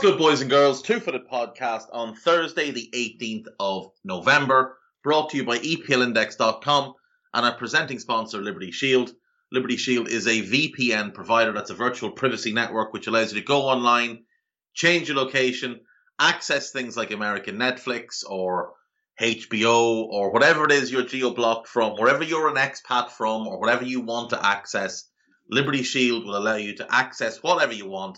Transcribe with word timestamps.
What's 0.00 0.12
good, 0.12 0.18
boys 0.18 0.40
and 0.40 0.48
girls? 0.48 0.80
Two 0.80 0.98
Footed 0.98 1.28
Podcast 1.28 1.82
on 1.92 2.14
Thursday, 2.14 2.70
the 2.70 2.88
18th 2.94 3.48
of 3.60 3.90
November, 4.02 4.78
brought 5.04 5.28
to 5.28 5.36
you 5.36 5.44
by 5.44 5.58
EPLindex.com 5.58 6.94
and 7.34 7.44
our 7.44 7.54
presenting 7.54 7.98
sponsor, 7.98 8.38
Liberty 8.38 8.70
Shield. 8.70 9.12
Liberty 9.52 9.76
Shield 9.76 10.08
is 10.08 10.26
a 10.26 10.40
VPN 10.40 11.12
provider 11.12 11.52
that's 11.52 11.68
a 11.68 11.74
virtual 11.74 12.12
privacy 12.12 12.50
network 12.50 12.94
which 12.94 13.08
allows 13.08 13.34
you 13.34 13.40
to 13.40 13.46
go 13.46 13.68
online, 13.68 14.24
change 14.72 15.08
your 15.08 15.18
location, 15.18 15.80
access 16.18 16.70
things 16.70 16.96
like 16.96 17.10
American 17.10 17.56
Netflix 17.56 18.24
or 18.26 18.72
HBO 19.20 20.06
or 20.06 20.32
whatever 20.32 20.64
it 20.64 20.72
is 20.72 20.90
you're 20.90 21.02
geo 21.02 21.34
blocked 21.34 21.68
from, 21.68 21.98
wherever 21.98 22.24
you're 22.24 22.48
an 22.48 22.54
expat 22.54 23.10
from 23.10 23.46
or 23.46 23.60
whatever 23.60 23.84
you 23.84 24.00
want 24.00 24.30
to 24.30 24.46
access. 24.46 25.10
Liberty 25.50 25.82
Shield 25.82 26.24
will 26.24 26.38
allow 26.38 26.56
you 26.56 26.74
to 26.76 26.86
access 26.90 27.42
whatever 27.42 27.74
you 27.74 27.86
want 27.86 28.16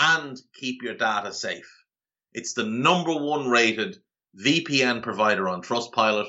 and 0.00 0.40
keep 0.54 0.82
your 0.82 0.94
data 0.94 1.30
safe. 1.30 1.84
It's 2.32 2.54
the 2.54 2.64
number 2.64 3.12
one 3.12 3.50
rated 3.50 3.98
VPN 4.34 5.02
provider 5.02 5.46
on 5.46 5.62
Trustpilot, 5.62 6.28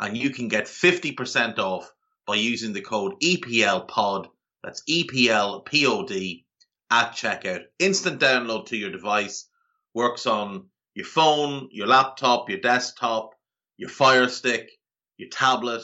and 0.00 0.16
you 0.16 0.30
can 0.30 0.48
get 0.48 0.64
50% 0.64 1.58
off 1.58 1.88
by 2.26 2.34
using 2.34 2.72
the 2.72 2.80
code 2.80 3.14
EPLPOD. 3.22 4.26
That's 4.64 4.82
EPLPOD 4.88 6.44
at 6.90 7.12
checkout. 7.12 7.62
Instant 7.78 8.20
download 8.20 8.66
to 8.66 8.76
your 8.76 8.90
device. 8.90 9.48
Works 9.94 10.26
on 10.26 10.66
your 10.94 11.06
phone, 11.06 11.68
your 11.70 11.86
laptop, 11.86 12.50
your 12.50 12.60
desktop, 12.60 13.34
your 13.76 13.88
Fire 13.88 14.28
Stick, 14.28 14.68
your 15.16 15.28
tablet. 15.28 15.82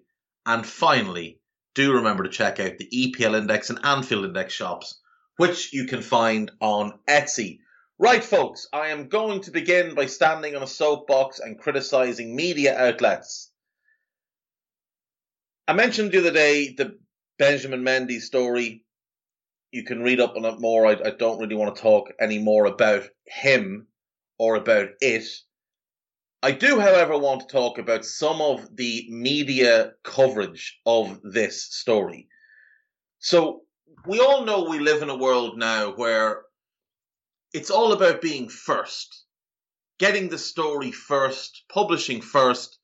And 0.46 0.66
finally, 0.66 1.40
do 1.74 1.94
remember 1.94 2.22
to 2.22 2.30
check 2.30 2.60
out 2.60 2.78
the 2.78 2.88
EPL 2.92 3.36
Index 3.36 3.70
and 3.70 3.84
Anfield 3.84 4.24
Index 4.24 4.54
shops, 4.54 5.00
which 5.36 5.72
you 5.72 5.86
can 5.86 6.02
find 6.02 6.52
on 6.60 7.00
Etsy. 7.08 7.58
Right, 7.98 8.22
folks, 8.22 8.68
I 8.72 8.86
am 8.88 9.08
going 9.08 9.40
to 9.42 9.50
begin 9.50 9.96
by 9.96 10.06
standing 10.06 10.54
on 10.54 10.62
a 10.62 10.68
soapbox 10.68 11.40
and 11.40 11.58
criticizing 11.58 12.36
media 12.36 12.78
outlets. 12.78 13.47
I 15.68 15.74
mentioned 15.74 16.12
the 16.12 16.20
other 16.20 16.30
day 16.30 16.72
the 16.72 16.98
Benjamin 17.38 17.82
Mendy 17.82 18.22
story. 18.22 18.86
You 19.70 19.84
can 19.84 20.02
read 20.02 20.18
up 20.18 20.34
on 20.34 20.46
it 20.46 20.58
more. 20.60 20.86
I, 20.86 20.92
I 20.92 21.10
don't 21.10 21.38
really 21.38 21.56
want 21.56 21.76
to 21.76 21.82
talk 21.82 22.08
any 22.18 22.38
more 22.38 22.64
about 22.64 23.02
him 23.26 23.86
or 24.38 24.56
about 24.56 24.88
it. 25.02 25.28
I 26.42 26.52
do, 26.52 26.80
however, 26.80 27.18
want 27.18 27.42
to 27.42 27.52
talk 27.52 27.76
about 27.76 28.06
some 28.06 28.40
of 28.40 28.76
the 28.76 29.08
media 29.10 29.92
coverage 30.04 30.80
of 30.86 31.20
this 31.22 31.64
story. 31.64 32.28
So, 33.18 33.64
we 34.06 34.20
all 34.20 34.46
know 34.46 34.62
we 34.62 34.78
live 34.78 35.02
in 35.02 35.10
a 35.10 35.18
world 35.18 35.58
now 35.58 35.92
where 35.92 36.44
it's 37.52 37.70
all 37.70 37.92
about 37.92 38.22
being 38.22 38.48
first, 38.48 39.24
getting 39.98 40.30
the 40.30 40.38
story 40.38 40.92
first, 40.92 41.64
publishing 41.68 42.22
first. 42.22 42.78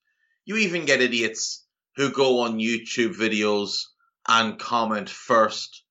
You 0.45 0.59
even 0.59 0.85
get 0.85 1.01
idiots 1.01 1.64
who 1.97 2.11
go 2.11 2.41
on 2.41 2.59
YouTube 2.59 3.17
videos 3.17 3.85
and 4.27 4.59
comment 4.59 5.09
first, 5.09 5.85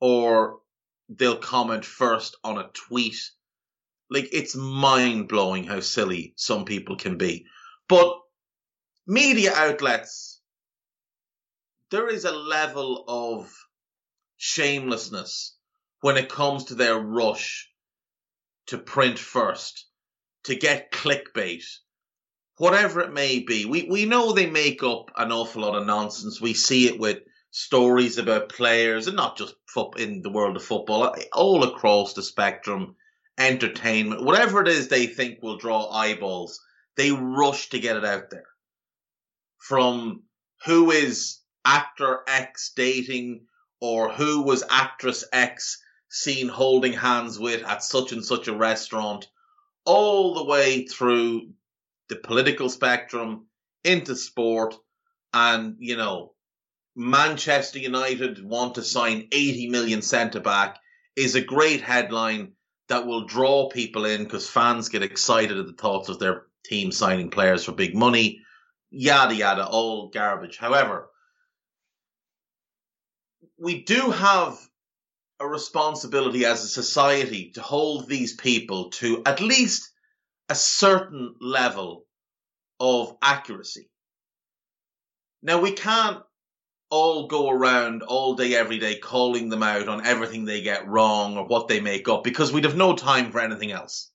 or 0.00 0.60
they'll 1.08 1.36
comment 1.36 1.84
first 1.84 2.36
on 2.42 2.58
a 2.58 2.70
tweet. 2.72 3.18
Like, 4.10 4.28
it's 4.32 4.54
mind 4.54 5.28
blowing 5.28 5.64
how 5.64 5.80
silly 5.80 6.34
some 6.36 6.64
people 6.64 6.96
can 6.96 7.18
be. 7.18 7.46
But 7.88 8.14
media 9.06 9.52
outlets, 9.54 10.40
there 11.90 12.08
is 12.08 12.24
a 12.24 12.32
level 12.32 13.04
of 13.08 13.52
shamelessness 14.36 15.56
when 16.00 16.16
it 16.16 16.28
comes 16.28 16.64
to 16.64 16.74
their 16.74 16.98
rush 16.98 17.70
to 18.66 18.78
print 18.78 19.18
first, 19.18 19.86
to 20.44 20.54
get 20.54 20.90
clickbait, 20.90 21.64
whatever 22.62 23.00
it 23.00 23.12
may 23.12 23.40
be. 23.40 23.64
We 23.64 23.88
we 23.90 24.04
know 24.04 24.30
they 24.30 24.48
make 24.48 24.84
up 24.84 25.10
an 25.16 25.32
awful 25.32 25.62
lot 25.62 25.74
of 25.74 25.84
nonsense. 25.84 26.40
We 26.40 26.54
see 26.54 26.86
it 26.86 27.00
with 27.00 27.18
stories 27.50 28.18
about 28.18 28.50
players, 28.50 29.08
and 29.08 29.16
not 29.16 29.36
just 29.36 29.56
in 29.96 30.22
the 30.22 30.30
world 30.30 30.54
of 30.54 30.62
football, 30.62 31.12
all 31.32 31.64
across 31.64 32.14
the 32.14 32.22
spectrum, 32.22 32.94
entertainment, 33.36 34.22
whatever 34.22 34.62
it 34.62 34.68
is 34.68 34.86
they 34.86 35.08
think 35.08 35.42
will 35.42 35.56
draw 35.56 35.90
eyeballs, 35.90 36.60
they 36.96 37.10
rush 37.10 37.68
to 37.70 37.80
get 37.80 37.96
it 37.96 38.04
out 38.04 38.30
there. 38.30 38.46
From 39.58 40.22
who 40.64 40.92
is 40.92 41.40
actor 41.64 42.20
X 42.28 42.70
dating, 42.76 43.46
or 43.80 44.12
who 44.12 44.42
was 44.42 44.62
actress 44.70 45.24
X 45.32 45.82
seen 46.08 46.46
holding 46.46 46.92
hands 46.92 47.40
with 47.40 47.64
at 47.64 47.82
such 47.82 48.12
and 48.12 48.24
such 48.24 48.46
a 48.46 48.54
restaurant, 48.56 49.26
all 49.84 50.34
the 50.34 50.44
way 50.44 50.86
through 50.86 51.48
the 52.12 52.18
political 52.18 52.68
spectrum 52.68 53.46
into 53.84 54.14
sport. 54.14 54.74
And, 55.32 55.76
you 55.78 55.96
know, 55.96 56.34
Manchester 56.94 57.78
United 57.78 58.44
want 58.44 58.74
to 58.74 58.82
sign 58.82 59.28
80 59.32 59.70
million 59.70 60.02
centre 60.02 60.40
back 60.40 60.78
is 61.16 61.34
a 61.34 61.40
great 61.40 61.80
headline 61.80 62.52
that 62.88 63.06
will 63.06 63.24
draw 63.24 63.70
people 63.70 64.04
in 64.04 64.24
because 64.24 64.46
fans 64.46 64.90
get 64.90 65.02
excited 65.02 65.56
at 65.56 65.66
the 65.66 65.72
thoughts 65.72 66.10
of 66.10 66.18
their 66.18 66.42
team 66.66 66.92
signing 66.92 67.30
players 67.30 67.64
for 67.64 67.72
big 67.72 67.94
money. 67.94 68.40
Yada, 68.90 69.34
yada, 69.34 69.66
all 69.66 70.10
garbage. 70.10 70.58
However, 70.58 71.08
we 73.58 73.84
do 73.84 74.10
have 74.10 74.58
a 75.40 75.48
responsibility 75.48 76.44
as 76.44 76.62
a 76.62 76.68
society 76.68 77.52
to 77.54 77.62
hold 77.62 78.06
these 78.06 78.34
people 78.34 78.90
to 78.90 79.22
at 79.24 79.40
least 79.40 79.91
a 80.48 80.54
certain 80.54 81.34
level 81.40 82.06
of 82.80 83.16
accuracy. 83.22 83.90
Now, 85.42 85.60
we 85.60 85.72
can't 85.72 86.22
all 86.90 87.26
go 87.26 87.48
around 87.48 88.02
all 88.02 88.34
day, 88.34 88.54
every 88.54 88.78
day, 88.78 88.98
calling 88.98 89.48
them 89.48 89.62
out 89.62 89.88
on 89.88 90.04
everything 90.04 90.44
they 90.44 90.60
get 90.60 90.86
wrong 90.86 91.38
or 91.38 91.46
what 91.46 91.66
they 91.66 91.80
make 91.80 92.06
up 92.06 92.22
because 92.22 92.52
we'd 92.52 92.64
have 92.64 92.76
no 92.76 92.94
time 92.94 93.32
for 93.32 93.40
anything 93.40 93.72
else. 93.72 94.10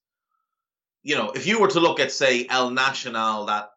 You 1.01 1.16
know, 1.16 1.31
if 1.31 1.48
you 1.48 1.60
were 1.60 1.69
to 1.69 1.80
look 1.80 2.00
at, 2.00 2.12
say, 2.12 2.46
El 2.48 2.69
Nacional, 2.69 3.46
that 3.46 3.69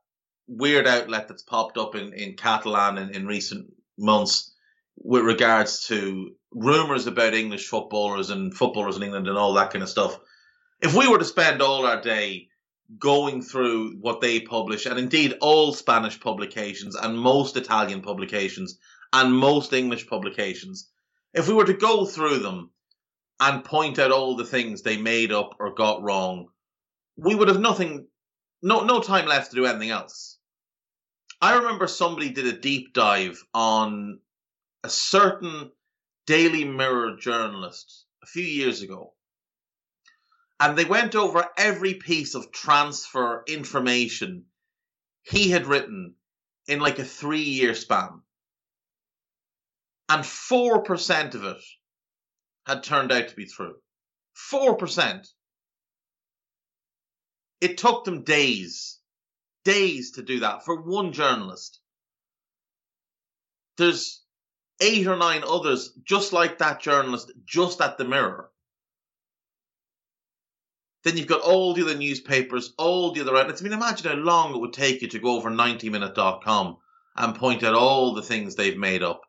weird 0.47 0.87
outlet 0.87 1.29
that's 1.29 1.43
popped 1.43 1.79
up 1.79 1.95
in, 1.95 2.13
in 2.13 2.37
Catalan 2.37 2.99
in, 2.99 3.15
in 3.15 3.27
recent 3.27 3.73
months 3.97 4.55
with 4.97 5.23
regards 5.23 5.87
to 5.87 6.33
rumours 6.53 7.07
about 7.07 7.33
English 7.33 7.69
footballers 7.69 8.29
and 8.29 8.55
footballers 8.55 8.97
in 8.97 9.03
England 9.03 9.29
and 9.29 9.39
all 9.39 9.55
that 9.55 9.71
kind 9.71 9.83
of 9.83 9.89
stuff. 9.89 10.19
If 10.83 10.95
we 10.95 11.09
were 11.09 11.19
to 11.19 11.25
spend 11.25 11.63
all 11.63 11.87
our 11.87 12.03
day 12.03 12.49
going 12.99 13.43
through 13.43 13.97
what 14.01 14.21
they 14.21 14.41
publish, 14.41 14.87
and 14.87 14.99
indeed 14.99 15.37
all 15.41 15.73
Spanish 15.73 16.19
publications 16.21 16.97
and 16.97 17.19
most 17.19 17.57
Italian 17.57 18.03
publications 18.03 18.79
and 19.13 19.35
most 19.35 19.73
English 19.73 20.07
publications, 20.07 20.89
if 21.33 21.49
we 21.49 21.55
were 21.55 21.65
to 21.65 21.75
go 21.75 22.05
through 22.05 22.39
them 22.39 22.71
and 23.39 23.65
point 23.65 23.99
out 23.99 24.13
all 24.13 24.37
the 24.37 24.45
things 24.45 24.83
they 24.83 24.97
made 24.97 25.33
up 25.33 25.55
or 25.59 25.75
got 25.75 26.03
wrong, 26.03 26.49
we 27.17 27.35
would 27.35 27.49
have 27.49 27.61
nothing, 27.61 28.07
no, 28.63 28.83
no 28.83 29.01
time 29.01 29.27
left 29.27 29.51
to 29.51 29.57
do 29.57 29.67
anything 29.67 29.91
else. 29.91 30.39
I 31.41 31.57
remember 31.57 31.87
somebody 31.87 32.31
did 32.31 32.47
a 32.47 32.59
deep 32.59 32.93
dive 32.93 33.43
on 33.55 34.21
a 34.85 34.91
certain 34.91 35.71
Daily 36.27 36.65
Mirror 36.65 37.17
journalist 37.17 38.05
a 38.23 38.27
few 38.27 38.45
years 38.45 38.83
ago. 38.83 39.15
And 40.61 40.77
they 40.77 40.85
went 40.85 41.15
over 41.15 41.49
every 41.57 41.95
piece 41.95 42.35
of 42.35 42.53
transfer 42.53 43.43
information 43.49 44.45
he 45.23 45.51
had 45.51 45.67
written 45.67 46.17
in 46.67 46.81
like 46.81 46.99
a 46.99 47.05
three 47.05 47.43
year 47.43 47.75
span. 47.75 48.21
And 50.11 50.23
4% 50.23 51.35
of 51.35 51.45
it 51.45 51.63
had 52.67 52.83
turned 52.83 53.11
out 53.11 53.29
to 53.29 53.37
be 53.37 53.47
true. 53.47 53.77
4%. 54.53 55.27
It 57.63 57.79
took 57.79 58.05
them 58.05 58.23
days, 58.25 58.99
days 59.65 60.13
to 60.13 60.23
do 60.23 60.41
that 60.41 60.65
for 60.65 60.83
one 60.83 61.13
journalist. 61.13 61.81
There's 63.79 64.23
eight 64.81 65.07
or 65.07 65.17
nine 65.17 65.43
others 65.47 65.93
just 66.05 66.33
like 66.35 66.59
that 66.59 66.81
journalist, 66.81 67.33
just 67.47 67.81
at 67.81 67.97
the 67.97 68.05
mirror. 68.05 68.50
Then 71.03 71.17
you've 71.17 71.27
got 71.27 71.41
all 71.41 71.73
the 71.73 71.83
other 71.83 71.97
newspapers, 71.97 72.75
all 72.77 73.13
the 73.13 73.23
other 73.23 73.37
outlets. 73.37 73.61
I 73.61 73.65
mean, 73.65 73.73
imagine 73.73 74.11
how 74.11 74.17
long 74.17 74.55
it 74.55 74.59
would 74.59 74.75
take 74.75 75.01
you 75.03 75.09
to 75.09 75.19
go 75.19 75.37
over 75.37 75.51
90minute.com 75.51 76.77
and 77.17 77.35
point 77.35 77.63
out 77.63 77.75
all 77.75 78.15
the 78.15 78.23
things 78.23 78.55
they've 78.55 78.77
made 78.77 79.03
up, 79.03 79.23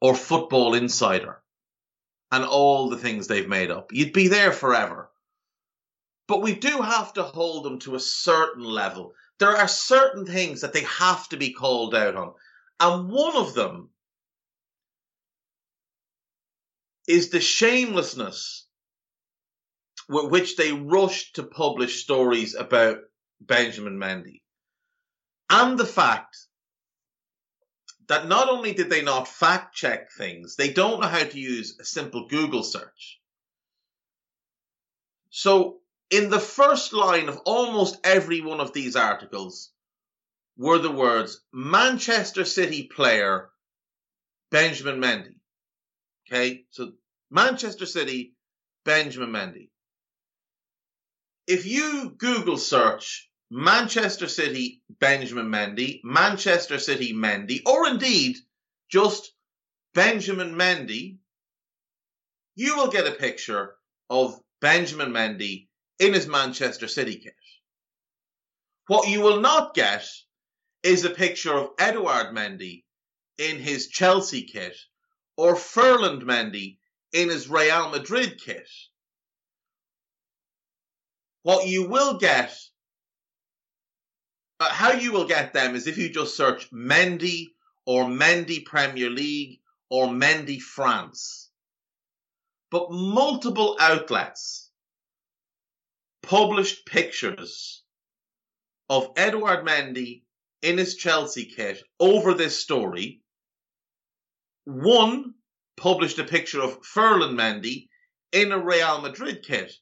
or 0.00 0.14
Football 0.14 0.74
Insider 0.74 1.40
and 2.32 2.44
all 2.44 2.90
the 2.90 2.96
things 2.96 3.26
they've 3.26 3.48
made 3.48 3.70
up. 3.70 3.92
You'd 3.92 4.12
be 4.12 4.28
there 4.28 4.52
forever. 4.52 5.10
But 6.28 6.42
we 6.42 6.54
do 6.54 6.82
have 6.82 7.12
to 7.14 7.22
hold 7.22 7.64
them 7.64 7.78
to 7.80 7.94
a 7.94 8.00
certain 8.00 8.64
level. 8.64 9.14
There 9.38 9.56
are 9.56 9.68
certain 9.68 10.26
things 10.26 10.62
that 10.62 10.72
they 10.72 10.82
have 10.82 11.28
to 11.28 11.36
be 11.36 11.52
called 11.52 11.94
out 11.94 12.16
on. 12.16 12.32
And 12.80 13.08
one 13.08 13.36
of 13.36 13.54
them 13.54 13.90
is 17.06 17.30
the 17.30 17.40
shamelessness 17.40 18.65
which 20.08 20.56
they 20.56 20.72
rushed 20.72 21.36
to 21.36 21.42
publish 21.42 22.02
stories 22.02 22.54
about 22.54 22.98
Benjamin 23.40 23.98
Mendy. 23.98 24.42
And 25.50 25.78
the 25.78 25.86
fact 25.86 26.36
that 28.08 28.28
not 28.28 28.48
only 28.48 28.72
did 28.72 28.88
they 28.88 29.02
not 29.02 29.28
fact 29.28 29.74
check 29.74 30.12
things, 30.12 30.56
they 30.56 30.72
don't 30.72 31.00
know 31.00 31.08
how 31.08 31.24
to 31.24 31.38
use 31.38 31.76
a 31.80 31.84
simple 31.84 32.28
Google 32.28 32.62
search. 32.62 33.20
So, 35.30 35.80
in 36.08 36.30
the 36.30 36.40
first 36.40 36.92
line 36.92 37.28
of 37.28 37.38
almost 37.44 37.98
every 38.04 38.40
one 38.40 38.60
of 38.60 38.72
these 38.72 38.94
articles 38.94 39.72
were 40.56 40.78
the 40.78 40.90
words 40.90 41.40
Manchester 41.52 42.44
City 42.44 42.84
player 42.84 43.50
Benjamin 44.50 45.00
Mendy. 45.00 45.34
Okay, 46.26 46.64
so 46.70 46.92
Manchester 47.30 47.86
City, 47.86 48.34
Benjamin 48.84 49.30
Mendy. 49.30 49.70
If 51.46 51.64
you 51.64 52.10
Google 52.10 52.58
search 52.58 53.30
Manchester 53.50 54.26
City, 54.26 54.82
Benjamin 54.90 55.46
Mendy, 55.46 56.00
Manchester 56.02 56.78
City, 56.78 57.12
Mendy, 57.12 57.62
or 57.64 57.86
indeed 57.86 58.36
just 58.90 59.32
Benjamin 59.94 60.54
Mendy, 60.56 61.18
you 62.56 62.76
will 62.76 62.88
get 62.88 63.06
a 63.06 63.12
picture 63.12 63.76
of 64.10 64.40
Benjamin 64.60 65.12
Mendy 65.12 65.68
in 66.00 66.14
his 66.14 66.26
Manchester 66.26 66.88
City 66.88 67.16
kit. 67.16 67.34
What 68.88 69.08
you 69.08 69.20
will 69.20 69.40
not 69.40 69.74
get 69.74 70.04
is 70.82 71.04
a 71.04 71.10
picture 71.10 71.54
of 71.54 71.70
Edouard 71.78 72.34
Mendy 72.34 72.84
in 73.38 73.58
his 73.58 73.88
Chelsea 73.88 74.42
kit 74.42 74.76
or 75.36 75.54
Ferland 75.54 76.22
Mendy 76.22 76.78
in 77.12 77.28
his 77.28 77.48
Real 77.48 77.90
Madrid 77.90 78.40
kit. 78.40 78.68
What 81.46 81.68
you 81.68 81.86
will 81.86 82.18
get 82.18 82.58
uh, 84.58 84.68
how 84.68 84.90
you 84.94 85.12
will 85.12 85.28
get 85.28 85.52
them 85.52 85.76
is 85.76 85.86
if 85.86 85.96
you 85.96 86.08
just 86.08 86.36
search 86.36 86.68
Mendy 86.72 87.50
or 87.84 88.06
Mendy 88.06 88.64
Premier 88.64 89.10
League 89.10 89.60
or 89.88 90.08
Mendy 90.08 90.60
France. 90.60 91.48
But 92.72 92.90
multiple 92.90 93.76
outlets 93.78 94.72
published 96.20 96.84
pictures 96.84 97.84
of 98.90 99.12
Edouard 99.16 99.64
Mendy 99.64 100.24
in 100.62 100.78
his 100.78 100.96
Chelsea 100.96 101.44
kit 101.44 101.80
over 102.00 102.34
this 102.34 102.58
story. 102.58 103.22
One 104.64 105.34
published 105.76 106.18
a 106.18 106.24
picture 106.24 106.60
of 106.60 106.84
Ferland 106.84 107.38
Mendy 107.38 107.86
in 108.32 108.50
a 108.50 108.58
Real 108.58 109.00
Madrid 109.00 109.44
kit 109.46 109.72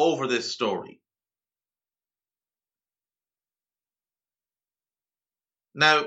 over 0.00 0.26
this 0.26 0.52
story. 0.52 1.00
Now, 5.74 6.06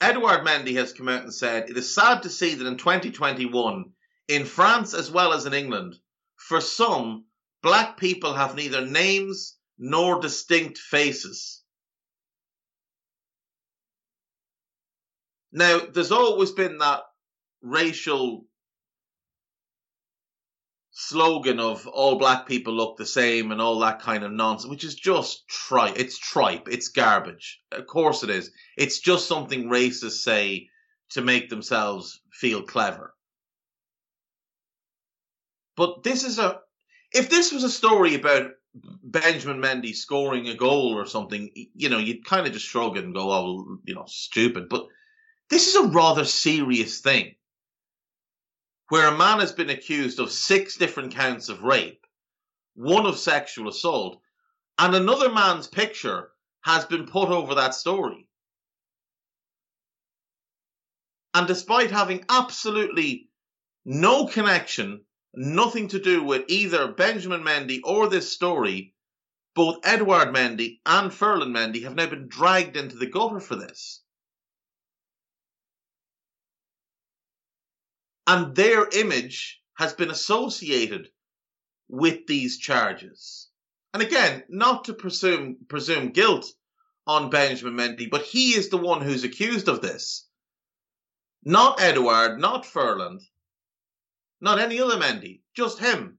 Edouard 0.00 0.44
Mendy 0.46 0.74
has 0.74 0.92
come 0.92 1.08
out 1.08 1.22
and 1.22 1.34
said 1.34 1.70
it 1.70 1.76
is 1.76 1.94
sad 1.94 2.22
to 2.22 2.30
see 2.30 2.54
that 2.54 2.66
in 2.66 2.76
2021, 2.76 3.92
in 4.28 4.44
France 4.44 4.94
as 4.94 5.10
well 5.10 5.32
as 5.32 5.46
in 5.46 5.54
England, 5.54 5.96
for 6.36 6.60
some, 6.60 7.24
black 7.62 7.96
people 7.96 8.34
have 8.34 8.56
neither 8.56 8.84
names 8.84 9.56
nor 9.78 10.20
distinct 10.20 10.78
faces. 10.78 11.62
Now, 15.52 15.80
there's 15.80 16.12
always 16.12 16.50
been 16.52 16.78
that 16.78 17.02
racial 17.60 18.46
slogan 21.08 21.58
of 21.58 21.86
all 21.88 22.16
black 22.16 22.46
people 22.46 22.72
look 22.72 22.96
the 22.96 23.06
same 23.06 23.50
and 23.50 23.60
all 23.60 23.80
that 23.80 24.00
kind 24.00 24.22
of 24.22 24.30
nonsense, 24.30 24.70
which 24.70 24.84
is 24.84 24.94
just 24.94 25.48
tripe. 25.48 25.98
It's 25.98 26.16
tripe. 26.16 26.68
It's 26.70 26.88
garbage. 26.88 27.60
Of 27.72 27.86
course 27.86 28.22
it 28.22 28.30
is. 28.30 28.50
It's 28.76 29.00
just 29.00 29.26
something 29.26 29.68
racists 29.68 30.22
say 30.22 30.68
to 31.10 31.20
make 31.20 31.50
themselves 31.50 32.20
feel 32.32 32.62
clever. 32.62 33.14
But 35.76 36.02
this 36.04 36.22
is 36.24 36.38
a, 36.38 36.60
if 37.12 37.28
this 37.28 37.52
was 37.52 37.64
a 37.64 37.70
story 37.70 38.14
about 38.14 38.52
Benjamin 38.74 39.60
Mendy 39.60 39.94
scoring 39.94 40.48
a 40.48 40.54
goal 40.54 40.94
or 40.96 41.06
something, 41.06 41.50
you 41.74 41.88
know, 41.88 41.98
you'd 41.98 42.24
kind 42.24 42.46
of 42.46 42.52
just 42.52 42.66
shrug 42.66 42.96
it 42.96 43.04
and 43.04 43.14
go, 43.14 43.30
oh, 43.30 43.78
you 43.84 43.94
know, 43.94 44.04
stupid. 44.06 44.68
But 44.68 44.86
this 45.50 45.66
is 45.66 45.74
a 45.74 45.88
rather 45.88 46.24
serious 46.24 47.00
thing 47.00 47.34
where 48.92 49.08
a 49.08 49.16
man 49.16 49.40
has 49.40 49.52
been 49.52 49.70
accused 49.70 50.20
of 50.20 50.30
six 50.30 50.76
different 50.76 51.14
counts 51.14 51.48
of 51.48 51.62
rape, 51.62 52.06
one 52.74 53.06
of 53.06 53.16
sexual 53.16 53.66
assault, 53.70 54.20
and 54.78 54.94
another 54.94 55.32
man's 55.32 55.66
picture 55.66 56.30
has 56.60 56.84
been 56.84 57.06
put 57.06 57.30
over 57.30 57.54
that 57.54 57.74
story. 57.74 58.28
And 61.32 61.46
despite 61.46 61.90
having 61.90 62.26
absolutely 62.28 63.30
no 63.86 64.26
connection, 64.26 65.06
nothing 65.32 65.88
to 65.88 65.98
do 65.98 66.22
with 66.22 66.44
either 66.48 66.92
Benjamin 66.92 67.42
Mendy 67.42 67.80
or 67.84 68.10
this 68.10 68.30
story, 68.30 68.94
both 69.54 69.78
Edouard 69.84 70.34
Mendy 70.34 70.80
and 70.84 71.10
Ferland 71.10 71.56
Mendy 71.56 71.84
have 71.84 71.94
now 71.94 72.10
been 72.10 72.28
dragged 72.28 72.76
into 72.76 72.96
the 72.96 73.06
gutter 73.06 73.40
for 73.40 73.56
this. 73.56 74.01
And 78.26 78.54
their 78.54 78.88
image 78.88 79.60
has 79.74 79.94
been 79.94 80.10
associated 80.10 81.08
with 81.88 82.26
these 82.26 82.58
charges. 82.58 83.48
And 83.92 84.02
again, 84.02 84.44
not 84.48 84.84
to 84.84 84.94
presume 84.94 85.58
presume 85.68 86.12
guilt 86.12 86.46
on 87.06 87.30
Benjamin 87.30 87.74
Mendy, 87.74 88.08
but 88.08 88.22
he 88.22 88.52
is 88.52 88.68
the 88.68 88.78
one 88.78 89.02
who's 89.02 89.24
accused 89.24 89.68
of 89.68 89.82
this. 89.82 90.28
Not 91.44 91.80
Edouard, 91.80 92.38
not 92.38 92.64
Ferland, 92.64 93.20
not 94.40 94.60
any 94.60 94.80
other 94.80 94.96
Mendy, 94.96 95.42
just 95.54 95.78
him. 95.78 96.18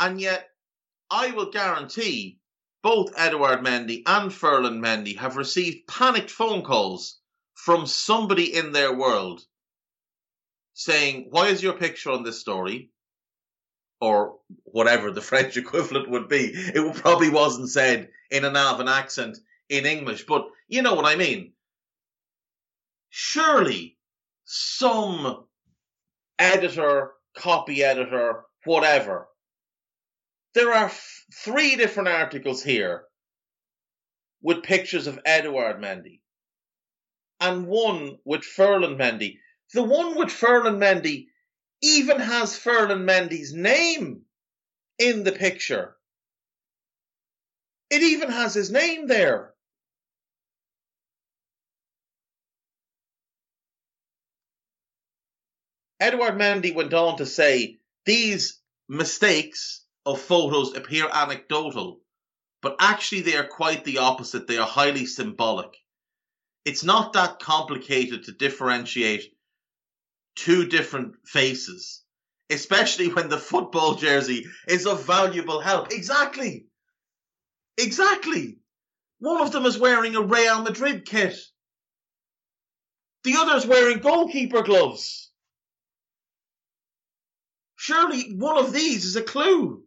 And 0.00 0.20
yet, 0.20 0.48
I 1.10 1.30
will 1.30 1.50
guarantee 1.50 2.40
both 2.84 3.14
Edouard 3.16 3.60
Mendy 3.60 4.02
and 4.04 4.30
Ferland 4.30 4.84
Mendy 4.84 5.16
have 5.16 5.38
received 5.38 5.86
panicked 5.88 6.30
phone 6.30 6.62
calls 6.62 7.18
from 7.54 7.86
somebody 7.86 8.54
in 8.54 8.72
their 8.72 8.92
world 8.94 9.42
saying, 10.74 11.28
Why 11.30 11.48
is 11.48 11.62
your 11.62 11.72
picture 11.72 12.10
on 12.10 12.24
this 12.24 12.40
story? 12.40 12.90
Or 14.02 14.36
whatever 14.64 15.10
the 15.10 15.22
French 15.30 15.56
equivalent 15.56 16.10
would 16.10 16.28
be. 16.28 16.52
It 16.54 16.96
probably 16.96 17.30
wasn't 17.30 17.70
said 17.70 18.10
in 18.30 18.44
an 18.44 18.54
Alvin 18.54 18.86
accent 18.88 19.38
in 19.70 19.86
English, 19.86 20.26
but 20.26 20.46
you 20.68 20.82
know 20.82 20.92
what 20.92 21.06
I 21.06 21.16
mean. 21.16 21.54
Surely 23.08 23.96
some 24.44 25.46
editor, 26.38 27.12
copy 27.34 27.82
editor, 27.82 28.44
whatever, 28.66 29.28
there 30.54 30.72
are 30.72 30.86
f- 30.86 31.24
three 31.34 31.76
different 31.76 32.08
articles 32.08 32.62
here 32.62 33.04
with 34.42 34.62
pictures 34.64 35.06
of 35.06 35.20
Edouard 35.24 35.80
Mendy. 35.80 36.20
and 37.40 37.66
one 37.66 38.18
with 38.24 38.44
Ferland 38.44 38.98
Mendy. 38.98 39.38
The 39.74 39.82
one 39.82 40.16
with 40.16 40.30
Ferland 40.30 40.80
Mendy 40.80 41.28
even 41.82 42.18
has 42.20 42.56
Ferland 42.58 43.08
Mendy's 43.08 43.52
name 43.52 44.22
in 44.98 45.24
the 45.24 45.32
picture. 45.32 45.96
It 47.90 48.02
even 48.02 48.30
has 48.30 48.54
his 48.54 48.70
name 48.70 49.06
there. 49.06 49.54
Edouard 56.00 56.34
Mendy 56.36 56.74
went 56.74 56.94
on 56.94 57.18
to 57.18 57.26
say 57.26 57.78
these 58.06 58.60
mistakes 58.88 59.83
of 60.06 60.20
photos 60.20 60.76
appear 60.76 61.08
anecdotal, 61.12 62.00
but 62.62 62.76
actually 62.80 63.22
they 63.22 63.36
are 63.36 63.46
quite 63.46 63.84
the 63.84 63.98
opposite. 63.98 64.46
They 64.46 64.58
are 64.58 64.66
highly 64.66 65.06
symbolic. 65.06 65.76
It's 66.64 66.84
not 66.84 67.12
that 67.12 67.40
complicated 67.40 68.24
to 68.24 68.32
differentiate 68.32 69.34
two 70.36 70.66
different 70.66 71.16
faces, 71.26 72.02
especially 72.50 73.08
when 73.08 73.28
the 73.28 73.38
football 73.38 73.94
jersey 73.94 74.46
is 74.68 74.86
of 74.86 75.04
valuable 75.04 75.60
help. 75.60 75.92
Exactly. 75.92 76.66
Exactly. 77.76 78.58
One 79.18 79.40
of 79.40 79.52
them 79.52 79.66
is 79.66 79.78
wearing 79.78 80.16
a 80.16 80.22
Real 80.22 80.62
Madrid 80.62 81.06
kit. 81.06 81.36
The 83.24 83.36
other 83.38 83.56
is 83.56 83.66
wearing 83.66 83.98
goalkeeper 83.98 84.62
gloves. 84.62 85.30
Surely 87.76 88.34
one 88.34 88.58
of 88.58 88.72
these 88.72 89.04
is 89.04 89.16
a 89.16 89.22
clue. 89.22 89.82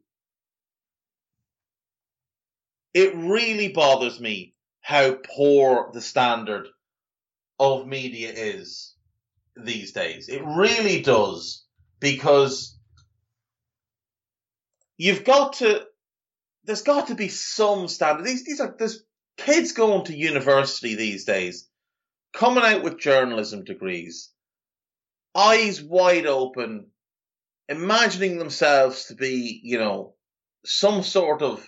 It 2.93 3.15
really 3.15 3.69
bothers 3.69 4.19
me 4.19 4.53
how 4.81 5.15
poor 5.35 5.91
the 5.93 6.01
standard 6.01 6.67
of 7.59 7.87
media 7.87 8.31
is 8.31 8.95
these 9.55 9.91
days. 9.91 10.29
It 10.29 10.43
really 10.43 11.01
does 11.01 11.65
because 11.99 12.77
you've 14.97 15.23
got 15.23 15.53
to. 15.53 15.85
There's 16.63 16.81
got 16.81 17.07
to 17.07 17.15
be 17.15 17.29
some 17.29 17.87
standard. 17.87 18.25
These 18.25 18.45
these 18.45 18.59
are 18.59 18.75
there's 18.77 19.03
kids 19.37 19.71
going 19.71 20.05
to 20.05 20.17
university 20.17 20.95
these 20.95 21.25
days, 21.25 21.69
coming 22.33 22.63
out 22.63 22.83
with 22.83 22.99
journalism 22.99 23.63
degrees, 23.63 24.31
eyes 25.35 25.81
wide 25.81 26.25
open, 26.25 26.87
imagining 27.69 28.37
themselves 28.37 29.05
to 29.05 29.15
be, 29.15 29.59
you 29.63 29.77
know, 29.77 30.15
some 30.65 31.03
sort 31.03 31.41
of 31.41 31.65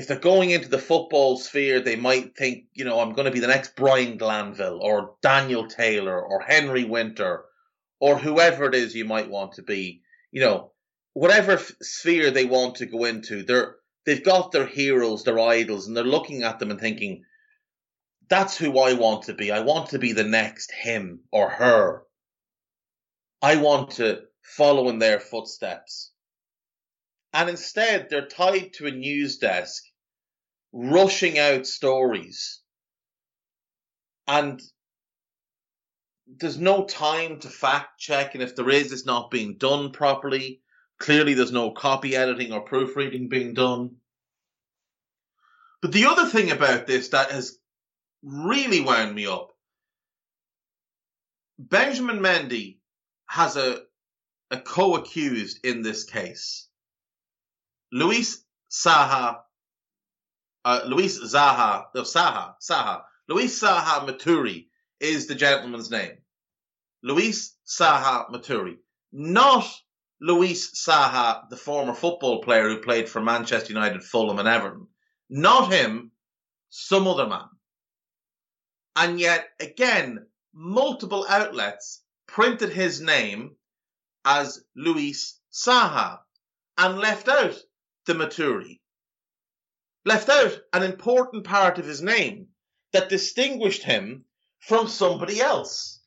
if 0.00 0.06
they're 0.06 0.18
going 0.18 0.48
into 0.48 0.70
the 0.70 0.78
football 0.78 1.36
sphere, 1.36 1.78
they 1.78 1.94
might 1.94 2.34
think, 2.34 2.64
you 2.72 2.86
know, 2.86 3.00
I'm 3.00 3.12
going 3.12 3.26
to 3.26 3.30
be 3.30 3.40
the 3.40 3.46
next 3.46 3.76
Brian 3.76 4.16
Glanville 4.16 4.80
or 4.80 5.16
Daniel 5.20 5.66
Taylor 5.66 6.18
or 6.18 6.40
Henry 6.40 6.84
Winter 6.84 7.44
or 8.00 8.16
whoever 8.16 8.64
it 8.64 8.74
is 8.74 8.94
you 8.94 9.04
might 9.04 9.28
want 9.28 9.52
to 9.52 9.62
be. 9.62 10.00
You 10.32 10.40
know, 10.40 10.72
whatever 11.12 11.52
f- 11.52 11.72
sphere 11.82 12.30
they 12.30 12.46
want 12.46 12.76
to 12.76 12.86
go 12.86 13.04
into, 13.04 13.42
they're 13.42 13.76
they've 14.06 14.24
got 14.24 14.52
their 14.52 14.64
heroes, 14.64 15.22
their 15.24 15.38
idols, 15.38 15.86
and 15.86 15.94
they're 15.94 16.04
looking 16.04 16.44
at 16.44 16.58
them 16.58 16.70
and 16.70 16.80
thinking, 16.80 17.24
that's 18.26 18.56
who 18.56 18.78
I 18.78 18.94
want 18.94 19.24
to 19.24 19.34
be. 19.34 19.52
I 19.52 19.60
want 19.60 19.90
to 19.90 19.98
be 19.98 20.14
the 20.14 20.24
next 20.24 20.72
him 20.72 21.24
or 21.30 21.50
her. 21.50 22.04
I 23.42 23.56
want 23.56 23.90
to 23.96 24.22
follow 24.40 24.88
in 24.88 24.98
their 24.98 25.20
footsteps. 25.20 26.10
And 27.34 27.50
instead, 27.50 28.08
they're 28.08 28.26
tied 28.26 28.72
to 28.74 28.86
a 28.86 28.90
news 28.90 29.38
desk, 29.38 29.84
rushing 30.72 31.38
out 31.38 31.66
stories. 31.66 32.60
And 34.26 34.60
there's 36.26 36.58
no 36.58 36.84
time 36.84 37.40
to 37.40 37.48
fact 37.48 37.98
check, 37.98 38.34
and 38.34 38.42
if 38.42 38.54
there 38.54 38.70
is, 38.70 38.92
it's 38.92 39.06
not 39.06 39.30
being 39.30 39.56
done 39.56 39.90
properly. 39.90 40.60
Clearly, 40.98 41.34
there's 41.34 41.52
no 41.52 41.72
copy 41.72 42.14
editing 42.14 42.52
or 42.52 42.60
proofreading 42.60 43.28
being 43.28 43.54
done. 43.54 43.96
But 45.82 45.92
the 45.92 46.06
other 46.06 46.26
thing 46.26 46.50
about 46.50 46.86
this 46.86 47.08
that 47.08 47.30
has 47.30 47.58
really 48.22 48.82
wound 48.82 49.14
me 49.14 49.26
up 49.26 49.50
Benjamin 51.60 52.20
Mendy 52.20 52.78
has 53.26 53.56
a, 53.56 53.82
a 54.50 54.58
co 54.58 54.96
accused 54.96 55.60
in 55.62 55.82
this 55.82 56.04
case. 56.04 56.68
Luis 57.92 58.42
Saha, 58.70 59.40
uh, 60.64 60.82
Luis 60.86 61.18
Zaha, 61.20 61.86
no, 61.94 62.02
Saha, 62.02 62.54
Saha, 62.60 63.02
Luis 63.28 63.60
Saha 63.60 64.06
Maturi 64.06 64.66
is 64.98 65.26
the 65.26 65.34
gentleman's 65.34 65.90
name. 65.90 66.18
Luis 67.02 67.56
Saha 67.66 68.30
Maturi. 68.30 68.76
Not 69.12 69.66
Luis 70.20 70.72
Saha, 70.86 71.48
the 71.48 71.56
former 71.56 71.94
football 71.94 72.42
player 72.42 72.68
who 72.68 72.82
played 72.82 73.08
for 73.08 73.20
Manchester 73.20 73.72
United, 73.72 74.04
Fulham, 74.04 74.38
and 74.38 74.48
Everton. 74.48 74.86
Not 75.30 75.72
him, 75.72 76.12
some 76.68 77.08
other 77.08 77.26
man. 77.26 77.48
And 78.96 79.18
yet, 79.18 79.48
again, 79.60 80.26
multiple 80.52 81.24
outlets 81.28 82.02
printed 82.26 82.70
his 82.70 83.00
name 83.00 83.56
as 84.24 84.62
Luis 84.76 85.40
Saha 85.52 86.18
and 86.76 86.98
left 86.98 87.28
out 87.28 87.56
the 88.06 88.14
Maturi. 88.14 88.80
Left 90.04 90.28
out 90.28 90.58
an 90.72 90.82
important 90.82 91.44
part 91.44 91.78
of 91.78 91.86
his 91.86 92.00
name 92.00 92.48
that 92.92 93.08
distinguished 93.08 93.82
him 93.82 94.24
from 94.60 94.88
somebody 94.88 95.40
else. 95.40 96.00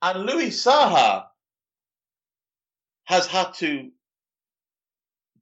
And 0.00 0.26
Luis 0.26 0.64
Saha 0.64 1.26
has 3.04 3.26
had 3.26 3.54
to 3.54 3.90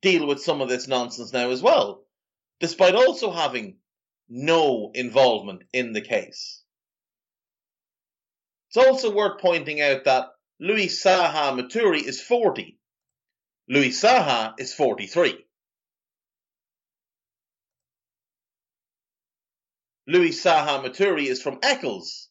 deal 0.01 0.27
with 0.27 0.43
some 0.43 0.61
of 0.61 0.69
this 0.69 0.89
nonsense 0.89 1.33
now 1.33 1.51
as 1.51 1.63
well, 1.63 2.07
despite 2.59 2.95
also 2.95 3.31
having 3.31 3.79
no 4.29 4.91
involvement 4.95 5.63
in 5.73 5.93
the 5.93 6.01
case. 6.01 6.63
It's 8.69 8.77
also 8.77 9.13
worth 9.13 9.41
pointing 9.41 9.81
out 9.81 10.05
that 10.05 10.29
Luis 10.59 11.03
Saha 11.03 11.59
Maturi 11.59 12.03
is 12.03 12.21
40. 12.21 12.79
Luis 13.69 14.01
Saha 14.03 14.55
is 14.59 14.73
43. 14.73 15.45
Luis 20.11 20.43
Saha 20.43 20.83
Maturi 20.83 21.27
is 21.27 21.41
from 21.41 21.61
Eccles. 21.63 22.31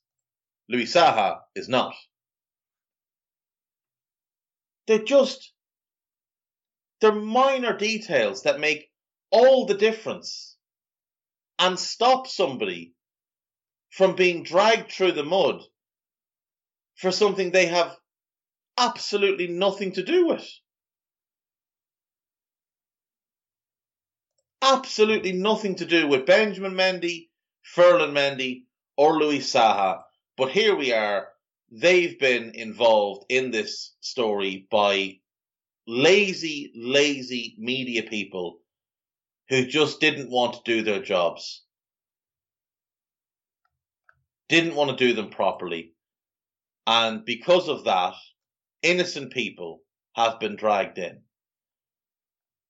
Louis 0.68 0.84
Saha 0.84 1.40
is 1.56 1.70
not. 1.70 1.96
They're 4.86 5.04
just, 5.04 5.54
they're 7.00 7.14
minor 7.14 7.78
details 7.78 8.44
that 8.44 8.60
make 8.60 8.92
all 9.32 9.66
the 9.66 9.76
difference 9.76 10.58
and 11.58 11.80
stop 11.80 12.28
somebody 12.28 12.96
from 13.92 14.18
being 14.18 14.44
dragged 14.44 14.92
through 14.92 15.14
the 15.14 15.24
mud 15.24 15.62
for 16.96 17.14
something 17.14 17.52
they 17.52 17.68
have 17.68 17.96
absolutely 18.78 19.48
nothing 19.48 19.94
to 19.94 20.04
do 20.04 20.28
with. 20.28 20.46
Absolutely 24.62 25.32
nothing 25.32 25.76
to 25.76 25.86
do 25.86 26.10
with 26.10 26.26
Benjamin 26.26 26.74
Mendy, 26.74 27.29
Ferland 27.74 28.16
Mendy, 28.16 28.64
or 28.98 29.18
Luis 29.18 29.54
Saha. 29.54 30.02
But 30.38 30.52
here 30.52 30.76
we 30.76 30.92
are. 30.94 31.30
They've 31.72 32.20
been 32.20 32.52
involved 32.56 33.26
in 33.30 33.52
this 33.52 33.96
story 34.02 34.68
by 34.72 35.20
lazy, 35.88 36.72
lazy 36.76 37.56
media 37.60 38.04
people 38.04 38.60
who 39.50 39.66
just 39.66 40.00
didn't 40.00 40.32
want 40.32 40.54
to 40.54 40.62
do 40.66 40.82
their 40.82 41.02
jobs. 41.02 41.64
Didn't 44.48 44.76
want 44.76 44.90
to 44.92 45.08
do 45.08 45.14
them 45.14 45.30
properly. 45.30 45.94
And 46.88 47.24
because 47.24 47.70
of 47.70 47.84
that, 47.84 48.16
innocent 48.82 49.32
people 49.32 49.82
have 50.14 50.40
been 50.40 50.56
dragged 50.56 50.98
in. 50.98 51.22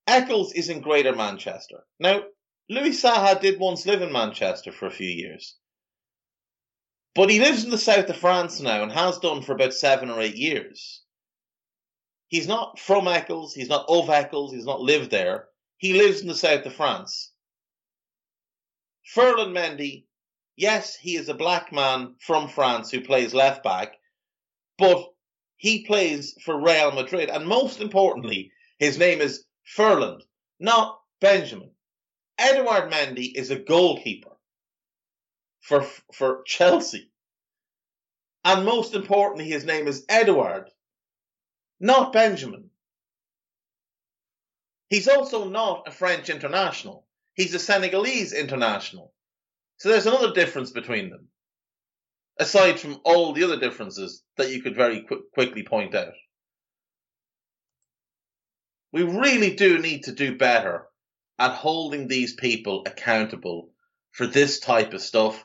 Eccles 0.06 0.52
is 0.52 0.68
in 0.68 0.80
Greater 0.80 1.14
Manchester. 1.14 1.84
Now, 1.98 2.22
Louis 2.70 2.90
Saha 2.90 3.40
did 3.40 3.58
once 3.58 3.84
live 3.84 4.00
in 4.00 4.12
Manchester 4.12 4.70
for 4.70 4.86
a 4.86 4.92
few 4.92 5.08
years. 5.08 5.56
But 7.16 7.28
he 7.28 7.40
lives 7.40 7.64
in 7.64 7.70
the 7.70 7.76
south 7.76 8.08
of 8.08 8.16
France 8.16 8.60
now 8.60 8.84
and 8.84 8.92
has 8.92 9.18
done 9.18 9.42
for 9.42 9.52
about 9.52 9.74
seven 9.74 10.08
or 10.08 10.20
eight 10.20 10.36
years. 10.36 11.02
He's 12.28 12.46
not 12.46 12.78
from 12.78 13.08
Eccles, 13.08 13.54
he's 13.54 13.68
not 13.68 13.86
of 13.88 14.08
Eccles, 14.08 14.52
he's 14.52 14.66
not 14.66 14.80
lived 14.80 15.10
there. 15.10 15.48
He 15.78 15.94
lives 15.94 16.20
in 16.20 16.28
the 16.28 16.34
south 16.36 16.64
of 16.64 16.72
France. 16.72 17.32
Ferland 19.04 19.52
Mendy, 19.52 20.06
yes, 20.54 20.94
he 20.94 21.16
is 21.16 21.28
a 21.28 21.34
black 21.34 21.72
man 21.72 22.14
from 22.20 22.46
France 22.46 22.92
who 22.92 23.00
plays 23.00 23.34
left 23.34 23.64
back, 23.64 23.96
but 24.78 25.08
he 25.56 25.84
plays 25.86 26.36
for 26.44 26.62
Real 26.62 26.92
Madrid. 26.92 27.30
And 27.30 27.48
most 27.48 27.80
importantly, 27.80 28.52
his 28.78 28.96
name 28.96 29.20
is 29.20 29.44
Ferland, 29.64 30.22
not 30.60 31.00
Benjamin. 31.20 31.72
Edouard 32.40 32.90
Mendy 32.90 33.30
is 33.36 33.50
a 33.50 33.58
goalkeeper 33.58 34.30
for 35.60 35.82
for 36.14 36.42
Chelsea. 36.46 37.10
And 38.44 38.64
most 38.64 38.94
importantly, 38.94 39.46
his 39.46 39.64
name 39.66 39.86
is 39.86 40.06
Edouard, 40.08 40.70
not 41.78 42.14
Benjamin. 42.14 42.70
He's 44.88 45.08
also 45.08 45.48
not 45.48 45.86
a 45.86 45.92
French 45.92 46.30
international. 46.30 47.06
He's 47.34 47.54
a 47.54 47.58
Senegalese 47.58 48.32
international. 48.32 49.12
So 49.76 49.90
there's 49.90 50.06
another 50.06 50.32
difference 50.32 50.70
between 50.70 51.10
them, 51.10 51.28
aside 52.38 52.80
from 52.80 53.00
all 53.04 53.34
the 53.34 53.44
other 53.44 53.60
differences 53.60 54.22
that 54.36 54.50
you 54.50 54.62
could 54.62 54.74
very 54.74 55.02
qu- 55.02 55.24
quickly 55.34 55.62
point 55.62 55.94
out. 55.94 56.14
We 58.92 59.02
really 59.02 59.54
do 59.54 59.78
need 59.78 60.04
to 60.04 60.12
do 60.12 60.36
better 60.36 60.89
at 61.40 61.52
holding 61.54 62.06
these 62.06 62.34
people 62.34 62.84
accountable 62.86 63.70
for 64.12 64.26
this 64.26 64.60
type 64.60 64.92
of 64.92 65.00
stuff. 65.00 65.42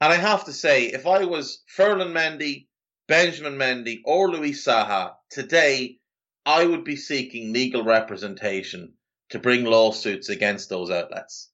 And 0.00 0.10
I 0.10 0.16
have 0.16 0.46
to 0.46 0.52
say, 0.52 0.86
if 0.86 1.06
I 1.06 1.26
was 1.26 1.62
Ferland 1.66 2.14
Mendy, 2.16 2.66
Benjamin 3.08 3.58
Mendy, 3.58 4.00
or 4.04 4.30
Louis 4.30 4.52
Saha 4.52 5.12
today, 5.30 5.98
I 6.46 6.64
would 6.64 6.82
be 6.82 6.96
seeking 6.96 7.52
legal 7.52 7.84
representation 7.84 8.94
to 9.30 9.38
bring 9.38 9.64
lawsuits 9.64 10.30
against 10.30 10.70
those 10.70 10.90
outlets. 10.90 11.50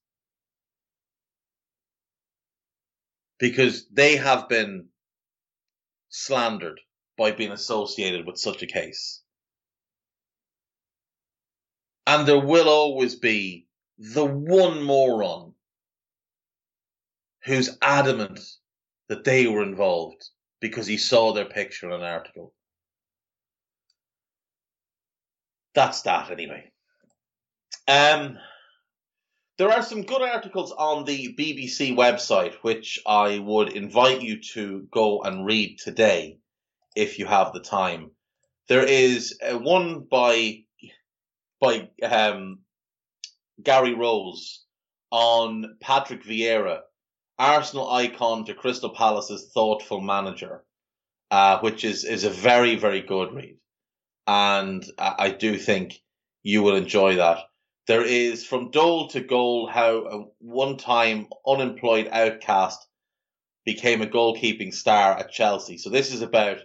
Because 3.40 3.88
they 3.88 4.16
have 4.16 4.48
been 4.48 4.86
slandered 6.10 6.80
by 7.18 7.32
being 7.32 7.50
associated 7.50 8.24
with 8.24 8.38
such 8.38 8.62
a 8.62 8.68
case. 8.68 9.20
And 12.06 12.28
there 12.28 12.38
will 12.38 12.68
always 12.68 13.16
be 13.16 13.63
the 13.98 14.24
one 14.24 14.82
moron 14.82 15.54
who's 17.44 17.76
adamant 17.82 18.40
that 19.08 19.24
they 19.24 19.46
were 19.46 19.62
involved 19.62 20.28
because 20.60 20.86
he 20.86 20.96
saw 20.96 21.32
their 21.32 21.44
picture 21.44 21.86
in 21.86 21.92
an 21.92 22.02
article. 22.02 22.54
That's 25.74 26.02
that 26.02 26.30
anyway. 26.30 26.70
Um, 27.86 28.38
there 29.58 29.70
are 29.70 29.82
some 29.82 30.02
good 30.02 30.22
articles 30.22 30.72
on 30.72 31.04
the 31.04 31.34
BBC 31.38 31.94
website, 31.94 32.54
which 32.62 32.98
I 33.06 33.38
would 33.38 33.72
invite 33.72 34.22
you 34.22 34.40
to 34.54 34.88
go 34.90 35.22
and 35.22 35.44
read 35.44 35.78
today 35.78 36.38
if 36.96 37.18
you 37.18 37.26
have 37.26 37.52
the 37.52 37.60
time. 37.60 38.10
There 38.68 38.84
is 38.84 39.38
uh, 39.42 39.58
one 39.58 40.06
by 40.10 40.64
by 41.60 41.90
um, 42.02 42.63
Gary 43.62 43.94
Rose 43.94 44.64
on 45.10 45.76
Patrick 45.80 46.24
Vieira, 46.24 46.80
Arsenal 47.38 47.90
icon 47.90 48.44
to 48.46 48.54
Crystal 48.54 48.90
Palace's 48.90 49.50
thoughtful 49.52 50.00
manager, 50.00 50.64
uh, 51.30 51.58
which 51.60 51.84
is 51.84 52.04
is 52.04 52.24
a 52.24 52.30
very 52.30 52.76
very 52.76 53.00
good 53.00 53.32
read, 53.32 53.58
and 54.26 54.84
I, 54.98 55.14
I 55.18 55.30
do 55.30 55.58
think 55.58 56.00
you 56.42 56.62
will 56.62 56.76
enjoy 56.76 57.16
that. 57.16 57.38
There 57.86 58.04
is 58.04 58.46
from 58.46 58.70
dole 58.70 59.08
to 59.08 59.20
goal 59.20 59.66
how 59.66 59.96
a 60.06 60.24
one-time 60.38 61.28
unemployed 61.46 62.08
outcast 62.10 62.86
became 63.64 64.02
a 64.02 64.06
goalkeeping 64.06 64.72
star 64.72 65.18
at 65.18 65.30
Chelsea. 65.30 65.78
So 65.78 65.90
this 65.90 66.12
is 66.12 66.22
about 66.22 66.58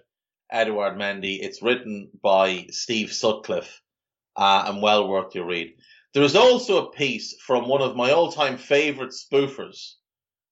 Edouard 0.51 0.97
Mendy. 0.97 1.39
It's 1.41 1.61
written 1.61 2.09
by 2.21 2.67
Steve 2.71 3.11
Sutcliffe 3.11 3.81
uh, 4.35 4.65
and 4.67 4.81
well 4.81 5.07
worth 5.07 5.35
your 5.35 5.45
read. 5.45 5.75
There 6.13 6.23
is 6.23 6.35
also 6.35 6.85
a 6.85 6.91
piece 6.91 7.35
from 7.39 7.67
one 7.67 7.81
of 7.81 7.95
my 7.95 8.11
all-time 8.11 8.57
favorite 8.57 9.11
spoofers, 9.11 9.93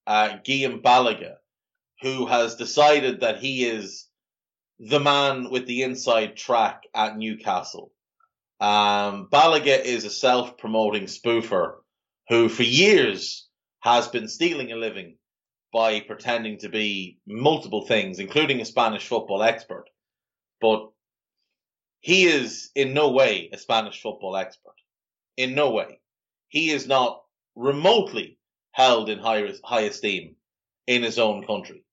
uh, 0.05 0.37
Guillaume 0.43 0.81
Balagué, 0.81 1.33
who 2.01 2.27
has 2.27 2.55
decided 2.55 3.21
that 3.21 3.39
he 3.39 3.65
is 3.65 4.07
the 4.79 4.99
man 4.99 5.49
with 5.49 5.65
the 5.65 5.81
inside 5.81 6.37
track 6.37 6.83
at 6.93 7.17
Newcastle. 7.17 7.91
Um, 8.59 9.29
Balagué 9.31 9.83
is 9.83 10.05
a 10.05 10.11
self-promoting 10.11 11.05
spoofer 11.05 11.77
who 12.29 12.49
for 12.49 12.63
years 12.63 13.47
has 13.79 14.07
been 14.07 14.27
stealing 14.27 14.71
a 14.71 14.75
living 14.75 15.17
by 15.73 16.01
pretending 16.01 16.59
to 16.59 16.69
be 16.69 17.17
multiple 17.25 17.85
things, 17.87 18.19
including 18.19 18.61
a 18.61 18.65
Spanish 18.65 19.07
football 19.07 19.41
expert. 19.41 19.85
But 20.61 20.89
he 21.99 22.25
is 22.25 22.69
in 22.75 22.93
no 22.93 23.09
way 23.11 23.49
a 23.51 23.57
Spanish 23.57 24.01
football 24.01 24.37
expert. 24.37 24.73
In 25.37 25.55
no 25.55 25.71
way. 25.71 25.99
He 26.49 26.71
is 26.71 26.87
not 26.87 27.23
remotely 27.55 28.39
held 28.71 29.09
in 29.09 29.19
high, 29.19 29.51
high 29.63 29.81
esteem 29.81 30.35
in 30.85 31.03
his 31.03 31.19
own 31.19 31.45
country. 31.45 31.83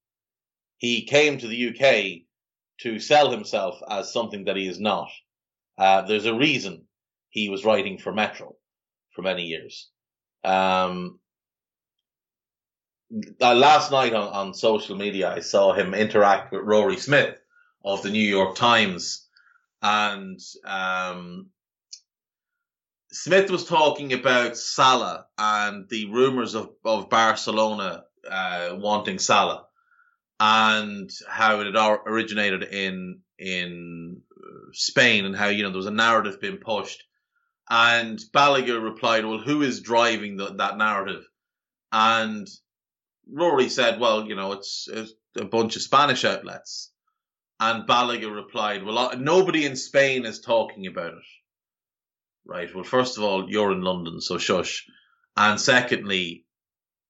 He 0.77 1.05
came 1.05 1.37
to 1.37 1.47
the 1.47 1.69
UK 1.69 2.25
to 2.81 2.99
sell 2.99 3.31
himself 3.31 3.79
as 3.89 4.11
something 4.11 4.45
that 4.45 4.57
he 4.57 4.67
is 4.67 4.79
not. 4.79 5.09
Uh, 5.77 6.01
there's 6.03 6.25
a 6.25 6.33
reason 6.33 6.83
he 7.29 7.49
was 7.49 7.65
writing 7.65 7.97
for 7.97 8.13
Metro 8.13 8.55
for 9.13 9.21
many 9.21 9.43
years. 9.43 9.89
Um, 10.43 11.19
uh, 13.41 13.55
last 13.55 13.91
night 13.91 14.13
on, 14.13 14.27
on 14.27 14.53
social 14.53 14.95
media, 14.95 15.31
I 15.33 15.39
saw 15.39 15.73
him 15.73 15.93
interact 15.93 16.51
with 16.51 16.63
Rory 16.63 16.97
Smith 16.97 17.37
of 17.83 18.01
the 18.01 18.09
New 18.09 18.27
York 18.27 18.55
Times 18.55 19.27
and 19.81 20.39
um, 20.65 21.47
Smith 23.15 23.49
was 23.49 23.63
talking 23.63 24.11
about 24.11 24.57
Salah 24.57 25.25
and 25.37 25.87
the 25.87 26.07
rumors 26.07 26.53
of, 26.53 26.71
of 26.83 27.09
Barcelona 27.09 28.03
uh, 28.29 28.75
wanting 28.77 29.19
Salah 29.19 29.67
and 30.37 31.09
how 31.25 31.61
it 31.61 31.65
had 31.65 31.99
originated 32.05 32.63
in 32.63 33.21
in 33.39 34.21
Spain 34.73 35.23
and 35.23 35.33
how 35.33 35.47
you 35.47 35.63
know 35.63 35.69
there 35.69 35.77
was 35.77 35.85
a 35.85 35.91
narrative 35.91 36.41
being 36.41 36.57
pushed. 36.57 37.03
And 37.69 38.19
Balagué 38.33 38.83
replied, 38.83 39.25
"Well, 39.25 39.39
who 39.39 39.61
is 39.61 39.79
driving 39.79 40.35
the, 40.35 40.53
that 40.55 40.77
narrative?" 40.77 41.23
And 41.93 42.45
Rory 43.31 43.69
said, 43.69 43.97
"Well, 43.97 44.27
you 44.27 44.35
know, 44.35 44.51
it's, 44.51 44.89
it's 44.91 45.13
a 45.37 45.45
bunch 45.45 45.77
of 45.77 45.83
Spanish 45.83 46.25
outlets." 46.25 46.91
And 47.61 47.87
Balagué 47.87 48.33
replied, 48.33 48.83
Well, 48.83 48.97
uh, 48.97 49.15
nobody 49.15 49.65
in 49.65 49.77
Spain 49.77 50.25
is 50.25 50.41
talking 50.41 50.87
about 50.87 51.13
it. 51.13 51.23
Right. 52.45 52.73
Well, 52.73 52.83
first 52.83 53.17
of 53.17 53.23
all, 53.23 53.49
you're 53.49 53.71
in 53.71 53.81
London, 53.81 54.21
so 54.21 54.37
shush. 54.37 54.85
And 55.35 55.59
secondly, 55.59 56.45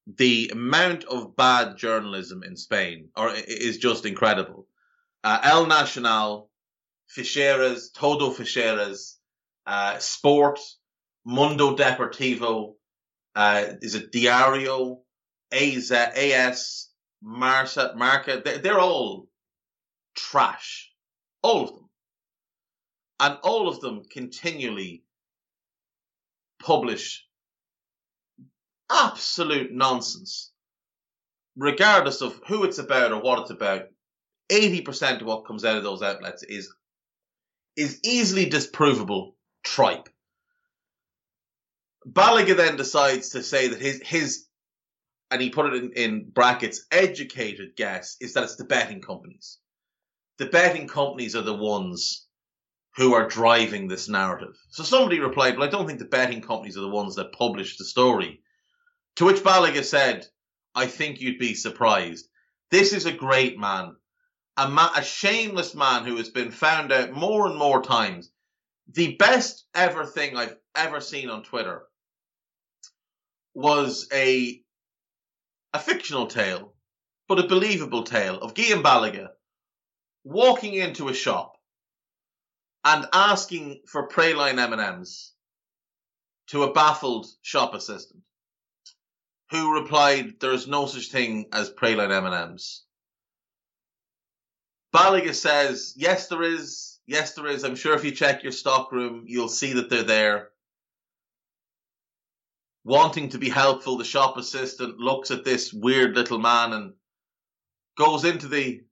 the 0.08 0.50
amount 0.54 1.04
of 1.06 1.36
bad 1.36 1.78
journalism 1.78 2.44
in 2.44 2.56
Spain 2.56 3.10
or 3.18 3.34
is 3.34 3.78
just 3.78 4.06
incredible. 4.06 4.68
Uh, 5.24 5.40
El 5.44 5.66
Nacional, 5.66 6.50
Fichajes, 7.16 7.92
Todo 7.94 8.32
Fichajes, 8.32 9.16
uh, 9.66 9.98
Sport, 9.98 10.60
Mundo 11.26 11.76
Deportivo, 11.76 12.76
uh, 13.36 13.66
is 13.82 13.96
it 13.96 14.12
Diario, 14.12 15.02
AZ, 15.52 15.92
AS, 15.92 16.90
Marca, 17.22 17.94
Marca, 17.96 18.42
they're, 18.44 18.60
they're 18.60 18.80
all 18.80 19.28
trash. 20.16 20.92
All 21.42 21.64
of 21.64 21.70
them. 21.74 21.90
And 23.20 23.38
all 23.44 23.68
of 23.68 23.80
them 23.82 24.04
continually 24.12 25.05
publish 26.60 27.26
absolute 28.90 29.72
nonsense, 29.72 30.52
regardless 31.56 32.22
of 32.22 32.40
who 32.48 32.64
it's 32.64 32.78
about 32.78 33.12
or 33.12 33.22
what 33.22 33.40
it's 33.40 33.52
about. 33.52 33.88
80% 34.52 35.22
of 35.22 35.28
what 35.28 35.46
comes 35.46 35.66
out 35.66 35.78
of 35.78 35.84
those 35.84 36.04
outlets 36.04 36.44
is 36.44 36.72
is 37.76 38.00
easily 38.04 38.46
disprovable 38.46 39.34
tripe. 39.64 40.08
Balagué 42.08 42.56
then 42.56 42.78
decides 42.78 43.30
to 43.30 43.42
say 43.42 43.68
that 43.70 43.82
his 43.82 44.02
his 44.06 44.46
and 45.32 45.42
he 45.42 45.50
put 45.50 45.74
it 45.74 45.84
in, 45.84 45.92
in 45.94 46.30
brackets 46.30 46.86
educated 46.92 47.76
guess 47.76 48.18
is 48.22 48.34
that 48.34 48.44
it's 48.44 48.56
the 48.56 48.66
betting 48.66 49.02
companies 49.02 49.58
the 50.38 50.46
betting 50.46 50.88
companies 50.88 51.36
are 51.36 51.42
the 51.42 51.54
ones 51.54 52.25
who 52.96 53.14
are 53.14 53.28
driving 53.28 53.88
this 53.88 54.08
narrative. 54.08 54.58
So 54.70 54.84
somebody 54.84 55.20
replied, 55.20 55.58
well, 55.58 55.68
I 55.68 55.72
don't 55.72 55.86
think 55.86 56.00
the 56.00 56.06
betting 56.06 56.42
companies 56.42 56.78
are 56.78 56.82
the 56.82 56.90
ones 56.90 57.16
that 57.16 57.34
publish 57.34 57.78
the 57.78 57.86
story. 57.86 58.42
To 59.18 59.26
which 59.26 59.44
Balagué 59.44 59.84
said, 59.84 60.26
I 60.74 60.88
think 60.88 61.20
you'd 61.20 61.40
be 61.40 61.56
surprised. 61.56 62.28
This 62.72 62.94
is 62.94 63.06
a 63.06 63.12
great 63.12 63.58
man, 63.58 63.96
a, 64.58 64.70
ma- 64.70 64.94
a 64.96 65.04
shameless 65.04 65.76
man 65.76 66.06
who 66.06 66.18
has 66.18 66.30
been 66.30 66.52
found 66.52 66.92
out 66.92 67.12
more 67.12 67.48
and 67.48 67.58
more 67.58 67.82
times. 67.82 68.32
The 68.94 69.16
best 69.16 69.66
ever 69.74 70.06
thing 70.06 70.38
I've 70.38 70.56
ever 70.76 71.02
seen 71.02 71.30
on 71.30 71.44
Twitter 71.44 71.84
was 73.54 74.08
a 74.14 74.62
a 75.74 75.80
fictional 75.80 76.28
tale, 76.28 76.74
but 77.28 77.40
a 77.40 77.48
believable 77.48 78.04
tale 78.04 78.40
of 78.40 78.54
Guillaume 78.54 78.84
Balagué 78.84 79.28
walking 80.24 80.74
into 80.76 81.10
a 81.10 81.14
shop 81.14 81.55
and 82.86 83.08
asking 83.12 83.82
for 83.88 84.08
praline 84.08 84.60
M&Ms 84.60 85.32
to 86.48 86.64
a 86.64 86.72
baffled 86.72 87.26
shop 87.42 87.74
assistant. 87.74 88.22
who 89.52 89.80
replied, 89.80 90.40
"There's 90.40 90.68
no 90.68 90.88
such 90.88 91.10
thing 91.12 91.48
as 91.54 91.72
praline 91.72 92.12
M 92.12 92.26
and 92.26 92.34
M's." 92.34 92.84
Balagué 94.94 95.36
says, 95.36 95.94
"Yes, 95.96 96.28
there 96.30 96.42
is. 96.42 97.00
Yes, 97.06 97.36
there 97.36 97.46
is. 97.48 97.64
I'm 97.64 97.76
sure 97.76 97.96
if 97.96 98.04
you 98.04 98.12
check 98.12 98.42
your 98.42 98.52
stockroom, 98.52 99.26
you'll 99.28 99.48
see 99.48 99.74
that 99.74 99.90
they're 99.90 100.04
there." 100.04 100.52
Wanting 102.84 103.30
to 103.30 103.38
be 103.38 103.50
helpful, 103.50 103.98
the 103.98 104.04
shop 104.04 104.38
assistant 104.38 104.98
looks 104.98 105.30
at 105.30 105.44
this 105.44 105.72
weird 105.72 106.16
little 106.16 106.40
man 106.40 106.74
and 106.74 106.96
goes 107.98 108.26
into 108.26 108.48
the 108.48 108.84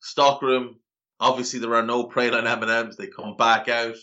stockroom. 0.00 0.81
Obviously, 1.22 1.60
there 1.60 1.74
are 1.74 1.86
no 1.86 2.08
praline 2.08 2.46
M 2.46 2.62
and 2.62 2.70
M's. 2.70 2.96
They 2.96 3.06
come 3.06 3.36
back 3.36 3.68
out 3.68 3.96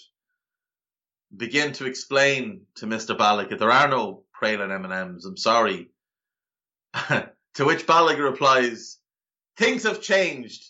begin 1.35 1.73
to 1.73 1.85
explain 1.85 2.65
to 2.75 2.87
Mr. 2.87 3.15
Balagué 3.15 3.57
there 3.57 3.71
are 3.71 3.87
no 3.87 4.23
praline 4.41 4.73
M&Ms. 4.73 5.25
I'm 5.25 5.37
sorry. 5.37 5.89
to 6.93 7.65
which 7.65 7.85
Balagué 7.85 8.23
replies, 8.23 8.97
things 9.57 9.83
have 9.83 10.01
changed. 10.01 10.63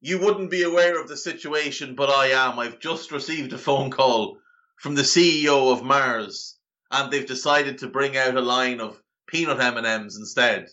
You 0.00 0.18
wouldn't 0.18 0.50
be 0.50 0.62
aware 0.62 1.00
of 1.00 1.08
the 1.08 1.16
situation, 1.16 1.94
but 1.94 2.08
I 2.08 2.28
am. 2.28 2.58
I've 2.58 2.80
just 2.80 3.12
received 3.12 3.52
a 3.52 3.58
phone 3.58 3.90
call 3.90 4.38
from 4.76 4.94
the 4.94 5.02
CEO 5.02 5.72
of 5.72 5.84
Mars, 5.84 6.56
and 6.90 7.12
they've 7.12 7.26
decided 7.26 7.78
to 7.78 7.88
bring 7.88 8.16
out 8.16 8.36
a 8.36 8.40
line 8.40 8.80
of 8.80 9.00
peanut 9.26 9.60
M&Ms 9.60 10.16
instead. 10.16 10.68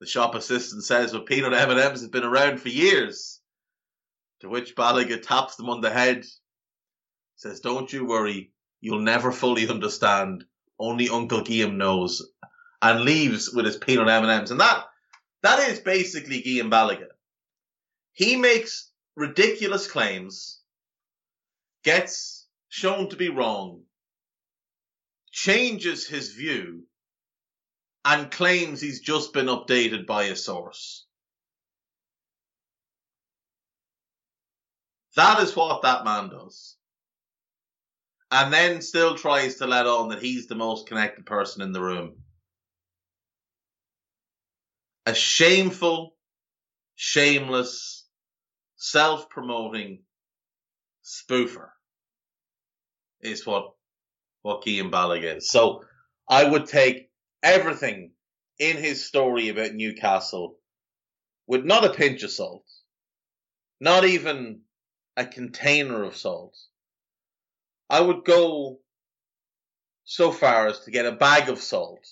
The 0.00 0.06
shop 0.06 0.36
assistant 0.36 0.84
says, 0.84 1.12
"Well, 1.12 1.22
peanut 1.22 1.52
M&Ms 1.52 2.02
have 2.02 2.12
been 2.12 2.22
around 2.22 2.60
for 2.60 2.68
years." 2.68 3.37
To 4.40 4.48
which 4.48 4.76
Balagué 4.76 5.20
taps 5.20 5.56
them 5.56 5.68
on 5.68 5.80
the 5.80 5.90
head 5.90 6.24
says, 7.36 7.60
"Don't 7.60 7.92
you 7.92 8.04
worry, 8.04 8.52
you'll 8.80 9.00
never 9.00 9.32
fully 9.32 9.68
understand. 9.68 10.44
Only 10.78 11.08
Uncle 11.08 11.42
Guillaume 11.42 11.76
knows," 11.76 12.22
and 12.80 13.00
leaves 13.00 13.50
with 13.52 13.66
his 13.66 13.76
peanut 13.76 14.08
M 14.08 14.22
and 14.22 14.30
M's, 14.30 14.52
and 14.52 14.60
that 14.60 14.86
that 15.42 15.68
is 15.68 15.80
basically 15.80 16.40
Guillaume 16.40 16.70
Balagué. 16.70 17.08
He 18.12 18.36
makes 18.36 18.92
ridiculous 19.16 19.90
claims, 19.90 20.60
gets 21.82 22.46
shown 22.68 23.10
to 23.10 23.16
be 23.16 23.28
wrong, 23.28 23.86
changes 25.32 26.06
his 26.06 26.32
view, 26.34 26.86
and 28.04 28.30
claims 28.30 28.80
he's 28.80 29.00
just 29.00 29.32
been 29.32 29.46
updated 29.46 30.06
by 30.06 30.24
a 30.24 30.36
source. 30.36 31.07
That 35.18 35.40
is 35.42 35.56
what 35.56 35.82
that 35.82 36.04
man 36.04 36.28
does 36.28 36.76
and 38.30 38.52
then 38.52 38.82
still 38.82 39.14
tries 39.14 39.56
to 39.56 39.66
let 39.66 39.86
on 39.86 40.10
that 40.10 40.22
he's 40.22 40.46
the 40.46 40.54
most 40.54 40.86
connected 40.86 41.26
person 41.26 41.62
in 41.62 41.72
the 41.72 41.80
room. 41.80 42.16
A 45.06 45.14
shameful, 45.14 46.14
shameless, 46.94 48.06
self 48.76 49.28
promoting 49.30 50.02
spoofer 51.02 51.70
is 53.20 53.46
what 53.46 53.72
what 54.42 54.62
Guillaume 54.62 54.92
Balagué 54.92 55.38
is. 55.38 55.50
So 55.50 55.82
I 56.28 56.44
would 56.44 56.66
take 56.66 57.10
everything 57.42 58.12
in 58.58 58.76
his 58.76 59.04
story 59.06 59.48
about 59.48 59.72
Newcastle 59.72 60.58
with 61.48 61.64
not 61.64 61.84
a 61.84 61.94
pinch 61.94 62.22
of 62.22 62.30
salt, 62.30 62.64
not 63.80 64.04
even 64.04 64.60
a 65.18 65.26
container 65.26 66.04
of 66.04 66.16
salt, 66.16 66.56
I 67.90 68.00
would 68.00 68.24
go 68.24 68.78
so 70.04 70.30
far 70.30 70.68
as 70.68 70.80
to 70.80 70.92
get 70.92 71.06
a 71.06 71.12
bag 71.12 71.48
of 71.48 71.58
salt, 71.58 72.06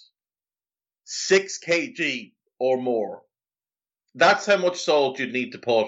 six 1.05 1.61
kg 1.65 2.33
or 2.59 2.77
more. 2.77 3.23
That's 4.17 4.45
how 4.45 4.57
much 4.57 4.83
salt 4.83 5.21
you'd 5.21 5.33
need 5.33 5.53
to 5.53 5.59
put 5.59 5.87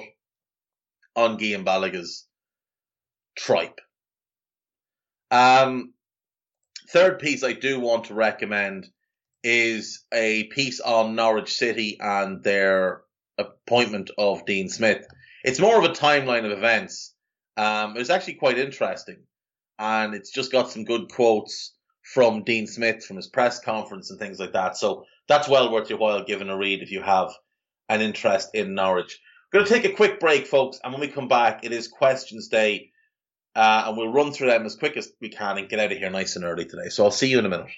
on 1.17 1.39
Guillaume 1.39 1.65
Balagué's 1.65 2.25
tripe. 3.37 3.81
Um, 5.33 5.95
third 6.91 7.19
piece 7.19 7.43
I 7.43 7.53
do 7.53 7.81
want 7.81 8.05
to 8.05 8.15
recommend 8.15 8.87
is 9.43 10.05
a 10.15 10.45
piece 10.45 10.81
on 10.81 11.17
Norwich 11.17 11.53
City 11.53 11.99
and 12.01 12.45
their 12.45 13.03
appointment 13.37 14.11
of 14.17 14.47
Dean 14.47 14.69
Smith. 14.69 15.05
It's 15.49 15.61
more 15.61 15.79
of 15.79 15.85
a 15.85 15.95
timeline 15.95 16.45
of 16.45 16.53
events. 16.53 17.15
Um, 17.57 17.97
actually 18.11 18.35
quite 18.35 18.59
interesting 18.59 19.17
and 19.79 20.15
it's 20.15 20.31
just 20.31 20.53
got 20.53 20.71
some 20.71 20.85
good 20.85 21.09
quotes 21.09 21.75
from 22.03 22.43
Dean 22.43 22.67
Smith 22.67 23.05
from 23.05 23.17
his 23.17 23.29
press 23.29 23.61
conference 23.61 24.11
and 24.11 24.19
things 24.19 24.41
like 24.41 24.53
that. 24.53 24.77
So 24.77 25.05
that's 25.29 25.49
well 25.49 25.71
worth 25.71 25.91
your 25.91 25.99
while 25.99 26.25
giving 26.25 26.49
a 26.49 26.57
read 26.57 26.83
if 26.83 26.91
you 26.91 27.03
have 27.03 27.31
an 27.89 28.01
interest 28.01 28.51
in 28.55 28.75
Norwich. 28.75 29.19
We're 29.53 29.61
going 29.61 29.69
to 29.69 29.75
take 29.75 29.93
a 29.93 29.97
quick 29.97 30.21
break, 30.21 30.47
folks, 30.47 30.79
and 30.83 30.93
when 30.93 31.01
we 31.01 31.09
come 31.09 31.29
back, 31.29 31.65
it 31.65 31.73
is 31.73 31.89
questions 31.89 32.49
day, 32.49 32.91
uh, 33.55 33.85
and 33.87 33.97
we'll 33.97 34.13
run 34.13 34.33
through 34.33 34.49
them 34.49 34.67
as 34.67 34.77
quick 34.77 34.97
as 34.97 35.11
we 35.21 35.31
can 35.31 35.59
and 35.59 35.69
get 35.69 35.81
out 35.81 35.93
of 35.93 35.99
here 35.99 36.11
nice 36.11 36.37
and 36.37 36.45
early 36.45 36.67
today. 36.67 36.89
So 36.89 37.05
I'll 37.05 37.11
see 37.11 37.29
you 37.29 37.39
in 37.39 37.47
a 37.47 37.49
minute. 37.49 37.71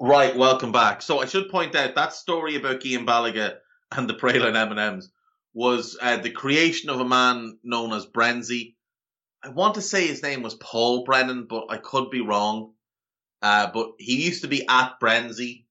Right, 0.00 0.36
welcome 0.36 0.70
back. 0.70 1.02
So 1.02 1.18
I 1.18 1.26
should 1.26 1.48
point 1.48 1.74
out 1.74 1.96
that 1.96 2.12
story 2.12 2.54
about 2.54 2.80
Guillaume 2.80 3.04
Balagué 3.04 3.56
and 3.90 4.08
the 4.08 4.14
Praline 4.14 4.54
M&Ms 4.54 5.10
was 5.54 5.98
uh, 6.00 6.18
the 6.18 6.30
creation 6.30 6.88
of 6.88 7.00
a 7.00 7.04
man 7.04 7.58
known 7.64 7.92
as 7.92 8.06
Brenzy. 8.06 8.76
I 9.42 9.48
want 9.48 9.74
to 9.74 9.82
say 9.82 10.06
his 10.06 10.22
name 10.22 10.42
was 10.42 10.54
Paul 10.54 11.02
Brennan, 11.02 11.46
but 11.50 11.64
I 11.68 11.78
could 11.78 12.10
be 12.10 12.20
wrong. 12.20 12.74
Uh, 13.42 13.70
but 13.74 13.94
he 13.98 14.24
used 14.24 14.42
to 14.42 14.48
be 14.48 14.68
at 14.68 15.00
Brenzy 15.00 15.64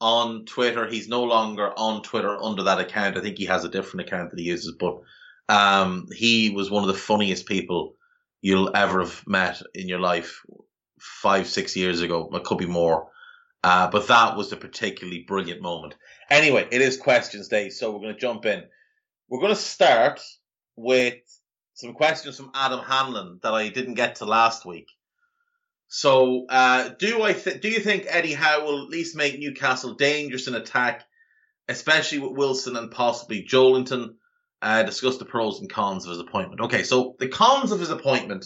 on 0.00 0.46
Twitter. 0.46 0.86
He's 0.86 1.08
no 1.08 1.24
longer 1.24 1.70
on 1.76 2.02
Twitter 2.02 2.42
under 2.42 2.62
that 2.62 2.80
account. 2.80 3.18
I 3.18 3.20
think 3.20 3.36
he 3.36 3.44
has 3.46 3.64
a 3.64 3.70
different 3.70 4.06
account 4.08 4.30
that 4.30 4.38
he 4.38 4.46
uses, 4.46 4.74
but 4.80 5.02
um, 5.50 6.06
he 6.10 6.48
was 6.48 6.70
one 6.70 6.84
of 6.84 6.88
the 6.88 6.94
funniest 6.94 7.44
people 7.44 7.96
you'll 8.40 8.74
ever 8.74 9.00
have 9.00 9.22
met 9.26 9.60
in 9.74 9.88
your 9.88 10.00
life 10.00 10.40
five, 10.98 11.46
six 11.46 11.76
years 11.76 12.00
ago. 12.00 12.30
It 12.32 12.44
could 12.44 12.56
be 12.56 12.64
more. 12.66 13.10
Uh, 13.64 13.88
but 13.88 14.08
that 14.08 14.36
was 14.36 14.52
a 14.52 14.58
particularly 14.58 15.24
brilliant 15.26 15.62
moment. 15.62 15.94
Anyway, 16.28 16.68
it 16.70 16.82
is 16.82 16.98
questions 16.98 17.48
day, 17.48 17.70
so 17.70 17.90
we're 17.90 18.00
going 18.00 18.12
to 18.12 18.20
jump 18.20 18.44
in. 18.44 18.62
We're 19.26 19.40
going 19.40 19.54
to 19.54 19.58
start 19.58 20.20
with 20.76 21.14
some 21.72 21.94
questions 21.94 22.36
from 22.36 22.50
Adam 22.54 22.80
Hanlon 22.80 23.40
that 23.42 23.54
I 23.54 23.70
didn't 23.70 23.94
get 23.94 24.16
to 24.16 24.26
last 24.26 24.66
week. 24.66 24.88
So, 25.88 26.44
uh, 26.50 26.90
do 26.98 27.22
I 27.22 27.32
th- 27.32 27.62
do 27.62 27.70
you 27.70 27.80
think 27.80 28.04
Eddie 28.06 28.34
Howe 28.34 28.66
will 28.66 28.82
at 28.82 28.90
least 28.90 29.16
make 29.16 29.38
Newcastle 29.38 29.94
dangerous 29.94 30.46
in 30.46 30.54
attack, 30.54 31.02
especially 31.66 32.18
with 32.18 32.32
Wilson 32.32 32.76
and 32.76 32.90
possibly 32.90 33.46
Joelinton? 33.50 34.16
Uh, 34.60 34.82
discuss 34.82 35.16
the 35.16 35.24
pros 35.24 35.60
and 35.60 35.70
cons 35.70 36.04
of 36.04 36.10
his 36.10 36.20
appointment. 36.20 36.60
Okay, 36.60 36.82
so 36.82 37.16
the 37.18 37.28
cons 37.28 37.72
of 37.72 37.80
his 37.80 37.90
appointment, 37.90 38.44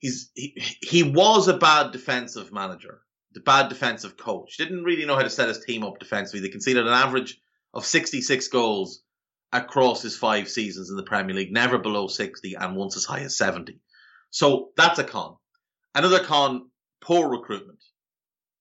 he's 0.00 0.30
he, 0.34 0.62
he 0.82 1.02
was 1.02 1.48
a 1.48 1.56
bad 1.56 1.92
defensive 1.92 2.52
manager 2.52 3.00
the 3.36 3.42
bad 3.42 3.68
defensive 3.68 4.16
coach. 4.16 4.56
Didn't 4.56 4.84
really 4.84 5.04
know 5.04 5.14
how 5.14 5.22
to 5.22 5.28
set 5.28 5.50
his 5.50 5.62
team 5.62 5.84
up 5.84 5.98
defensively. 5.98 6.40
They 6.40 6.48
conceded 6.48 6.86
an 6.86 6.92
average 6.92 7.38
of 7.74 7.84
66 7.84 8.48
goals 8.48 9.02
across 9.52 10.00
his 10.00 10.16
five 10.16 10.48
seasons 10.48 10.88
in 10.88 10.96
the 10.96 11.02
Premier 11.02 11.36
League, 11.36 11.52
never 11.52 11.76
below 11.76 12.06
60 12.06 12.54
and 12.54 12.74
once 12.74 12.96
as 12.96 13.04
high 13.04 13.20
as 13.20 13.36
70. 13.36 13.78
So 14.30 14.70
that's 14.78 14.98
a 14.98 15.04
con. 15.04 15.36
Another 15.94 16.24
con, 16.24 16.70
poor 17.02 17.28
recruitment. 17.28 17.84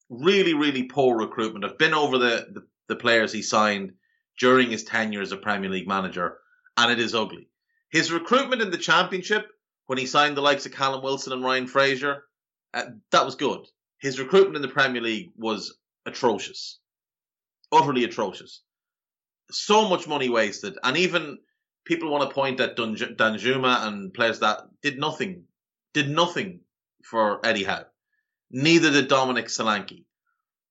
Really, 0.10 0.54
really 0.54 0.84
poor 0.84 1.18
recruitment. 1.18 1.64
I've 1.64 1.78
been 1.78 1.94
over 1.94 2.18
the, 2.18 2.46
the, 2.52 2.68
the 2.90 2.98
players 2.98 3.32
he 3.32 3.44
signed 3.44 3.94
during 4.38 4.70
his 4.72 4.84
tenure 4.84 5.22
as 5.22 5.32
a 5.32 5.38
Premier 5.38 5.70
League 5.70 5.88
manager, 5.88 6.38
and 6.76 6.92
it 6.92 7.00
is 7.00 7.16
ugly. 7.16 7.48
His 7.92 8.12
recruitment 8.12 8.62
in 8.62 8.72
the 8.72 8.78
Championship, 8.78 9.48
when 9.86 9.98
he 9.98 10.06
signed 10.06 10.36
the 10.36 10.42
likes 10.42 10.66
of 10.66 10.74
Callum 10.74 11.02
Wilson 11.02 11.32
and 11.32 11.46
Ryan 11.46 11.68
Fraser, 11.68 12.26
uh, 12.74 12.88
that 13.12 13.24
was 13.24 13.36
good 13.36 13.66
his 14.00 14.20
recruitment 14.20 14.58
in 14.58 14.62
the 14.62 14.68
Premier 14.68 15.02
League 15.02 15.32
was 15.36 15.78
atrocious, 16.06 16.80
utterly 17.72 18.04
atrocious. 18.04 18.62
So 19.52 19.88
much 19.90 20.08
money 20.08 20.30
wasted, 20.30 20.78
and 20.84 20.98
even 20.98 21.40
people 21.86 22.10
want 22.10 22.28
to 22.28 22.34
point 22.34 22.60
at 22.60 22.76
Danjuma 22.76 23.88
and 23.88 24.14
players 24.14 24.40
that 24.40 24.62
did 24.82 24.98
nothing, 24.98 25.44
did 25.94 26.10
nothing 26.10 26.62
for 27.04 27.46
Eddie 27.46 27.64
Howe. 27.64 27.86
Neither 28.52 28.92
did 28.92 29.08
Dominic 29.08 29.48
Solanke. 29.48 30.06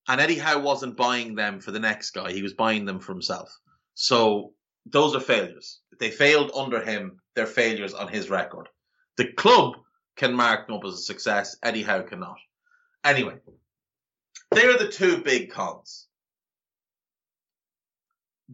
And 0.06 0.20
Eddie 0.20 0.38
Howe 0.38 0.60
wasn't 0.60 0.96
buying 0.96 1.34
them 1.34 1.60
for 1.60 1.70
the 1.70 1.80
next 1.80 2.10
guy; 2.10 2.32
he 2.32 2.42
was 2.42 2.52
buying 2.52 2.84
them 2.84 3.00
for 3.00 3.12
himself. 3.12 3.50
So 3.94 4.52
those 4.84 5.14
are 5.14 5.20
failures. 5.20 5.80
They 5.98 6.10
failed 6.10 6.50
under 6.54 6.84
him, 6.84 7.20
they're 7.34 7.46
failures 7.46 7.94
on 7.94 8.08
his 8.08 8.28
record. 8.28 8.68
The 9.16 9.32
club 9.32 9.76
can 10.16 10.34
mark 10.34 10.66
them 10.66 10.76
up 10.76 10.84
as 10.84 10.94
a 10.94 10.98
success. 10.98 11.56
Eddie 11.62 11.82
Howe 11.82 12.02
cannot. 12.02 12.37
Anyway, 13.04 13.36
they're 14.50 14.78
the 14.78 14.88
two 14.88 15.18
big 15.18 15.50
cons. 15.50 16.06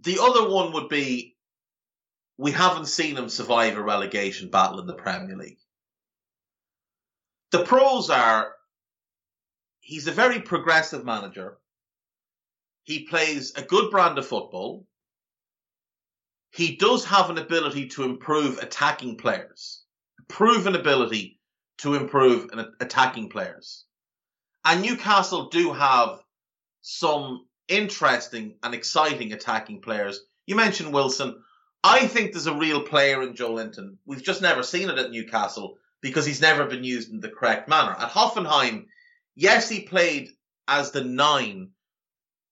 The 0.03 0.19
other 0.21 0.49
one 0.49 0.73
would 0.73 0.89
be 0.89 1.37
we 2.37 2.53
haven't 2.53 2.87
seen 2.87 3.17
him 3.17 3.29
survive 3.29 3.77
a 3.77 3.83
relegation 3.83 4.51
battle 4.51 4.81
in 4.81 4.87
the 4.87 4.95
Premier 4.95 5.37
League. 5.37 5.59
The 7.53 7.65
pros 7.65 8.11
are 8.11 8.53
he's 9.81 10.09
a 10.09 10.13
very 10.13 10.41
progressive 10.41 11.05
manager. 11.05 11.59
He 12.85 13.05
plays 13.05 13.53
a 13.57 13.63
good 13.63 13.91
brand 13.91 14.19
of 14.19 14.27
football. 14.27 14.87
He 16.53 16.77
does 16.77 17.05
have 17.05 17.31
an 17.31 17.39
ability 17.39 17.89
to 17.89 18.05
improve 18.05 18.59
attacking 18.59 19.19
players, 19.19 19.83
proven 20.29 20.75
ability 20.75 21.41
to 21.79 21.95
improve 21.95 22.49
attacking 22.81 23.29
players. 23.29 23.85
And 24.65 24.83
Newcastle 24.83 25.49
do 25.49 25.73
have 25.73 26.23
some 26.83 27.47
interesting 27.69 28.57
and 28.63 28.75
exciting 28.75 29.33
attacking 29.33 29.81
players. 29.81 30.21
You 30.47 30.57
mentioned 30.57 30.93
Wilson. 30.93 31.43
I 31.83 32.07
think 32.07 32.33
there's 32.33 32.47
a 32.47 32.55
real 32.55 32.83
player 32.83 33.23
in 33.23 33.35
Joelinton. 33.35 33.97
We've 34.05 34.23
just 34.23 34.43
never 34.43 34.63
seen 34.63 34.91
it 34.91 34.99
at 34.99 35.11
Newcastle 35.11 35.79
because 36.03 36.27
he's 36.27 36.41
never 36.41 36.67
been 36.67 36.85
used 36.85 37.11
in 37.11 37.21
the 37.21 37.31
correct 37.31 37.69
manner. 37.69 37.93
At 37.93 38.11
Hoffenheim, 38.11 38.87
yes, 39.35 39.69
he 39.69 39.81
played 39.83 40.29
as 40.69 40.91
the 40.91 41.05
nine, 41.05 41.71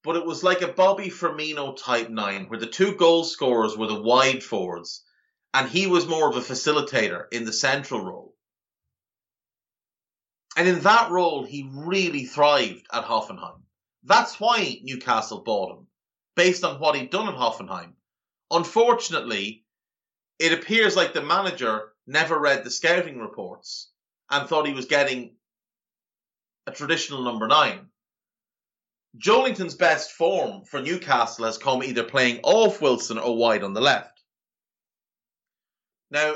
but 0.02 0.16
it 0.16 0.24
was 0.24 0.42
like 0.42 0.62
a 0.62 0.68
Bobby 0.68 1.08
Firmino 1.08 1.76
type 1.76 2.08
nine, 2.08 2.46
where 2.48 2.58
the 2.58 2.66
two 2.66 2.94
goal 2.94 3.24
scorers 3.24 3.76
were 3.76 3.86
the 3.86 4.00
wide 4.00 4.42
forwards, 4.42 5.04
and 5.52 5.68
he 5.68 5.86
was 5.86 6.06
more 6.06 6.28
of 6.28 6.36
a 6.36 6.40
facilitator 6.40 7.24
in 7.32 7.44
the 7.44 7.52
central 7.52 8.02
role. 8.02 8.34
And 10.58 10.66
in 10.66 10.80
that 10.80 11.12
role, 11.12 11.44
he 11.44 11.70
really 11.72 12.24
thrived 12.24 12.84
at 12.92 13.04
Hoffenheim. 13.04 13.62
That's 14.02 14.40
why 14.40 14.80
Newcastle 14.82 15.44
bought 15.44 15.78
him, 15.78 15.86
based 16.34 16.64
on 16.64 16.80
what 16.80 16.96
he'd 16.96 17.10
done 17.10 17.28
at 17.28 17.36
Hoffenheim. 17.36 17.92
Unfortunately, 18.50 19.64
it 20.40 20.52
appears 20.52 20.96
like 20.96 21.12
the 21.12 21.22
manager 21.22 21.92
never 22.08 22.36
read 22.36 22.64
the 22.64 22.72
scouting 22.72 23.20
reports 23.20 23.92
and 24.30 24.48
thought 24.48 24.66
he 24.66 24.74
was 24.74 24.86
getting 24.86 25.36
a 26.66 26.72
traditional 26.72 27.22
number 27.22 27.46
nine. 27.46 27.86
Joelinton's 29.16 29.76
best 29.76 30.10
form 30.10 30.64
for 30.64 30.82
Newcastle 30.82 31.44
has 31.44 31.56
come 31.56 31.84
either 31.84 32.02
playing 32.02 32.40
off 32.42 32.82
Wilson 32.82 33.18
or 33.18 33.36
wide 33.36 33.62
on 33.62 33.74
the 33.74 33.80
left. 33.80 34.20
Now, 36.10 36.34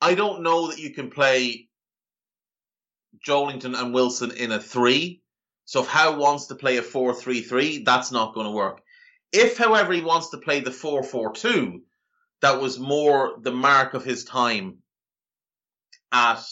I 0.00 0.14
don't 0.14 0.44
know 0.44 0.68
that 0.68 0.78
you 0.78 0.94
can 0.94 1.10
play 1.10 1.67
Joelinton 3.26 3.78
and 3.78 3.94
Wilson 3.94 4.30
in 4.32 4.52
a 4.52 4.60
three. 4.60 5.22
So 5.64 5.82
if 5.82 5.88
Howe 5.88 6.16
wants 6.16 6.46
to 6.46 6.54
play 6.54 6.78
a 6.78 6.82
4-3-3, 6.82 7.84
that's 7.84 8.10
not 8.10 8.34
going 8.34 8.46
to 8.46 8.52
work. 8.52 8.80
If, 9.32 9.58
however, 9.58 9.92
he 9.92 10.00
wants 10.00 10.30
to 10.30 10.38
play 10.38 10.60
the 10.60 10.70
4 10.70 11.02
4 11.02 11.34
2, 11.34 11.82
that 12.40 12.60
was 12.60 12.78
more 12.78 13.36
the 13.40 13.52
mark 13.52 13.94
of 13.94 14.04
his 14.04 14.24
time 14.24 14.78
at 16.10 16.42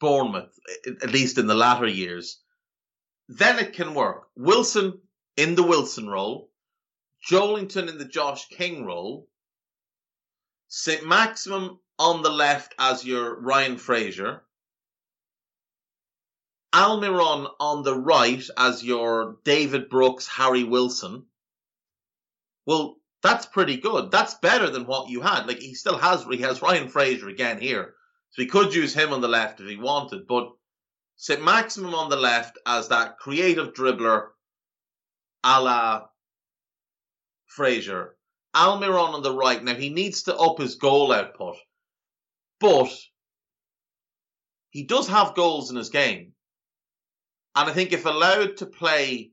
Bournemouth, 0.00 0.56
at 1.02 1.10
least 1.10 1.38
in 1.38 1.46
the 1.46 1.54
latter 1.54 1.86
years, 1.86 2.40
then 3.28 3.58
it 3.58 3.72
can 3.72 3.94
work. 3.94 4.28
Wilson 4.36 5.00
in 5.36 5.54
the 5.54 5.62
Wilson 5.62 6.08
role, 6.08 6.50
Joelinton 7.28 7.88
in 7.88 7.98
the 7.98 8.04
Josh 8.04 8.46
King 8.48 8.84
role, 8.84 9.28
Saint-Maximin 10.68 11.78
on 11.98 12.22
the 12.22 12.30
left 12.30 12.74
as 12.78 13.04
your 13.04 13.40
Ryan 13.40 13.78
Fraser, 13.78 14.44
Almiron 16.74 17.48
on 17.60 17.84
the 17.84 17.94
right 17.96 18.42
as 18.56 18.82
your 18.82 19.36
David 19.44 19.88
Brooks, 19.88 20.26
Harry 20.26 20.64
Wilson. 20.64 21.26
Well, 22.66 22.96
that's 23.22 23.46
pretty 23.46 23.76
good. 23.76 24.10
That's 24.10 24.34
better 24.34 24.68
than 24.68 24.86
what 24.86 25.08
you 25.08 25.20
had. 25.20 25.46
Like 25.46 25.60
he 25.60 25.74
still 25.74 25.96
has 25.96 26.24
he 26.24 26.38
has 26.38 26.60
Ryan 26.60 26.88
Fraser 26.88 27.28
again 27.28 27.60
here. 27.60 27.94
So 28.30 28.42
he 28.42 28.48
could 28.48 28.74
use 28.74 28.92
him 28.92 29.12
on 29.12 29.20
the 29.20 29.28
left 29.28 29.60
if 29.60 29.68
he 29.68 29.76
wanted, 29.76 30.26
but 30.26 30.50
Saint-Maximin 31.16 31.94
on 31.94 32.10
the 32.10 32.16
left 32.16 32.58
as 32.66 32.88
that 32.88 33.18
creative 33.18 33.72
dribbler 33.72 34.30
a 35.44 35.62
la 35.62 36.06
Fraser. 37.46 38.16
Almiron 38.54 39.14
on 39.14 39.22
the 39.22 39.32
right. 39.32 39.62
Now 39.62 39.74
he 39.74 39.90
needs 39.90 40.24
to 40.24 40.36
up 40.36 40.58
his 40.58 40.74
goal 40.74 41.12
output, 41.12 41.56
but 42.58 42.90
he 44.70 44.82
does 44.82 45.08
have 45.08 45.36
goals 45.36 45.70
in 45.70 45.76
his 45.76 45.90
game. 45.90 46.33
And 47.56 47.70
I 47.70 47.72
think 47.72 47.92
if 47.92 48.04
allowed 48.04 48.56
to 48.58 48.66
play 48.66 49.30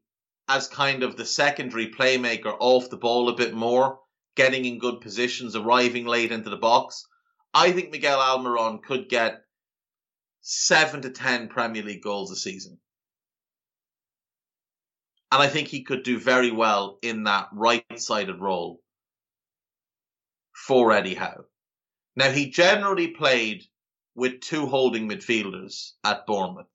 as 0.48 0.68
kind 0.68 1.04
of 1.04 1.18
the 1.18 1.26
secondary 1.26 1.92
playmaker 1.92 2.56
off 2.60 2.90
the 2.90 2.98
ball 2.98 3.30
a 3.30 3.36
bit 3.36 3.54
more, 3.54 4.00
getting 4.36 4.66
in 4.66 4.80
good 4.80 5.02
positions, 5.02 5.56
arriving 5.56 6.06
late 6.06 6.32
into 6.32 6.50
the 6.50 6.58
box, 6.58 7.06
I 7.54 7.72
think 7.72 7.92
Miguel 7.92 8.20
Almiron 8.20 8.82
could 8.84 9.10
get 9.10 9.42
seven 10.42 11.02
to 11.02 11.10
ten 11.10 11.48
Premier 11.48 11.84
League 11.84 12.04
goals 12.04 12.32
a 12.32 12.36
season. 12.36 12.80
And 15.32 15.42
I 15.42 15.48
think 15.48 15.68
he 15.70 15.84
could 15.84 16.04
do 16.04 16.20
very 16.20 16.52
well 16.52 17.00
in 17.02 17.24
that 17.24 17.48
right 17.54 17.86
sided 17.96 18.40
role 18.40 18.82
for 20.54 20.92
Eddie 20.92 21.16
Howe. 21.16 21.46
Now, 22.16 22.30
he 22.30 22.50
generally 22.50 23.08
played 23.08 23.64
with 24.16 24.42
two 24.42 24.66
holding 24.66 25.10
midfielders 25.10 25.92
at 26.04 26.26
Bournemouth. 26.28 26.68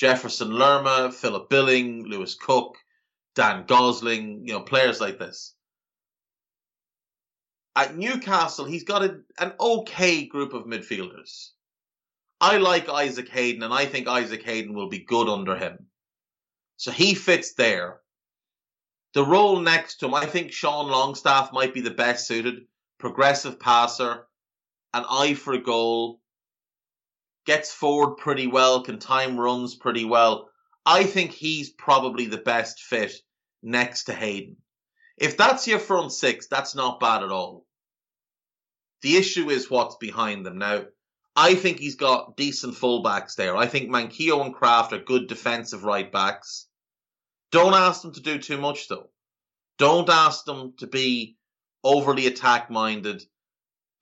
Jefferson 0.00 0.50
Lerma, 0.50 1.12
Philip 1.12 1.50
Billing, 1.50 2.04
Lewis 2.04 2.34
Cook, 2.34 2.78
Dan 3.34 3.66
Gosling, 3.66 4.46
you 4.46 4.54
know, 4.54 4.60
players 4.60 4.98
like 4.98 5.18
this. 5.18 5.54
At 7.76 7.98
Newcastle, 7.98 8.64
he's 8.64 8.84
got 8.84 9.04
a, 9.04 9.20
an 9.38 9.52
okay 9.60 10.24
group 10.24 10.54
of 10.54 10.64
midfielders. 10.64 11.50
I 12.40 12.56
like 12.56 12.88
Isaac 12.88 13.28
Hayden, 13.28 13.62
and 13.62 13.74
I 13.74 13.84
think 13.84 14.08
Isaac 14.08 14.42
Hayden 14.42 14.72
will 14.72 14.88
be 14.88 15.04
good 15.04 15.28
under 15.28 15.54
him. 15.54 15.86
So 16.78 16.90
he 16.90 17.12
fits 17.12 17.52
there. 17.52 18.00
The 19.12 19.26
role 19.26 19.60
next 19.60 19.96
to 19.96 20.06
him, 20.06 20.14
I 20.14 20.24
think 20.24 20.50
Sean 20.50 20.88
Longstaff 20.88 21.52
might 21.52 21.74
be 21.74 21.82
the 21.82 21.90
best 21.90 22.26
suited. 22.26 22.62
Progressive 22.98 23.60
passer, 23.60 24.26
an 24.94 25.04
eye 25.10 25.34
for 25.34 25.52
a 25.52 25.58
goal, 25.58 26.22
gets 27.46 27.72
forward 27.72 28.16
pretty 28.16 28.46
well, 28.46 28.82
can 28.82 28.98
time 28.98 29.38
runs 29.38 29.74
pretty 29.74 30.04
well. 30.04 30.50
I 30.84 31.04
think 31.04 31.32
he's 31.32 31.70
probably 31.70 32.26
the 32.26 32.38
best 32.38 32.80
fit 32.80 33.12
next 33.62 34.04
to 34.04 34.14
Hayden. 34.14 34.56
If 35.16 35.36
that's 35.36 35.66
your 35.66 35.78
front 35.78 36.12
six, 36.12 36.46
that's 36.46 36.74
not 36.74 37.00
bad 37.00 37.22
at 37.22 37.30
all. 37.30 37.66
The 39.02 39.16
issue 39.16 39.50
is 39.50 39.70
what's 39.70 39.96
behind 39.96 40.44
them. 40.44 40.58
Now, 40.58 40.84
I 41.36 41.54
think 41.54 41.78
he's 41.78 41.96
got 41.96 42.36
decent 42.36 42.74
fullbacks 42.74 43.34
there. 43.36 43.56
I 43.56 43.66
think 43.66 43.90
Manquillo 43.90 44.44
and 44.44 44.54
Krafth 44.54 44.92
are 44.92 44.98
good 44.98 45.26
defensive 45.26 45.84
right 45.84 46.10
backs. 46.10 46.66
Don't 47.50 47.74
ask 47.74 48.02
them 48.02 48.12
to 48.12 48.20
do 48.20 48.38
too 48.38 48.58
much 48.58 48.88
though. 48.88 49.10
Don't 49.78 50.08
ask 50.08 50.44
them 50.44 50.74
to 50.78 50.86
be 50.86 51.36
overly 51.82 52.26
attack 52.26 52.70
minded 52.70 53.22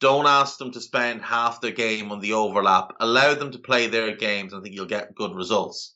don't 0.01 0.27
ask 0.27 0.59
them 0.59 0.73
to 0.73 0.81
spend 0.81 1.23
half 1.23 1.61
their 1.61 1.73
game 1.73 2.13
on 2.13 2.21
the 2.21 2.35
overlap. 2.35 2.93
Allow 3.01 3.35
them 3.35 3.53
to 3.53 3.59
play 3.59 3.87
their 3.87 4.17
games. 4.17 4.55
I 4.55 4.61
think 4.61 4.75
you'll 4.75 4.87
get 4.87 5.15
good 5.15 5.35
results. 5.35 5.95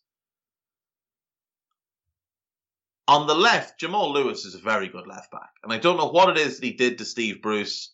On 3.09 3.27
the 3.27 3.35
left, 3.35 3.79
Jamal 3.79 4.13
Lewis 4.13 4.45
is 4.45 4.55
a 4.55 4.61
very 4.61 4.89
good 4.89 5.07
left 5.07 5.31
back. 5.31 5.51
And 5.63 5.73
I 5.73 5.79
don't 5.79 5.97
know 5.97 6.09
what 6.09 6.31
it 6.31 6.39
is 6.39 6.59
that 6.59 6.67
he 6.67 6.73
did 6.73 6.99
to 6.99 7.05
Steve 7.05 7.43
Bruce 7.43 7.93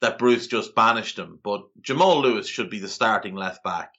that 0.00 0.18
Bruce 0.18 0.46
just 0.46 0.74
banished 0.74 1.18
him, 1.18 1.38
but 1.42 1.62
Jamal 1.80 2.20
Lewis 2.20 2.46
should 2.46 2.70
be 2.70 2.80
the 2.80 2.88
starting 2.88 3.34
left 3.34 3.64
back 3.64 3.94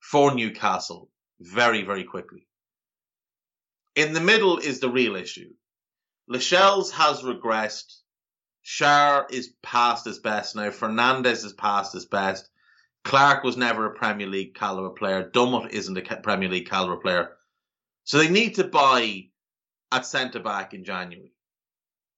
for 0.00 0.34
Newcastle 0.34 1.10
very, 1.40 1.82
very 1.82 2.04
quickly. 2.04 2.46
In 3.94 4.12
the 4.12 4.20
middle 4.20 4.58
is 4.58 4.80
the 4.80 4.90
real 4.90 5.16
issue. 5.16 5.52
Lascelles 6.28 6.92
has 6.92 7.22
regressed. 7.22 7.96
Schär 8.66 9.26
is 9.30 9.54
past 9.62 10.04
his 10.04 10.18
best 10.18 10.56
now. 10.56 10.70
Fernandez 10.70 11.44
is 11.44 11.52
past 11.52 11.92
his 11.92 12.04
best. 12.04 12.50
Clark 13.04 13.44
was 13.44 13.56
never 13.56 13.86
a 13.86 13.94
Premier 13.94 14.26
League 14.26 14.54
caliber 14.54 14.90
player. 14.90 15.30
Dummett 15.30 15.70
isn't 15.70 15.96
a 15.96 16.16
Premier 16.16 16.48
League 16.48 16.68
caliber 16.68 16.96
player. 16.96 17.36
So 18.02 18.18
they 18.18 18.28
need 18.28 18.56
to 18.56 18.64
buy 18.64 19.28
at 19.92 20.04
centre 20.04 20.40
back 20.40 20.74
in 20.74 20.84
January. 20.84 21.32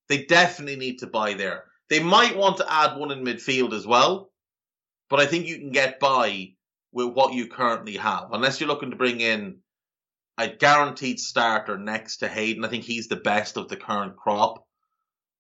They 0.09 0.25
definitely 0.25 0.77
need 0.77 1.01
to 1.01 1.07
buy 1.07 1.35
there. 1.35 1.65
They 1.91 2.03
might 2.03 2.35
want 2.35 2.57
to 2.59 2.73
add 2.73 2.97
one 2.97 3.11
in 3.11 3.23
midfield 3.25 3.75
as 3.75 3.87
well, 3.87 4.31
but 5.11 5.21
I 5.21 5.27
think 5.27 5.47
you 5.47 5.59
can 5.59 5.71
get 5.71 6.01
by 6.01 6.55
with 6.93 7.09
what 7.09 7.35
you 7.35 7.49
currently 7.49 7.99
have, 7.99 8.33
unless 8.33 8.59
you're 8.59 8.69
looking 8.69 8.91
to 8.91 8.97
bring 8.97 9.21
in 9.21 9.59
a 10.39 10.49
guaranteed 10.49 11.21
starter 11.21 11.77
next 11.77 12.19
to 12.19 12.29
Hayden. 12.29 12.65
I 12.65 12.69
think 12.69 12.85
he's 12.85 13.09
the 13.09 13.17
best 13.17 13.59
of 13.59 13.69
the 13.69 13.77
current 13.77 14.17
crop. 14.17 14.65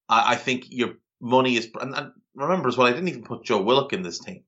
I, 0.09 0.33
I 0.33 0.37
think 0.37 0.67
your 0.71 0.95
money 1.21 1.57
is. 1.57 1.69
And, 1.81 1.95
and, 1.95 2.13
remember 2.35 2.69
as 2.69 2.77
well, 2.77 2.87
I 2.87 2.93
didn't 2.93 3.09
even 3.09 3.25
put 3.25 3.45
Joe 3.45 3.63
Willock 3.63 3.93
in 3.93 4.03
this 4.03 4.19
team. 4.19 4.45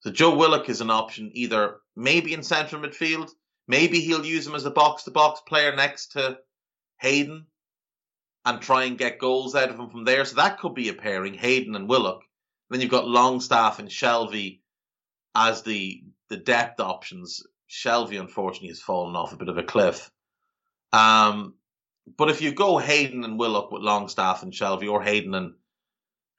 So 0.00 0.10
Joe 0.10 0.34
Willock 0.34 0.68
is 0.68 0.80
an 0.80 0.90
option 0.90 1.30
either 1.34 1.76
maybe 1.94 2.32
in 2.32 2.42
central 2.42 2.82
midfield, 2.82 3.30
maybe 3.68 4.00
he'll 4.00 4.24
use 4.24 4.46
him 4.46 4.54
as 4.54 4.64
a 4.64 4.70
box 4.70 5.04
to 5.04 5.10
box 5.10 5.40
player 5.46 5.76
next 5.76 6.12
to 6.12 6.38
Hayden 7.00 7.46
and 8.44 8.60
try 8.60 8.84
and 8.84 8.98
get 8.98 9.18
goals 9.18 9.54
out 9.54 9.68
of 9.68 9.78
him 9.78 9.90
from 9.90 10.04
there. 10.04 10.24
So 10.24 10.36
that 10.36 10.58
could 10.58 10.74
be 10.74 10.88
a 10.88 10.94
pairing, 10.94 11.34
Hayden 11.34 11.76
and 11.76 11.88
Willock. 11.88 12.22
Then 12.70 12.80
you've 12.80 12.90
got 12.90 13.08
Longstaff 13.08 13.78
and 13.78 13.88
Shelvey 13.88 14.60
as 15.34 15.62
the 15.62 16.02
the 16.28 16.36
depth 16.36 16.80
options. 16.80 17.42
Shelvey 17.68 18.18
unfortunately 18.18 18.68
has 18.68 18.80
fallen 18.80 19.16
off 19.16 19.32
a 19.32 19.36
bit 19.36 19.48
of 19.48 19.58
a 19.58 19.62
cliff. 19.62 20.10
Um, 20.92 21.54
but 22.16 22.30
if 22.30 22.40
you 22.40 22.52
go 22.52 22.78
Hayden 22.78 23.24
and 23.24 23.38
Willock 23.38 23.70
with 23.70 23.82
Longstaff 23.82 24.42
and 24.42 24.52
Shelvey, 24.52 24.90
or 24.90 25.02
Hayden 25.02 25.34
and 25.34 25.54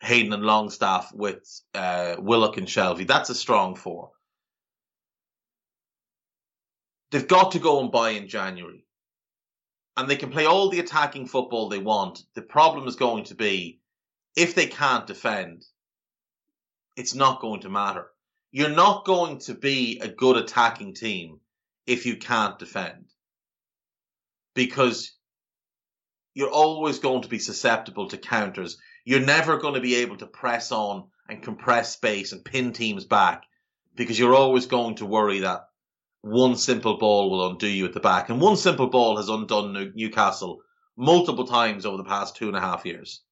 Hayden 0.01 0.33
and 0.33 0.43
Longstaff 0.43 1.13
with 1.13 1.61
uh, 1.73 2.15
Willock 2.19 2.57
and 2.57 2.67
Shelvey, 2.67 3.07
that's 3.07 3.29
a 3.29 3.35
strong 3.35 3.75
four. 3.75 4.11
They've 7.11 7.27
got 7.27 7.51
to 7.51 7.59
go 7.59 7.81
and 7.81 7.91
buy 7.91 8.11
in 8.11 8.27
January. 8.27 8.85
And 9.97 10.09
they 10.09 10.15
can 10.15 10.31
play 10.31 10.45
all 10.45 10.69
the 10.69 10.79
attacking 10.79 11.27
football 11.27 11.67
they 11.67 11.79
want. 11.79 12.23
The 12.33 12.41
problem 12.41 12.87
is 12.87 12.95
going 12.95 13.25
to 13.25 13.35
be 13.35 13.81
if 14.35 14.55
they 14.55 14.67
can't 14.67 15.05
defend, 15.05 15.65
it's 16.95 17.13
not 17.13 17.41
going 17.41 17.61
to 17.61 17.69
matter. 17.69 18.07
You're 18.51 18.69
not 18.69 19.05
going 19.05 19.39
to 19.39 19.53
be 19.53 19.99
a 19.99 20.07
good 20.07 20.37
attacking 20.37 20.93
team 20.93 21.39
if 21.85 22.05
you 22.05 22.15
can't 22.15 22.57
defend. 22.57 23.05
Because 24.55 25.11
you're 26.33 26.49
always 26.49 26.99
going 26.99 27.21
to 27.23 27.27
be 27.27 27.39
susceptible 27.39 28.07
to 28.09 28.17
counters. 28.17 28.77
You're 29.05 29.19
never 29.19 29.57
going 29.57 29.73
to 29.73 29.81
be 29.81 29.95
able 29.95 30.17
to 30.17 30.27
press 30.27 30.71
on 30.71 31.07
and 31.27 31.43
compress 31.43 31.93
space 31.93 32.31
and 32.31 32.43
pin 32.43 32.73
teams 32.73 33.05
back 33.05 33.43
because 33.95 34.17
you're 34.17 34.35
always 34.35 34.67
going 34.67 34.95
to 34.95 35.05
worry 35.05 35.39
that 35.39 35.67
one 36.21 36.55
simple 36.55 36.97
ball 36.97 37.29
will 37.29 37.49
undo 37.49 37.67
you 37.67 37.85
at 37.85 37.93
the 37.93 37.99
back. 37.99 38.29
And 38.29 38.39
one 38.39 38.55
simple 38.55 38.87
ball 38.87 39.17
has 39.17 39.27
undone 39.27 39.93
Newcastle 39.95 40.61
multiple 40.95 41.47
times 41.47 41.85
over 41.85 41.97
the 41.97 42.03
past 42.03 42.35
two 42.35 42.47
and 42.47 42.55
a 42.55 42.61
half 42.61 42.85
years. 42.85 43.23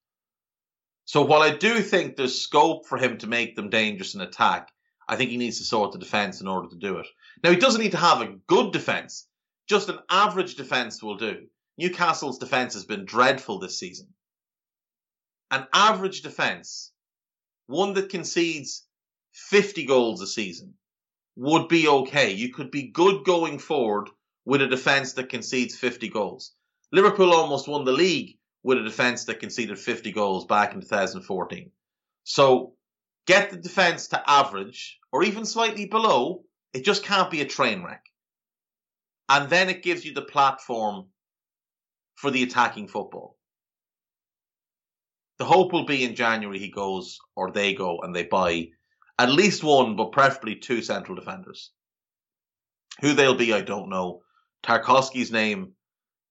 So 1.06 1.24
while 1.24 1.42
I 1.42 1.56
do 1.56 1.82
think 1.82 2.16
there's 2.16 2.42
scope 2.42 2.86
for 2.86 2.98
him 2.98 3.18
to 3.20 3.28
make 3.28 3.56
them 3.56 3.70
dangerous 3.70 4.16
in 4.16 4.22
attack, 4.22 4.70
I 5.08 5.16
think 5.16 5.32
he 5.32 5.38
needs 5.38 5.58
to 5.58 5.64
sort 5.64 5.92
the 5.92 6.00
defence 6.00 6.42
in 6.42 6.48
order 6.48 6.70
to 6.70 6.76
do 6.76 6.98
it. 6.98 7.08
Now 7.44 7.52
he 7.52 7.58
doesn't 7.58 7.82
need 7.82 7.92
to 7.92 7.98
have 7.98 8.22
a 8.22 8.36
good 8.48 8.74
defence, 8.74 9.28
just 9.68 9.90
an 9.90 10.00
average 10.10 10.56
defence 10.56 11.02
will 11.02 11.18
do. 11.18 11.48
Newcastle's 11.80 12.40
defence 12.40 12.74
has 12.74 12.84
been 12.84 13.06
dreadful 13.06 13.58
this 13.58 13.80
season. 13.80 14.08
An 15.50 15.66
average 15.72 16.24
defence, 16.24 16.92
one 17.68 17.94
that 17.94 18.10
concedes 18.10 18.86
50 19.32 19.86
goals 19.86 20.22
a 20.22 20.28
season, 20.28 20.74
would 21.38 21.70
be 21.70 21.88
okay. 21.88 22.32
You 22.32 22.52
could 22.52 22.70
be 22.70 22.92
good 22.92 23.24
going 23.24 23.60
forward 23.60 24.10
with 24.44 24.62
a 24.62 24.68
defence 24.68 25.14
that 25.14 25.30
concedes 25.30 25.78
50 25.78 26.10
goals. 26.10 26.54
Liverpool 26.92 27.32
almost 27.32 27.70
won 27.70 27.86
the 27.86 27.94
league 27.94 28.38
with 28.62 28.78
a 28.78 28.84
defence 28.84 29.24
that 29.26 29.40
conceded 29.40 29.80
50 29.80 30.12
goals 30.12 30.46
back 30.48 30.74
in 30.74 30.82
2014. 30.82 31.72
So 32.26 32.74
get 33.26 33.52
the 33.52 33.58
defence 33.58 34.10
to 34.10 34.30
average 34.30 35.00
or 35.14 35.24
even 35.24 35.46
slightly 35.46 35.86
below. 35.86 36.44
It 36.74 36.84
just 36.84 37.06
can't 37.06 37.32
be 37.32 37.40
a 37.40 37.46
train 37.46 37.86
wreck. 37.86 38.04
And 39.30 39.50
then 39.50 39.70
it 39.70 39.82
gives 39.82 40.04
you 40.04 40.14
the 40.14 40.24
platform 40.24 41.06
for 42.20 42.32
the 42.32 42.44
attacking 42.44 42.86
football. 42.86 43.38
The 45.38 45.46
hope 45.46 45.72
will 45.72 45.86
be 45.86 46.04
in 46.04 46.16
January 46.16 46.60
he 46.60 46.70
goes 46.70 47.18
or 47.34 47.50
they 47.50 47.74
go 47.74 48.00
and 48.02 48.14
they 48.14 48.24
buy 48.24 48.72
at 49.18 49.32
least 49.32 49.64
one, 49.64 49.96
but 49.96 50.12
preferably 50.12 50.56
two 50.56 50.82
central 50.82 51.16
defenders. 51.16 51.72
Who 53.00 53.14
they'll 53.14 53.36
be, 53.36 53.54
I 53.54 53.62
don't 53.62 53.90
know. 53.90 54.22
Tarkowski's 54.64 55.32
name 55.32 55.72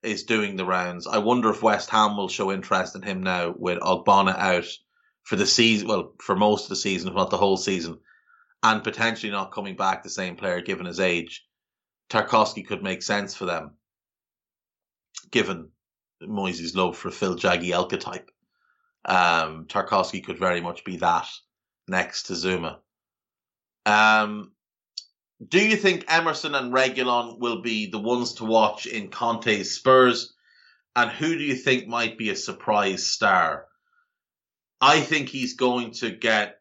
is 0.03 0.25
doing 0.25 0.57
the 0.57 0.67
rounds. 0.67 1.07
I 1.07 1.19
wonder 1.19 1.49
if 1.49 1.63
West 1.63 1.89
Ham 1.89 2.19
will 2.19 2.29
show 2.29 2.53
interest 2.53 2.95
in 2.95 3.01
him 3.01 3.23
now 3.23 3.55
with 3.57 3.81
Ogbonna 3.81 4.37
out 4.37 4.67
for 5.23 5.37
the 5.37 5.47
season, 5.47 5.89
well, 5.89 6.13
for 6.21 6.37
most 6.37 6.65
of 6.65 6.69
the 6.69 6.77
season, 6.77 7.09
if 7.09 7.15
not 7.15 7.31
the 7.31 7.39
whole 7.39 7.57
season, 7.57 7.99
and 8.63 8.85
potentially 8.85 9.33
not 9.33 9.53
coming 9.53 9.75
back 9.77 10.03
the 10.03 10.11
same 10.11 10.37
player 10.37 10.61
given 10.61 10.85
his 10.85 11.01
age. 11.01 11.47
Tarkowski 12.11 12.67
could 12.67 12.83
make 12.83 13.03
sense 13.03 13.35
for 13.35 13.47
them, 13.47 13.71
given 15.31 15.71
Moyes' 16.23 16.75
love 16.75 16.97
for 16.97 17.11
Phil 17.11 17.37
Jagielka 17.37 17.99
type. 18.01 18.31
Um, 19.05 19.67
Tarkowski 19.67 20.25
could 20.25 20.39
very 20.39 20.61
much 20.61 20.85
be 20.85 20.97
that 20.99 21.29
next 21.87 22.25
to 22.25 22.35
Zouma. 22.35 22.79
Um, 23.87 24.53
do 25.47 25.65
you 25.65 25.77
think 25.77 26.05
Emerson 26.09 26.55
and 26.55 26.73
Reguilon 26.73 27.39
will 27.39 27.63
be 27.63 27.91
the 27.91 28.01
ones 28.01 28.35
to 28.35 28.45
watch 28.45 28.87
in 28.87 29.09
Conte's 29.09 29.75
Spurs? 29.75 30.35
And 30.97 31.11
who 31.11 31.39
do 31.39 31.45
you 31.45 31.55
think 31.55 31.87
might 31.87 32.19
be 32.19 32.31
a 32.31 32.37
surprise 32.37 33.07
star? 33.07 33.67
I 34.81 35.01
think 35.01 35.29
he's 35.29 35.55
going 35.55 35.93
to 35.93 36.11
get 36.11 36.57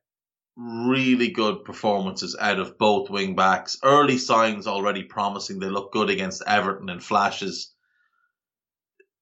really 0.55 1.29
good 1.29 1.63
performances 1.63 2.35
out 2.39 2.59
of 2.59 2.77
both 2.77 3.09
wing 3.09 3.35
backs. 3.35 3.77
Early 3.83 4.17
signs 4.17 4.67
already 4.67 5.03
promising. 5.03 5.59
They 5.59 5.69
look 5.69 5.91
good 5.91 6.09
against 6.09 6.43
Everton 6.45 6.89
in 6.89 6.99
flashes. 6.99 7.73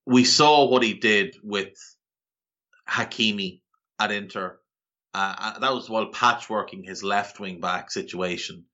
We 0.06 0.24
saw 0.24 0.66
what 0.66 0.84
he 0.84 0.94
did 0.94 1.36
with 1.44 1.74
Hakimi 2.88 3.62
at 4.00 4.12
Inter. 4.12 4.60
Uh, 5.14 5.60
that 5.60 5.74
was 5.74 5.90
while 5.90 6.12
patchworking 6.12 6.86
his 6.86 7.04
left 7.04 7.40
wing 7.40 7.60
back 7.62 7.90
situation 7.90 8.66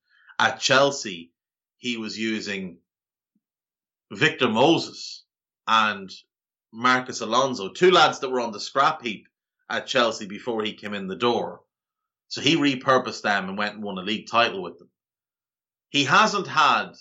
at 0.42 0.60
Chelsea, 0.60 1.32
he 1.78 1.98
was 1.98 2.18
using 2.18 2.80
Victor 4.12 4.50
Moses 4.50 5.24
and 5.68 6.12
Marcos 6.74 7.22
Alonso, 7.22 7.70
two 7.70 7.92
lads 7.92 8.20
that 8.20 8.30
were 8.30 8.40
on 8.40 8.52
the 8.52 8.60
scrap 8.60 9.04
heap 9.04 9.28
at 9.70 9.86
Chelsea 9.86 10.26
before 10.26 10.64
he 10.64 10.74
came 10.74 10.96
in 10.96 11.08
the 11.08 11.16
door. 11.16 11.62
So 12.30 12.42
he 12.42 12.56
repurposed 12.56 13.22
them 13.22 13.50
and 13.50 13.58
went 13.58 13.76
and 13.76 13.84
won 13.84 14.00
a 14.00 14.02
league 14.02 14.28
title 14.32 14.64
with 14.64 14.80
them. 14.80 14.90
He 15.90 16.06
hasn't 16.06 16.48
had 16.48 16.94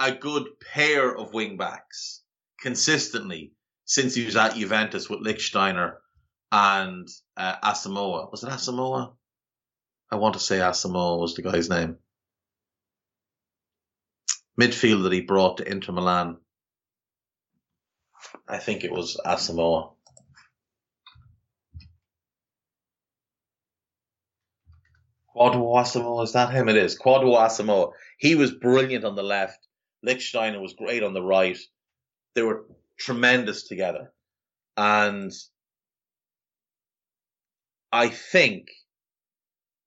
a 0.00 0.10
good 0.10 0.58
pair 0.58 1.16
of 1.16 1.32
wing 1.32 1.56
backs 1.56 2.21
consistently 2.62 3.52
since 3.84 4.14
he 4.14 4.24
was 4.24 4.36
at 4.36 4.54
Juventus 4.54 5.10
with 5.10 5.20
Lichtsteiner 5.20 5.94
and 6.50 7.08
uh, 7.36 7.56
Asamoah. 7.62 8.30
Was 8.30 8.44
it 8.44 8.50
Asamoah? 8.50 9.12
I 10.10 10.16
want 10.16 10.34
to 10.34 10.40
say 10.40 10.58
Asamoah 10.58 11.18
was 11.18 11.34
the 11.34 11.42
guy's 11.42 11.68
name. 11.68 11.96
Midfield 14.60 15.04
that 15.04 15.12
he 15.12 15.22
brought 15.22 15.58
to 15.58 15.70
Inter 15.70 15.92
Milan. 15.92 16.36
I 18.48 18.58
think 18.58 18.84
it 18.84 18.92
was 18.92 19.18
Asamoah. 19.24 19.92
Kwadwo 25.34 25.76
Asamoah, 25.76 26.24
is 26.24 26.32
that 26.34 26.52
him? 26.52 26.68
It 26.68 26.76
is. 26.76 26.98
Kwadwo 26.98 27.38
Asamoah. 27.38 27.92
He 28.18 28.34
was 28.34 28.52
brilliant 28.52 29.04
on 29.04 29.16
the 29.16 29.22
left. 29.22 29.66
Lichtsteiner 30.06 30.60
was 30.60 30.74
great 30.74 31.02
on 31.02 31.14
the 31.14 31.22
right. 31.22 31.58
They 32.34 32.42
were 32.42 32.64
tremendous 32.98 33.64
together. 33.64 34.12
And 34.76 35.32
I 37.92 38.08
think 38.08 38.70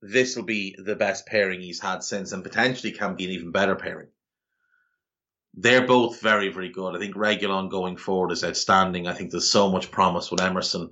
this 0.01 0.35
will 0.35 0.43
be 0.43 0.75
the 0.77 0.95
best 0.95 1.25
pairing 1.25 1.61
he's 1.61 1.81
had 1.81 2.03
since 2.03 2.31
and 2.31 2.43
potentially 2.43 2.91
can 2.91 3.15
be 3.15 3.25
an 3.25 3.31
even 3.31 3.51
better 3.51 3.75
pairing. 3.75 4.09
They're 5.55 5.87
both 5.87 6.21
very, 6.21 6.49
very 6.49 6.69
good. 6.69 6.95
I 6.95 6.99
think 6.99 7.15
Reguilon 7.15 7.71
going 7.71 7.97
forward 7.97 8.31
is 8.31 8.43
outstanding. 8.43 9.07
I 9.07 9.13
think 9.13 9.31
there's 9.31 9.49
so 9.49 9.71
much 9.71 9.89
promise 9.89 10.29
with 10.29 10.41
Emerson. 10.41 10.91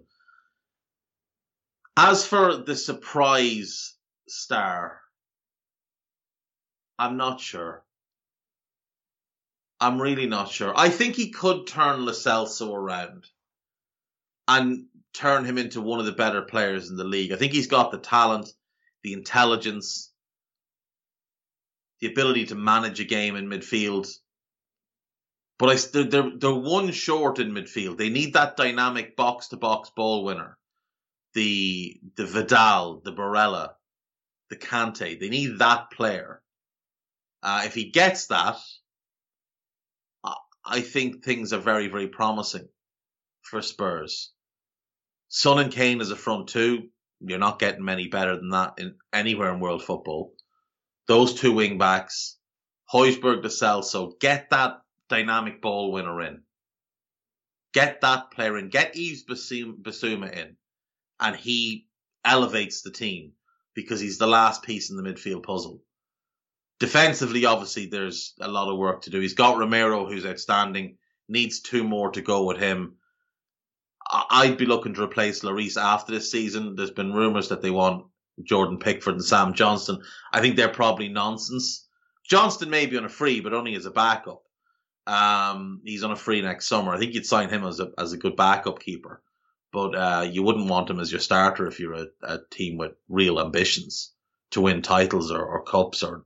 As 1.95 2.25
for 2.25 2.55
the 2.55 2.75
surprise 2.75 3.93
star, 4.27 4.99
I'm 6.97 7.17
not 7.17 7.39
sure. 7.39 7.83
I'm 9.83 10.01
really 10.01 10.27
not 10.27 10.49
sure. 10.49 10.73
I 10.75 10.89
think 10.89 11.15
he 11.15 11.31
could 11.31 11.67
turn 11.67 12.05
Lo 12.05 12.13
Celso 12.13 12.73
around 12.73 13.25
and 14.47 14.85
turn 15.13 15.45
him 15.45 15.57
into 15.57 15.81
one 15.81 15.99
of 15.99 16.05
the 16.05 16.11
better 16.11 16.41
players 16.41 16.89
in 16.89 16.95
the 16.95 17.03
league. 17.03 17.31
I 17.31 17.35
think 17.35 17.53
he's 17.53 17.67
got 17.67 17.91
the 17.91 17.97
talent 17.97 18.49
the 19.03 19.13
intelligence, 19.13 20.11
the 21.99 22.07
ability 22.07 22.47
to 22.47 22.55
manage 22.55 22.99
a 22.99 23.05
game 23.05 23.35
in 23.35 23.47
midfield. 23.47 24.09
But 25.59 25.69
I, 25.69 26.03
they're, 26.03 26.31
they're 26.37 26.53
one 26.53 26.91
short 26.91 27.39
in 27.39 27.51
midfield. 27.51 27.97
They 27.97 28.09
need 28.09 28.33
that 28.33 28.57
dynamic 28.57 29.15
box 29.15 29.49
to 29.49 29.57
box 29.57 29.91
ball 29.95 30.23
winner. 30.23 30.57
The, 31.33 31.99
the 32.15 32.25
Vidal, 32.25 33.01
the 33.03 33.13
Barella, 33.13 33.71
the 34.49 34.55
Kante. 34.55 35.19
They 35.19 35.29
need 35.29 35.59
that 35.59 35.91
player. 35.91 36.41
Uh, 37.41 37.63
if 37.65 37.73
he 37.73 37.89
gets 37.89 38.27
that, 38.27 38.57
I 40.65 40.81
think 40.81 41.23
things 41.23 41.53
are 41.53 41.59
very, 41.59 41.87
very 41.87 42.07
promising 42.07 42.67
for 43.41 43.61
Spurs. 43.61 44.31
Son 45.27 45.59
and 45.59 45.71
Kane 45.71 46.01
as 46.01 46.11
a 46.11 46.15
front 46.15 46.49
two 46.49 46.89
you're 47.25 47.39
not 47.39 47.59
getting 47.59 47.85
many 47.85 48.07
better 48.07 48.35
than 48.35 48.49
that 48.49 48.73
in 48.77 48.95
anywhere 49.11 49.53
in 49.53 49.59
world 49.59 49.83
football. 49.83 50.33
Those 51.07 51.33
two 51.33 51.53
wing 51.53 51.77
backs, 51.77 52.37
Højbjerg 52.93 53.41
to 53.43 53.49
Celso, 53.49 54.19
get 54.19 54.49
that 54.49 54.81
dynamic 55.09 55.61
ball 55.61 55.91
winner 55.91 56.21
in. 56.21 56.43
Get 57.73 58.01
that 58.01 58.31
player 58.31 58.57
in. 58.57 58.69
Get 58.69 58.95
Yves 58.95 59.25
Bissouma 59.25 60.31
in. 60.31 60.57
And 61.19 61.35
he 61.35 61.87
elevates 62.23 62.81
the 62.81 62.91
team 62.91 63.33
because 63.73 63.99
he's 63.99 64.17
the 64.17 64.27
last 64.27 64.63
piece 64.63 64.89
in 64.89 64.97
the 64.97 65.03
midfield 65.03 65.43
puzzle. 65.43 65.81
Defensively, 66.79 67.45
obviously, 67.45 67.85
there's 67.85 68.33
a 68.41 68.47
lot 68.47 68.71
of 68.71 68.77
work 68.77 69.03
to 69.03 69.09
do. 69.09 69.19
He's 69.19 69.35
got 69.35 69.57
Romero, 69.57 70.05
who's 70.05 70.25
outstanding, 70.25 70.97
needs 71.29 71.61
two 71.61 71.83
more 71.83 72.11
to 72.11 72.21
go 72.21 72.43
with 72.45 72.57
him. 72.57 72.95
I'd 74.11 74.57
be 74.57 74.65
looking 74.65 74.93
to 74.95 75.03
replace 75.03 75.41
Lloris 75.41 75.81
after 75.81 76.11
this 76.11 76.29
season. 76.31 76.75
There's 76.75 76.91
been 76.91 77.13
rumours 77.13 77.49
that 77.49 77.61
they 77.61 77.71
want 77.71 78.05
Jordan 78.43 78.79
Pickford 78.79 79.15
and 79.15 79.23
Sam 79.23 79.53
Johnstone. 79.53 80.03
I 80.31 80.41
think 80.41 80.55
they're 80.55 80.69
probably 80.69 81.09
nonsense. 81.09 81.87
Johnstone 82.29 82.69
may 82.69 82.85
be 82.85 82.97
on 82.97 83.05
a 83.05 83.09
free, 83.09 83.39
but 83.39 83.53
only 83.53 83.75
as 83.75 83.85
a 83.85 83.91
backup. 83.91 84.43
Um, 85.05 85.81
he's 85.83 86.03
on 86.03 86.11
a 86.11 86.15
free 86.15 86.41
next 86.41 86.67
summer. 86.67 86.93
I 86.93 86.97
think 86.97 87.13
you'd 87.13 87.25
sign 87.25 87.49
him 87.49 87.65
as 87.65 87.79
a 87.79 87.91
as 87.97 88.13
a 88.13 88.17
good 88.17 88.35
backup 88.35 88.79
keeper, 88.79 89.21
but 89.71 89.95
uh, 89.95 90.27
you 90.29 90.43
wouldn't 90.43 90.69
want 90.69 90.89
him 90.89 90.99
as 90.99 91.11
your 91.11 91.19
starter 91.19 91.67
if 91.67 91.79
you're 91.79 91.93
a, 91.93 92.07
a 92.23 92.39
team 92.49 92.77
with 92.77 92.93
real 93.09 93.39
ambitions 93.39 94.13
to 94.51 94.61
win 94.61 94.81
titles 94.81 95.31
or, 95.31 95.43
or 95.43 95.63
cups 95.63 96.03
or 96.03 96.25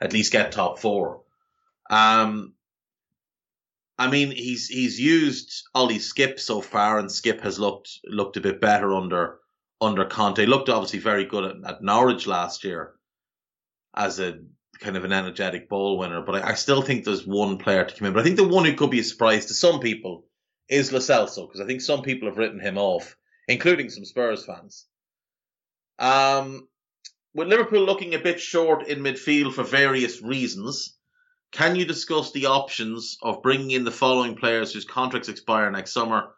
at 0.00 0.12
least 0.12 0.32
get 0.32 0.52
top 0.52 0.78
four. 0.78 1.22
Um, 1.88 2.54
I 3.98 4.10
mean, 4.10 4.30
he's 4.30 4.68
he's 4.68 5.00
used 5.00 5.64
Ollie 5.74 5.98
Skipp 5.98 6.38
so 6.38 6.60
far, 6.60 6.98
and 6.98 7.08
Skipp 7.08 7.40
has 7.40 7.58
looked 7.58 8.00
looked 8.04 8.36
a 8.36 8.42
bit 8.42 8.60
better 8.60 8.94
under 8.94 9.38
under 9.80 10.04
Conte. 10.04 10.44
Looked 10.44 10.68
obviously 10.68 10.98
very 10.98 11.24
good 11.24 11.44
at, 11.44 11.70
at 11.70 11.82
Norwich 11.82 12.26
last 12.26 12.64
year 12.64 12.94
as 13.94 14.20
a 14.20 14.38
kind 14.80 14.96
of 14.96 15.04
an 15.04 15.12
energetic 15.12 15.68
ball 15.68 15.96
winner. 15.98 16.20
But 16.20 16.44
I, 16.44 16.50
I, 16.50 16.54
still 16.54 16.82
think 16.82 17.04
there's 17.04 17.26
one 17.26 17.56
player 17.56 17.84
to 17.84 17.94
come 17.94 18.08
in. 18.08 18.12
But 18.12 18.20
I 18.20 18.24
think 18.24 18.36
the 18.36 18.46
one 18.46 18.66
who 18.66 18.74
could 18.74 18.90
be 18.90 19.00
a 19.00 19.04
surprise 19.04 19.46
to 19.46 19.54
some 19.54 19.80
people 19.80 20.26
is 20.68 20.92
Lo 20.92 20.98
because 20.98 21.60
I 21.60 21.66
think 21.66 21.80
some 21.80 22.02
people 22.02 22.28
have 22.28 22.36
written 22.36 22.60
him 22.60 22.76
off, 22.76 23.16
including 23.48 23.88
some 23.88 24.04
Spurs 24.04 24.44
fans. 24.44 24.86
Um, 25.98 26.68
with 27.36 27.48
Liverpool 27.48 27.84
looking 27.84 28.14
a 28.14 28.18
bit 28.18 28.40
short 28.40 28.88
in 28.88 29.00
midfield 29.00 29.52
for 29.52 29.62
various 29.62 30.22
reasons, 30.22 30.96
can 31.52 31.76
you 31.76 31.84
discuss 31.84 32.32
the 32.32 32.46
options 32.46 33.18
of 33.22 33.42
bringing 33.42 33.72
in 33.72 33.84
the 33.84 33.90
following 33.90 34.34
players 34.34 34.72
whose 34.72 34.86
contracts 34.86 35.28
expire 35.28 35.70
next 35.70 35.92
summer? 35.92 36.30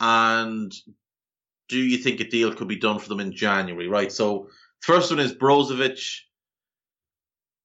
And 0.00 0.74
do 1.68 1.78
you 1.78 1.98
think 1.98 2.20
a 2.20 2.28
deal 2.28 2.54
could 2.54 2.68
be 2.68 2.76
done 2.76 2.98
for 2.98 3.10
them 3.10 3.20
in 3.20 3.32
January? 3.32 3.86
Right. 3.86 4.10
So, 4.10 4.48
first 4.80 5.10
one 5.10 5.20
is 5.20 5.34
Brozovic. 5.34 6.20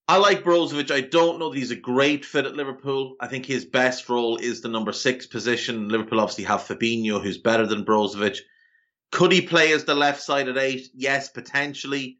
I 0.10 0.18
like 0.18 0.44
Brozovic. 0.44 0.92
I 0.92 1.00
don't 1.00 1.40
know 1.40 1.52
that 1.52 1.58
he's 1.58 1.72
a 1.72 1.78
great 1.78 2.26
fit 2.26 2.46
at 2.46 2.58
Liverpool. 2.58 3.16
I 3.22 3.28
think 3.28 3.46
his 3.46 3.64
best 3.64 4.10
role 4.10 4.36
is 4.36 4.60
the 4.60 4.68
number 4.68 4.92
six 4.92 5.26
position. 5.26 5.88
Liverpool 5.88 6.20
obviously 6.20 6.44
have 6.44 6.68
Fabinho, 6.68 7.24
who's 7.24 7.38
better 7.38 7.66
than 7.66 7.86
Brozovic. 7.86 8.40
Could 9.14 9.32
he 9.32 9.42
play 9.42 9.72
as 9.72 9.86
the 9.86 9.96
left 9.96 10.22
side 10.22 10.50
at 10.50 10.58
eight? 10.58 10.90
Yes, 10.94 11.30
potentially 11.30 12.20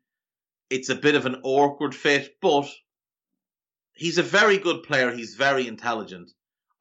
it's 0.70 0.90
a 0.90 0.96
bit 0.96 1.16
of 1.16 1.26
an 1.26 1.38
awkward 1.44 1.94
fit, 1.94 2.38
but 2.42 2.70
he's 3.94 4.18
a 4.18 4.24
very 4.24 4.58
good 4.58 4.84
player. 4.84 5.12
He's 5.12 5.36
very 5.36 5.68
intelligent. 5.68 6.32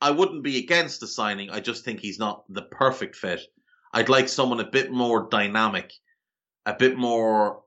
I 0.01 0.11
wouldn't 0.11 0.43
be 0.43 0.59
against 0.59 1.01
the 1.01 1.07
signing. 1.07 1.51
I 1.51 1.61
just 1.61 1.85
think 1.85 2.01
he's 2.01 2.19
not 2.19 2.45
the 2.49 2.63
perfect 2.63 3.17
fit. 3.17 3.41
I'd 3.93 4.09
like 4.09 4.29
someone 4.29 4.61
a 4.61 4.71
bit 4.71 4.91
more 4.91 5.29
dynamic, 5.31 5.93
a 6.67 6.75
bit 6.75 6.97
more, 6.97 7.63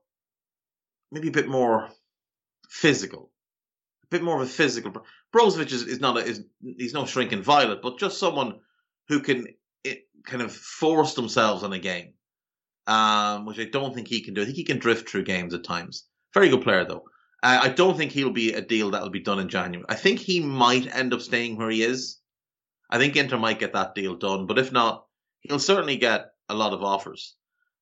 maybe 1.10 1.28
a 1.28 1.32
bit 1.32 1.48
more 1.48 1.88
physical, 2.68 3.30
a 4.04 4.06
bit 4.08 4.22
more 4.22 4.36
of 4.36 4.46
a 4.46 4.50
physical. 4.50 4.92
Brozovic 5.34 5.72
is, 5.72 5.82
is 5.84 6.00
not 6.00 6.18
a, 6.18 6.20
is 6.20 6.44
he's 6.60 6.92
no 6.92 7.06
shrinking 7.06 7.42
violet, 7.42 7.80
but 7.82 7.98
just 7.98 8.18
someone 8.18 8.60
who 9.08 9.20
can 9.20 9.46
it, 9.84 10.06
kind 10.24 10.42
of 10.42 10.52
force 10.52 11.14
themselves 11.14 11.62
on 11.62 11.72
a 11.72 11.78
game 11.78 12.12
um, 12.88 13.44
which 13.44 13.60
I 13.60 13.64
don't 13.64 13.94
think 13.94 14.08
he 14.08 14.22
can 14.22 14.34
do. 14.34 14.42
I 14.42 14.44
think 14.46 14.56
he 14.56 14.64
can 14.64 14.78
drift 14.78 15.08
through 15.08 15.24
games 15.24 15.52
at 15.54 15.62
times. 15.62 16.07
Very 16.34 16.48
good 16.48 16.62
player 16.62 16.84
though. 16.84 17.04
Uh, 17.42 17.60
I 17.62 17.68
don't 17.68 17.96
think 17.96 18.12
he'll 18.12 18.30
be 18.30 18.52
a 18.52 18.60
deal 18.60 18.90
that'll 18.90 19.10
be 19.10 19.20
done 19.20 19.38
in 19.38 19.48
January. 19.48 19.86
I 19.88 19.94
think 19.94 20.18
he 20.18 20.40
might 20.40 20.94
end 20.94 21.14
up 21.14 21.20
staying 21.20 21.56
where 21.56 21.70
he 21.70 21.82
is. 21.82 22.18
I 22.90 22.98
think 22.98 23.16
Inter 23.16 23.38
might 23.38 23.60
get 23.60 23.74
that 23.74 23.94
deal 23.94 24.16
done, 24.16 24.46
but 24.46 24.58
if 24.58 24.72
not, 24.72 25.06
he'll 25.40 25.58
certainly 25.58 25.96
get 25.96 26.32
a 26.48 26.54
lot 26.54 26.72
of 26.72 26.82
offers. 26.82 27.36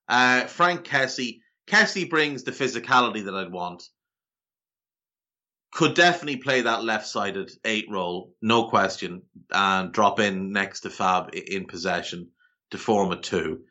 Uh, 0.08 0.42
Frank 0.42 0.84
Kessie. 0.84 1.40
Kessie 1.66 2.08
brings 2.08 2.44
the 2.44 2.52
physicality 2.52 3.24
that 3.24 3.34
I'd 3.34 3.50
want. 3.50 3.82
Could 5.72 5.94
definitely 5.94 6.36
play 6.36 6.62
that 6.62 6.84
left-sided 6.84 7.50
eight 7.64 7.86
role, 7.90 8.32
no 8.40 8.68
question, 8.68 9.22
and 9.50 9.92
drop 9.92 10.20
in 10.20 10.52
next 10.52 10.80
to 10.80 10.90
Fab 10.90 11.30
in 11.34 11.66
possession 11.66 12.30
to 12.70 12.78
form 12.78 13.10
a 13.12 13.20
two. 13.20 13.64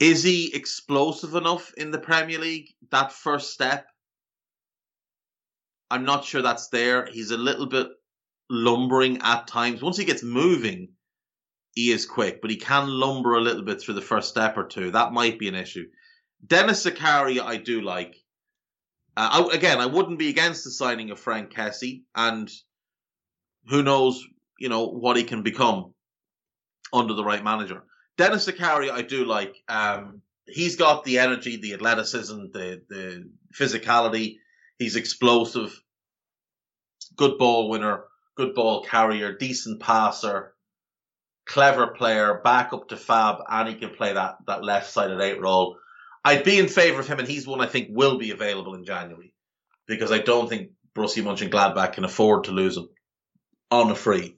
Is 0.00 0.22
he 0.22 0.54
explosive 0.54 1.34
enough 1.34 1.72
in 1.74 1.90
the 1.90 1.98
Premier 1.98 2.38
League? 2.38 2.68
That 2.90 3.12
first 3.12 3.52
step, 3.52 3.86
I'm 5.90 6.04
not 6.04 6.24
sure 6.24 6.42
that's 6.42 6.68
there. 6.68 7.06
He's 7.06 7.30
a 7.30 7.38
little 7.38 7.66
bit 7.66 7.88
lumbering 8.50 9.18
at 9.22 9.46
times. 9.46 9.82
Once 9.82 9.96
he 9.96 10.04
gets 10.04 10.22
moving, 10.22 10.88
he 11.74 11.90
is 11.90 12.06
quick, 12.06 12.40
but 12.40 12.50
he 12.50 12.56
can 12.56 12.88
lumber 12.88 13.34
a 13.34 13.40
little 13.40 13.62
bit 13.62 13.80
through 13.80 13.94
the 13.94 14.00
first 14.00 14.28
step 14.28 14.56
or 14.56 14.64
two. 14.64 14.90
That 14.90 15.12
might 15.12 15.38
be 15.38 15.48
an 15.48 15.54
issue. 15.54 15.86
Denis 16.44 16.84
Zakaria, 16.84 17.42
I 17.42 17.56
do 17.56 17.80
like. 17.80 18.16
Uh, 19.16 19.46
I, 19.48 19.54
again, 19.54 19.78
I 19.80 19.86
wouldn't 19.86 20.18
be 20.18 20.28
against 20.28 20.64
the 20.64 20.70
signing 20.70 21.10
of 21.10 21.20
Frank 21.20 21.52
Kessie, 21.52 22.02
and 22.14 22.50
who 23.68 23.82
knows, 23.82 24.22
you 24.58 24.68
know, 24.68 24.86
what 24.88 25.16
he 25.16 25.24
can 25.24 25.42
become 25.42 25.94
under 26.92 27.14
the 27.14 27.24
right 27.24 27.42
manager. 27.42 27.84
Denis 28.16 28.46
Zakaria, 28.46 28.90
I 28.90 29.02
do 29.02 29.24
like. 29.24 29.56
Um, 29.68 30.22
he's 30.46 30.76
got 30.76 31.04
the 31.04 31.18
energy, 31.18 31.56
the 31.56 31.74
athleticism, 31.74 32.46
the 32.52 32.82
the 32.88 33.30
physicality. 33.54 34.36
He's 34.78 34.96
explosive, 34.96 35.80
good 37.16 37.38
ball 37.38 37.68
winner, 37.68 38.04
good 38.36 38.54
ball 38.54 38.84
carrier, 38.84 39.36
decent 39.36 39.80
passer, 39.80 40.54
clever 41.46 41.88
player, 41.88 42.40
back 42.42 42.72
up 42.72 42.88
to 42.88 42.96
Fab, 42.96 43.38
and 43.48 43.68
he 43.68 43.74
can 43.74 43.90
play 43.90 44.12
that 44.12 44.36
that 44.46 44.64
left 44.64 44.90
sided 44.90 45.20
eight 45.20 45.40
role. 45.40 45.76
I'd 46.24 46.44
be 46.44 46.58
in 46.58 46.68
favour 46.68 47.00
of 47.00 47.08
him, 47.08 47.18
and 47.18 47.28
he's 47.28 47.46
one 47.46 47.60
I 47.60 47.66
think 47.66 47.88
will 47.90 48.18
be 48.18 48.30
available 48.30 48.74
in 48.74 48.84
January 48.84 49.34
because 49.86 50.10
I 50.10 50.18
don't 50.18 50.48
think 50.48 50.70
Borussia 50.94 51.22
Mönchengladbach 51.22 51.92
can 51.94 52.04
afford 52.04 52.44
to 52.44 52.52
lose 52.52 52.76
him 52.76 52.88
on 53.70 53.90
a 53.90 53.94
free. 53.94 54.36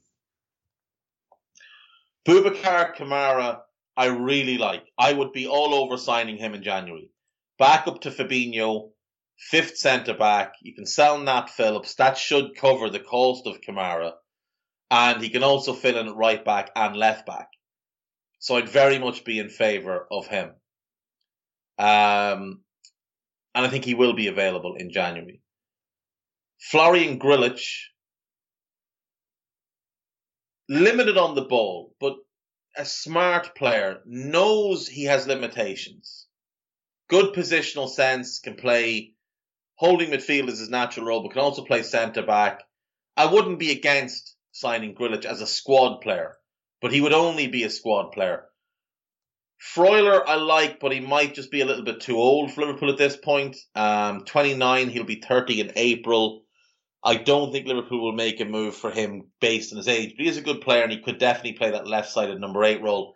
Boubacar 2.27 2.97
Kamara 2.97 3.61
I 3.97 4.07
really 4.07 4.59
like. 4.59 4.85
I 4.99 5.13
would 5.13 5.33
be 5.33 5.47
all 5.47 5.75
over 5.75 5.97
signing 5.97 6.37
him 6.37 6.55
in 6.55 6.63
January. 6.63 7.11
Back 7.59 7.87
up 7.87 8.03
to 8.03 8.11
Fabinho, 8.11 8.91
fifth 9.39 9.79
centre 9.79 10.15
back. 10.15 10.53
You 10.61 10.75
can 10.75 10.87
sell 10.87 11.19
Nat 11.19 11.49
Phillips. 11.49 11.95
That 11.95 12.19
should 12.19 12.57
cover 12.57 12.91
the 12.91 13.01
cost 13.01 13.47
of 13.47 13.61
Kamara. 13.61 14.13
And 14.91 15.23
he 15.23 15.31
can 15.31 15.43
also 15.43 15.73
fill 15.73 15.99
in 15.99 16.09
at 16.09 16.15
right 16.15 16.45
back 16.45 16.71
and 16.77 16.97
left 16.97 17.27
back. 17.27 17.49
So 18.39 18.57
I'd 18.57 18.69
very 18.69 18.99
much 18.99 19.25
be 19.25 19.39
in 19.39 19.49
favour 19.49 20.07
of 20.11 20.27
him. 20.27 20.51
Um, 21.79 22.63
and 23.55 23.65
I 23.65 23.69
think 23.69 23.85
he 23.85 23.95
will 23.95 24.13
be 24.13 24.29
available 24.29 24.77
in 24.77 24.93
January. 24.93 25.41
Florian 26.61 27.19
Grillitsch, 27.19 27.87
limited 30.69 31.17
on 31.17 31.35
the 31.35 31.45
ball, 31.45 31.95
but 32.01 32.15
a 32.77 32.85
smart 32.85 33.55
player 33.55 34.01
knows 34.05 34.87
he 34.87 35.05
has 35.05 35.27
limitations. 35.27 36.27
Good 37.09 37.35
positional 37.35 37.89
sense, 37.89 38.41
can 38.41 38.57
play 38.57 39.15
holding 39.77 40.11
midfield 40.11 40.49
is 40.49 40.59
his 40.59 40.71
natural 40.71 41.07
role, 41.07 41.23
but 41.23 41.33
can 41.33 41.41
also 41.41 41.65
play 41.65 41.83
centre 41.83 42.23
back. 42.23 42.63
I 43.17 43.27
wouldn't 43.27 43.59
be 43.59 43.71
against 43.71 44.37
signing 44.53 44.95
Grillitsch 44.95 45.25
as 45.25 45.41
a 45.41 45.47
squad 45.47 46.01
player, 46.01 46.37
but 46.81 46.93
he 46.93 47.01
would 47.01 47.13
only 47.13 47.47
be 47.47 47.65
a 47.65 47.71
squad 47.71 48.13
player. 48.13 48.47
Freuler 49.59 50.23
I 50.27 50.35
like, 50.35 50.81
but 50.81 50.93
he 50.93 51.01
might 51.01 51.35
just 51.35 51.51
be 51.51 51.63
a 51.63 51.65
little 51.65 51.85
bit 51.85 52.01
too 52.01 52.19
old 52.19 52.53
for 52.53 52.61
Liverpool 52.61 52.91
at 52.91 52.99
this 52.99 53.17
point. 53.17 53.57
Um, 53.75 54.25
29, 54.25 54.91
he'll 54.91 55.05
be 55.05 55.21
30 55.21 55.61
in 55.61 55.73
April. 55.77 56.46
I 57.07 57.15
don't 57.15 57.53
think 57.53 57.69
Liverpool 57.69 58.03
will 58.03 58.13
make 58.13 58.41
a 58.41 58.45
move 58.45 58.75
for 58.75 58.91
him 58.91 59.29
based 59.41 59.73
on 59.73 59.77
his 59.77 59.87
age, 59.87 60.15
but 60.17 60.25
he 60.25 60.29
is 60.29 60.39
a 60.39 60.43
good 60.43 60.61
player 60.61 60.83
and 60.83 60.91
he 60.91 60.99
could 60.99 61.19
definitely 61.19 61.53
play 61.53 61.71
that 61.71 61.87
left 61.87 62.11
sided 62.11 62.41
number 62.41 62.65
eight 62.65 62.83
role. 62.83 63.15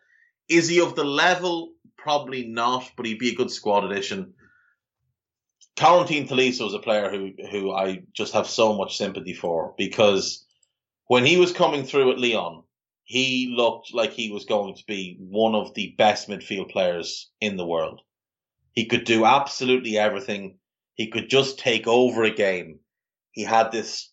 Is 0.49 0.68
he 0.68 0.80
of 0.80 0.95
the 0.95 1.03
level? 1.03 1.72
Probably 1.99 2.47
not, 2.47 2.88
but 2.97 3.05
he'd 3.05 3.18
be 3.18 3.30
a 3.30 3.34
good 3.34 3.51
squad 3.51 3.84
addition. 3.84 4.34
Corentin 5.76 6.28
Tolisso 6.28 6.68
is 6.68 6.74
a 6.74 6.78
player 6.78 7.11
who 7.11 7.32
who 7.51 7.72
I 7.72 8.03
just 8.12 8.32
have 8.32 8.47
so 8.47 8.74
much 8.74 8.97
sympathy 8.97 9.34
for 9.34 9.74
because 9.76 10.47
when 11.09 11.24
he 11.24 11.36
was 11.36 11.53
coming 11.53 11.82
through 11.82 12.12
at 12.12 12.18
Lyon, 12.20 12.62
he 13.03 13.53
looked 13.57 13.93
like 13.93 14.12
he 14.12 14.30
was 14.30 14.45
going 14.45 14.76
to 14.76 14.84
be 14.86 15.16
one 15.18 15.57
of 15.57 15.74
the 15.74 15.97
best 15.99 16.28
midfield 16.28 16.70
players 16.70 17.28
in 17.41 17.57
the 17.57 17.66
world. 17.66 18.03
He 18.72 18.86
could 18.86 19.05
do 19.05 19.24
absolutely 19.24 19.99
everything. 19.99 20.59
He 20.95 21.09
could 21.09 21.28
just 21.28 21.59
take 21.59 21.88
over 21.88 22.22
a 22.22 22.30
game. 22.30 22.78
He 23.32 23.44
had 23.44 23.72
this, 23.72 24.10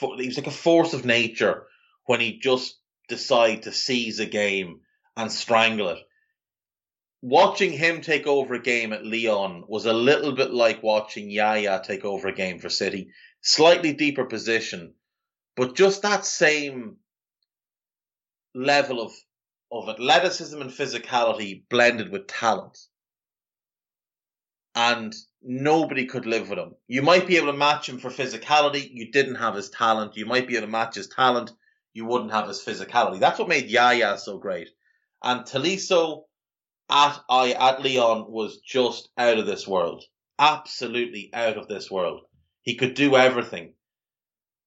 he 0.00 0.06
was 0.26 0.36
like 0.36 0.46
a 0.46 0.52
force 0.52 0.94
of 0.94 1.04
nature 1.04 1.66
when 2.06 2.20
he 2.20 2.38
just 2.38 2.78
decided 3.08 3.62
to 3.62 3.72
seize 3.72 4.20
a 4.20 4.26
game 4.26 4.80
and 5.16 5.30
strangle 5.30 5.88
it. 5.90 5.98
Watching 7.22 7.72
him 7.72 8.00
take 8.00 8.26
over 8.26 8.54
a 8.54 8.62
game 8.62 8.92
at 8.92 9.04
Lyon 9.04 9.64
was 9.68 9.84
a 9.84 9.92
little 9.92 10.32
bit 10.32 10.52
like 10.52 10.82
watching 10.82 11.30
Yaya 11.30 11.82
take 11.84 12.04
over 12.04 12.28
a 12.28 12.34
game 12.34 12.58
for 12.58 12.70
City. 12.70 13.10
Slightly 13.42 13.92
deeper 13.92 14.24
position, 14.24 14.94
but 15.56 15.76
just 15.76 16.02
that 16.02 16.24
same 16.24 16.96
level 18.54 19.00
of 19.00 19.12
of 19.72 19.88
athleticism 19.88 20.60
and 20.60 20.70
physicality 20.70 21.62
blended 21.68 22.10
with 22.10 22.26
talent. 22.26 22.76
And 24.74 25.14
nobody 25.42 26.06
could 26.06 26.26
live 26.26 26.48
with 26.48 26.58
him. 26.58 26.74
You 26.86 27.02
might 27.02 27.26
be 27.26 27.36
able 27.36 27.48
to 27.48 27.58
match 27.58 27.88
him 27.88 27.98
for 27.98 28.10
physicality. 28.10 28.88
You 28.92 29.10
didn't 29.10 29.36
have 29.36 29.54
his 29.54 29.70
talent. 29.70 30.16
You 30.16 30.26
might 30.26 30.46
be 30.46 30.56
able 30.56 30.66
to 30.66 30.72
match 30.72 30.94
his 30.94 31.08
talent. 31.08 31.50
You 31.92 32.04
wouldn't 32.04 32.32
have 32.32 32.46
his 32.46 32.62
physicality. 32.62 33.18
That's 33.18 33.38
what 33.38 33.48
made 33.48 33.68
Yaya 33.68 34.16
so 34.18 34.38
great. 34.38 34.68
And 35.22 35.44
Tolisso 35.44 36.24
at 36.88 37.20
I 37.28 37.52
at 37.52 37.82
Lyon 37.82 38.26
was 38.30 38.58
just 38.58 39.08
out 39.16 39.38
of 39.38 39.46
this 39.46 39.66
world. 39.66 40.04
Absolutely 40.38 41.30
out 41.32 41.56
of 41.56 41.68
this 41.68 41.90
world. 41.90 42.22
He 42.62 42.76
could 42.76 42.94
do 42.94 43.16
everything. 43.16 43.74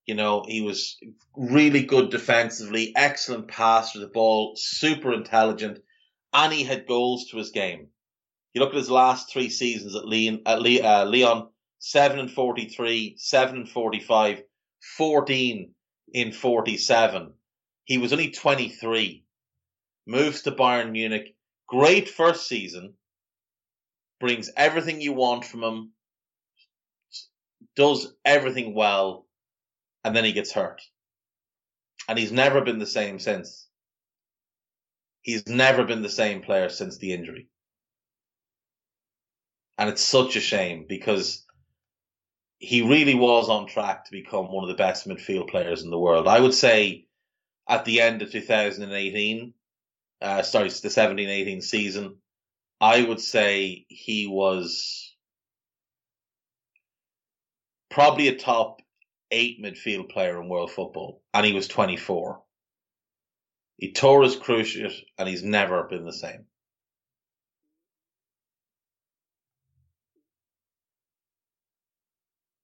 You 0.05 0.15
know, 0.15 0.43
he 0.45 0.61
was 0.61 0.97
really 1.35 1.83
good 1.83 2.09
defensively, 2.09 2.93
excellent 2.95 3.47
passer 3.47 3.99
of 3.99 4.01
the 4.01 4.07
ball, 4.07 4.53
super 4.57 5.13
intelligent, 5.13 5.79
and 6.33 6.51
he 6.51 6.63
had 6.63 6.87
goals 6.87 7.29
to 7.29 7.37
his 7.37 7.51
game. 7.51 7.87
You 8.53 8.61
look 8.61 8.71
at 8.71 8.77
his 8.77 8.89
last 8.89 9.31
three 9.31 9.49
seasons 9.49 9.95
at 9.95 10.07
Leon, 10.07 10.41
at 10.45 10.59
uh, 10.59 11.05
Lyon 11.05 11.47
7 11.79 12.19
and 12.19 12.31
43, 12.31 13.15
7 13.17 13.55
and 13.55 13.69
45, 13.69 14.43
14 14.97 15.73
in 16.13 16.31
47. 16.31 17.33
He 17.85 17.97
was 17.97 18.13
only 18.13 18.31
23. 18.31 19.25
Moves 20.05 20.41
to 20.43 20.51
Bayern 20.51 20.91
Munich. 20.91 21.35
Great 21.67 22.09
first 22.09 22.47
season. 22.47 22.93
Brings 24.19 24.51
everything 24.55 25.01
you 25.01 25.13
want 25.13 25.45
from 25.45 25.63
him. 25.63 25.91
Does 27.75 28.13
everything 28.23 28.75
well 28.75 29.25
and 30.03 30.15
then 30.15 30.25
he 30.25 30.33
gets 30.33 30.51
hurt. 30.51 30.81
And 32.07 32.19
he's 32.19 32.31
never 32.31 32.61
been 32.61 32.79
the 32.79 32.85
same 32.85 33.19
since. 33.19 33.67
He's 35.21 35.47
never 35.47 35.85
been 35.85 36.01
the 36.01 36.09
same 36.09 36.41
player 36.41 36.69
since 36.69 36.97
the 36.97 37.13
injury. 37.13 37.47
And 39.77 39.89
it's 39.89 40.03
such 40.03 40.35
a 40.35 40.41
shame 40.41 40.85
because 40.87 41.45
he 42.59 42.81
really 42.81 43.15
was 43.15 43.49
on 43.49 43.67
track 43.67 44.05
to 44.05 44.11
become 44.11 44.51
one 44.51 44.63
of 44.63 44.69
the 44.69 44.81
best 44.81 45.07
midfield 45.07 45.49
players 45.49 45.83
in 45.83 45.89
the 45.89 45.99
world. 45.99 46.27
I 46.27 46.39
would 46.39 46.53
say 46.53 47.07
at 47.67 47.85
the 47.85 48.01
end 48.01 48.21
of 48.21 48.31
2018, 48.31 49.53
uh, 50.21 50.41
sorry, 50.43 50.69
the 50.69 50.89
17 50.89 51.27
18 51.27 51.61
season, 51.61 52.17
I 52.79 53.03
would 53.03 53.19
say 53.19 53.85
he 53.89 54.27
was 54.27 55.13
probably 57.89 58.27
a 58.27 58.35
top 58.35 58.81
eight 59.31 59.61
midfield 59.61 60.09
player 60.09 60.41
in 60.41 60.49
world 60.49 60.71
football, 60.71 61.21
and 61.33 61.45
he 61.45 61.53
was 61.53 61.67
24. 61.67 62.41
He 63.77 63.91
tore 63.91 64.23
his 64.23 64.35
cruciate, 64.35 65.03
and 65.17 65.27
he's 65.27 65.43
never 65.43 65.83
been 65.83 66.05
the 66.05 66.13
same. 66.13 66.45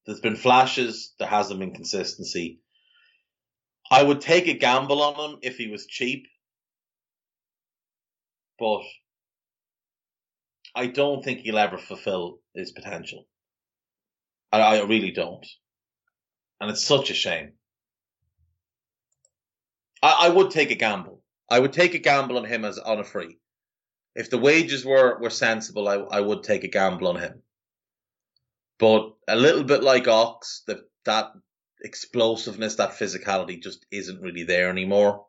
There's 0.09 0.21
been 0.21 0.35
flashes, 0.35 1.13
there 1.19 1.27
hasn't 1.27 1.59
been 1.59 1.75
consistency. 1.75 2.61
I 3.91 4.01
would 4.01 4.21
take 4.21 4.47
a 4.47 4.53
gamble 4.55 5.03
on 5.03 5.33
him 5.33 5.39
if 5.43 5.57
he 5.57 5.67
was 5.67 5.85
cheap, 5.85 6.25
but 8.57 8.81
I 10.73 10.87
don't 10.87 11.23
think 11.23 11.41
he'll 11.41 11.59
ever 11.59 11.77
fulfill 11.77 12.39
his 12.55 12.71
potential. 12.71 13.27
I, 14.51 14.61
I 14.61 14.83
really 14.83 15.11
don't 15.11 15.45
and 16.59 16.71
it's 16.71 16.83
such 16.83 17.11
a 17.11 17.13
shame. 17.13 17.53
I, 20.01 20.27
I 20.27 20.29
would 20.29 20.49
take 20.49 20.71
a 20.71 20.75
gamble. 20.75 21.21
I 21.49 21.59
would 21.59 21.73
take 21.73 21.93
a 21.93 21.99
gamble 21.99 22.37
on 22.37 22.45
him 22.45 22.65
as 22.65 22.79
on 22.79 22.99
a 22.99 23.03
free. 23.03 23.37
If 24.15 24.31
the 24.31 24.39
wages 24.39 24.83
were 24.83 25.19
were 25.19 25.29
sensible, 25.29 25.87
I 25.87 25.95
I 25.95 26.19
would 26.19 26.43
take 26.43 26.63
a 26.63 26.67
gamble 26.67 27.07
on 27.07 27.17
him. 27.17 27.43
But 28.79 29.13
a 29.27 29.35
little 29.35 29.63
bit 29.63 29.83
like 29.83 30.07
Ox, 30.07 30.63
that 30.67 30.79
that 31.05 31.31
explosiveness, 31.83 32.75
that 32.75 32.91
physicality 32.91 33.61
just 33.61 33.85
isn't 33.91 34.21
really 34.21 34.43
there 34.43 34.69
anymore. 34.69 35.25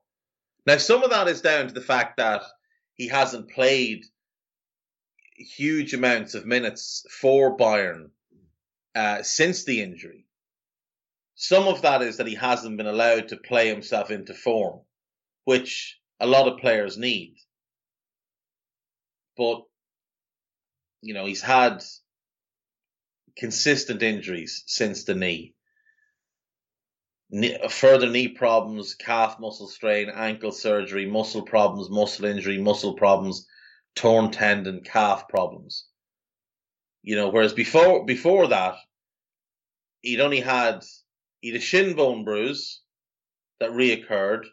Now, 0.67 0.77
some 0.77 1.03
of 1.03 1.11
that 1.11 1.29
is 1.29 1.41
down 1.41 1.69
to 1.69 1.75
the 1.75 1.81
fact 1.81 2.17
that 2.19 2.43
he 2.95 3.09
hasn't 3.09 3.51
played 3.51 4.05
huge 5.37 5.95
amounts 5.95 6.35
of 6.35 6.47
minutes 6.47 7.05
for 7.21 7.57
Bayern 7.57 8.11
uh, 8.95 9.23
since 9.23 9.65
the 9.65 9.83
injury. 9.83 10.27
Some 11.35 11.67
of 11.67 11.83
that 11.83 12.03
is 12.03 12.19
that 12.19 12.27
he 12.27 12.35
hasn't 12.35 12.77
been 12.77 12.87
allowed 12.87 13.29
to 13.29 13.37
play 13.37 13.69
himself 13.69 14.11
into 14.11 14.35
form, 14.35 14.81
which 15.45 15.99
a 16.21 16.27
lot 16.27 16.47
of 16.47 16.59
players 16.59 16.99
need. 16.99 17.37
But, 19.37 19.63
you 21.01 21.15
know, 21.15 21.25
he's 21.25 21.41
had 21.41 21.83
consistent 23.41 24.03
injuries 24.03 24.63
since 24.67 25.05
the 25.05 25.15
knee. 25.15 25.55
Further 27.71 28.09
knee 28.09 28.29
problems, 28.29 28.95
calf 28.95 29.41
muscle 29.41 29.67
strain, 29.67 30.11
ankle 30.11 30.53
surgery, 30.53 31.07
muscle 31.07 31.43
problems, 31.43 31.89
muscle 31.89 32.27
injury, 32.27 32.59
muscle 32.59 32.95
problems, 32.95 33.49
torn 33.95 34.31
tendon, 34.31 34.83
calf 34.83 35.27
problems. 35.29 35.87
You 37.03 37.17
know, 37.17 37.31
whereas 37.31 37.55
before 37.55 38.05
before 38.05 38.49
that, 38.49 38.75
he'd 40.03 40.21
only 40.21 40.41
had 40.41 40.85
he 41.41 41.49
had 41.49 41.61
a 41.61 41.65
shin 41.65 41.97
bone 41.97 42.25
bruise 42.25 42.83
that 43.59 43.71
reoccurred, 43.71 44.45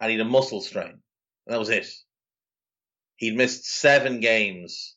and 0.00 0.10
he 0.12 0.16
had 0.16 0.26
a 0.26 0.30
muscle 0.30 0.60
strain. 0.60 1.00
And 1.46 1.54
that 1.54 1.58
was 1.58 1.70
it. 1.70 1.88
He'd 3.16 3.36
missed 3.36 3.64
seven 3.64 4.20
games 4.20 4.96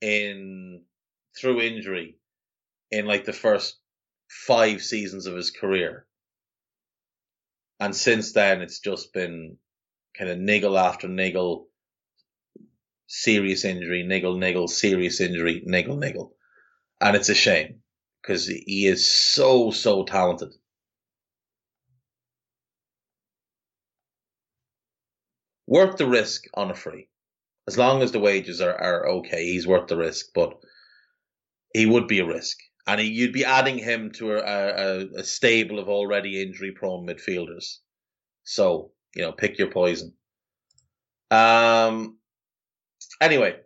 in 0.00 0.82
through 1.38 1.60
injury 1.60 2.16
in 2.90 3.06
like 3.06 3.24
the 3.24 3.32
first 3.32 3.76
five 4.28 4.82
seasons 4.82 5.26
of 5.26 5.36
his 5.36 5.50
career. 5.50 6.06
And 7.80 7.94
since 7.94 8.32
then, 8.32 8.60
it's 8.60 8.80
just 8.80 9.12
been 9.12 9.56
kind 10.16 10.30
of 10.30 10.38
niggle 10.38 10.76
after 10.76 11.08
niggle, 11.08 11.68
serious 13.06 13.64
injury, 13.64 14.02
niggle, 14.02 14.36
niggle, 14.36 14.68
serious 14.68 15.20
injury, 15.20 15.62
niggle, 15.64 15.96
niggle. 15.96 16.34
And 17.00 17.14
it's 17.14 17.28
a 17.28 17.34
shame 17.34 17.82
because 18.20 18.46
he 18.46 18.86
is 18.86 19.10
so 19.10 19.70
so 19.70 20.04
talented. 20.04 20.52
Worth 25.66 25.98
the 25.98 26.06
risk 26.06 26.44
on 26.54 26.70
a 26.70 26.74
free, 26.74 27.08
as 27.66 27.76
long 27.76 28.02
as 28.02 28.10
the 28.10 28.18
wages 28.18 28.60
are, 28.60 28.74
are 28.74 29.06
okay. 29.18 29.44
He's 29.44 29.66
worth 29.66 29.86
the 29.86 29.98
risk, 29.98 30.30
but 30.34 30.58
he 31.72 31.86
would 31.86 32.08
be 32.08 32.20
a 32.20 32.26
risk, 32.26 32.58
and 32.86 33.00
he, 33.00 33.08
you'd 33.08 33.32
be 33.32 33.44
adding 33.44 33.78
him 33.78 34.10
to 34.12 34.32
a, 34.32 34.40
a, 34.40 35.06
a 35.18 35.24
stable 35.24 35.78
of 35.78 35.88
already 35.88 36.42
injury 36.42 36.72
prone 36.72 37.06
midfielders. 37.06 37.78
So 38.44 38.92
you 39.14 39.22
know, 39.22 39.32
pick 39.32 39.58
your 39.58 39.70
poison. 39.70 40.14
Um. 41.30 42.18
Anyway, 43.20 43.56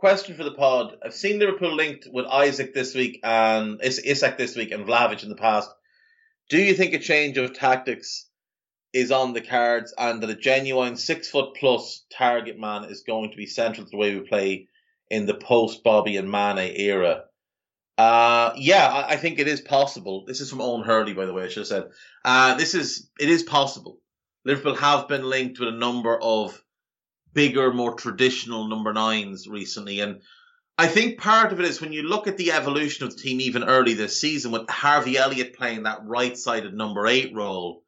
question 0.00 0.34
for 0.34 0.44
the 0.44 0.54
pod. 0.54 0.96
I've 1.04 1.14
seen 1.14 1.38
Liverpool 1.38 1.74
linked 1.74 2.08
with 2.10 2.24
Isaac 2.26 2.72
this 2.72 2.94
week 2.94 3.20
and 3.22 3.80
Isak 3.82 4.38
this 4.38 4.56
week 4.56 4.72
and 4.72 4.86
Vlahovic 4.86 5.22
in 5.22 5.28
the 5.28 5.36
past. 5.36 5.70
Do 6.48 6.58
you 6.58 6.74
think 6.74 6.94
a 6.94 6.98
change 6.98 7.36
of 7.36 7.52
tactics 7.52 8.29
is 8.92 9.12
on 9.12 9.32
the 9.32 9.40
cards 9.40 9.94
and 9.96 10.22
that 10.22 10.30
a 10.30 10.34
genuine 10.34 10.96
six 10.96 11.28
foot 11.28 11.54
plus 11.54 12.04
target 12.12 12.58
man 12.58 12.84
is 12.84 13.02
going 13.02 13.30
to 13.30 13.36
be 13.36 13.46
central 13.46 13.86
to 13.86 13.90
the 13.90 13.96
way 13.96 14.14
we 14.14 14.26
play 14.26 14.68
in 15.08 15.26
the 15.26 15.34
post 15.34 15.82
Bobby 15.84 16.16
and 16.16 16.30
Mane 16.30 16.72
era? 16.76 17.24
Uh, 17.98 18.52
yeah, 18.56 18.86
I, 18.86 19.12
I, 19.12 19.16
think 19.16 19.38
it 19.38 19.46
is 19.46 19.60
possible. 19.60 20.24
This 20.26 20.40
is 20.40 20.48
from 20.48 20.62
Owen 20.62 20.82
Hurley, 20.82 21.12
by 21.12 21.26
the 21.26 21.34
way, 21.34 21.44
I 21.44 21.48
should 21.48 21.60
have 21.60 21.66
said. 21.66 21.84
Uh, 22.24 22.54
this 22.54 22.74
is, 22.74 23.10
it 23.20 23.28
is 23.28 23.42
possible. 23.42 23.98
Liverpool 24.44 24.76
have 24.76 25.06
been 25.06 25.28
linked 25.28 25.60
with 25.60 25.68
a 25.68 25.72
number 25.72 26.18
of 26.18 26.62
bigger, 27.34 27.72
more 27.72 27.94
traditional 27.94 28.68
number 28.68 28.92
nines 28.94 29.46
recently. 29.46 30.00
And 30.00 30.22
I 30.78 30.86
think 30.86 31.18
part 31.18 31.52
of 31.52 31.60
it 31.60 31.66
is 31.66 31.80
when 31.80 31.92
you 31.92 32.02
look 32.02 32.26
at 32.26 32.38
the 32.38 32.52
evolution 32.52 33.06
of 33.06 33.14
the 33.14 33.20
team 33.20 33.40
even 33.40 33.64
early 33.64 33.92
this 33.92 34.18
season 34.18 34.50
with 34.50 34.70
Harvey 34.70 35.18
Elliott 35.18 35.54
playing 35.54 35.82
that 35.82 36.06
right 36.06 36.38
sided 36.38 36.72
number 36.72 37.06
eight 37.06 37.34
role, 37.34 37.84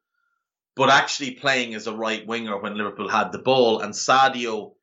but 0.75 0.89
actually 0.89 1.31
playing 1.31 1.75
as 1.75 1.87
a 1.87 1.95
right 1.95 2.25
winger 2.25 2.57
when 2.59 2.75
Liverpool 2.75 3.09
had 3.09 3.31
the 3.31 3.39
ball, 3.39 3.81
and 3.81 3.93
Sadio 3.93 4.73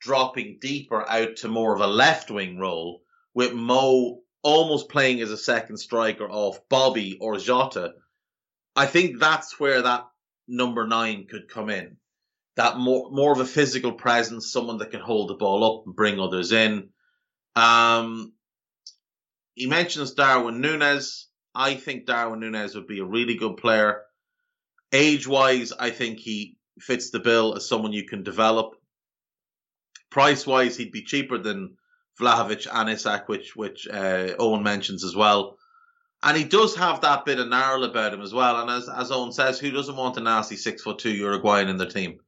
dropping 0.00 0.58
deeper 0.60 1.08
out 1.08 1.36
to 1.36 1.48
more 1.48 1.74
of 1.74 1.80
a 1.80 1.86
left 1.86 2.30
wing 2.30 2.58
role, 2.58 3.02
with 3.34 3.52
Mo 3.52 4.20
almost 4.42 4.88
playing 4.88 5.20
as 5.20 5.30
a 5.30 5.36
second 5.36 5.76
striker 5.76 6.28
off 6.28 6.60
Bobby 6.68 7.18
or 7.20 7.38
Jota. 7.38 7.94
I 8.76 8.86
think 8.86 9.18
that's 9.18 9.58
where 9.58 9.82
that 9.82 10.06
number 10.46 10.86
nine 10.86 11.26
could 11.28 11.48
come 11.48 11.70
in. 11.70 11.96
That 12.56 12.78
more 12.78 13.10
more 13.10 13.32
of 13.32 13.40
a 13.40 13.44
physical 13.44 13.92
presence, 13.92 14.52
someone 14.52 14.78
that 14.78 14.92
can 14.92 15.00
hold 15.00 15.28
the 15.28 15.34
ball 15.34 15.64
up 15.64 15.86
and 15.86 15.96
bring 15.96 16.20
others 16.20 16.52
in. 16.52 16.90
Um, 17.54 18.32
he 19.54 19.66
mentions 19.66 20.12
Darwin 20.12 20.60
Nunez. 20.60 21.28
I 21.54 21.74
think 21.74 22.06
Darwin 22.06 22.40
Nunez 22.40 22.74
would 22.74 22.86
be 22.86 23.00
a 23.00 23.04
really 23.04 23.34
good 23.34 23.56
player. 23.56 24.02
Age 24.92 25.26
wise, 25.26 25.72
I 25.72 25.90
think 25.90 26.18
he 26.18 26.56
fits 26.78 27.10
the 27.10 27.20
bill 27.20 27.54
as 27.54 27.68
someone 27.68 27.92
you 27.92 28.04
can 28.04 28.22
develop. 28.22 28.74
Price 30.10 30.46
wise, 30.46 30.76
he'd 30.76 30.92
be 30.92 31.02
cheaper 31.02 31.38
than 31.38 31.76
Vlahovic 32.20 32.66
and 32.72 32.88
Isak, 32.88 33.28
which 33.28 33.54
which 33.56 33.86
uh, 33.88 34.34
Owen 34.38 34.62
mentions 34.62 35.04
as 35.04 35.14
well. 35.14 35.58
And 36.22 36.36
he 36.36 36.44
does 36.44 36.74
have 36.76 37.02
that 37.02 37.24
bit 37.24 37.38
of 37.38 37.48
gnarl 37.48 37.84
about 37.84 38.14
him 38.14 38.22
as 38.22 38.32
well. 38.32 38.60
And 38.60 38.70
as, 38.70 38.88
as 38.88 39.10
Owen 39.10 39.32
says, 39.32 39.58
who 39.58 39.70
doesn't 39.70 39.96
want 39.96 40.16
a 40.16 40.20
nasty 40.20 40.56
six 40.56 40.82
foot 40.82 40.98
two 40.98 41.10
Uruguayan 41.10 41.68
in 41.68 41.76
their 41.76 41.88
team? 41.88 42.20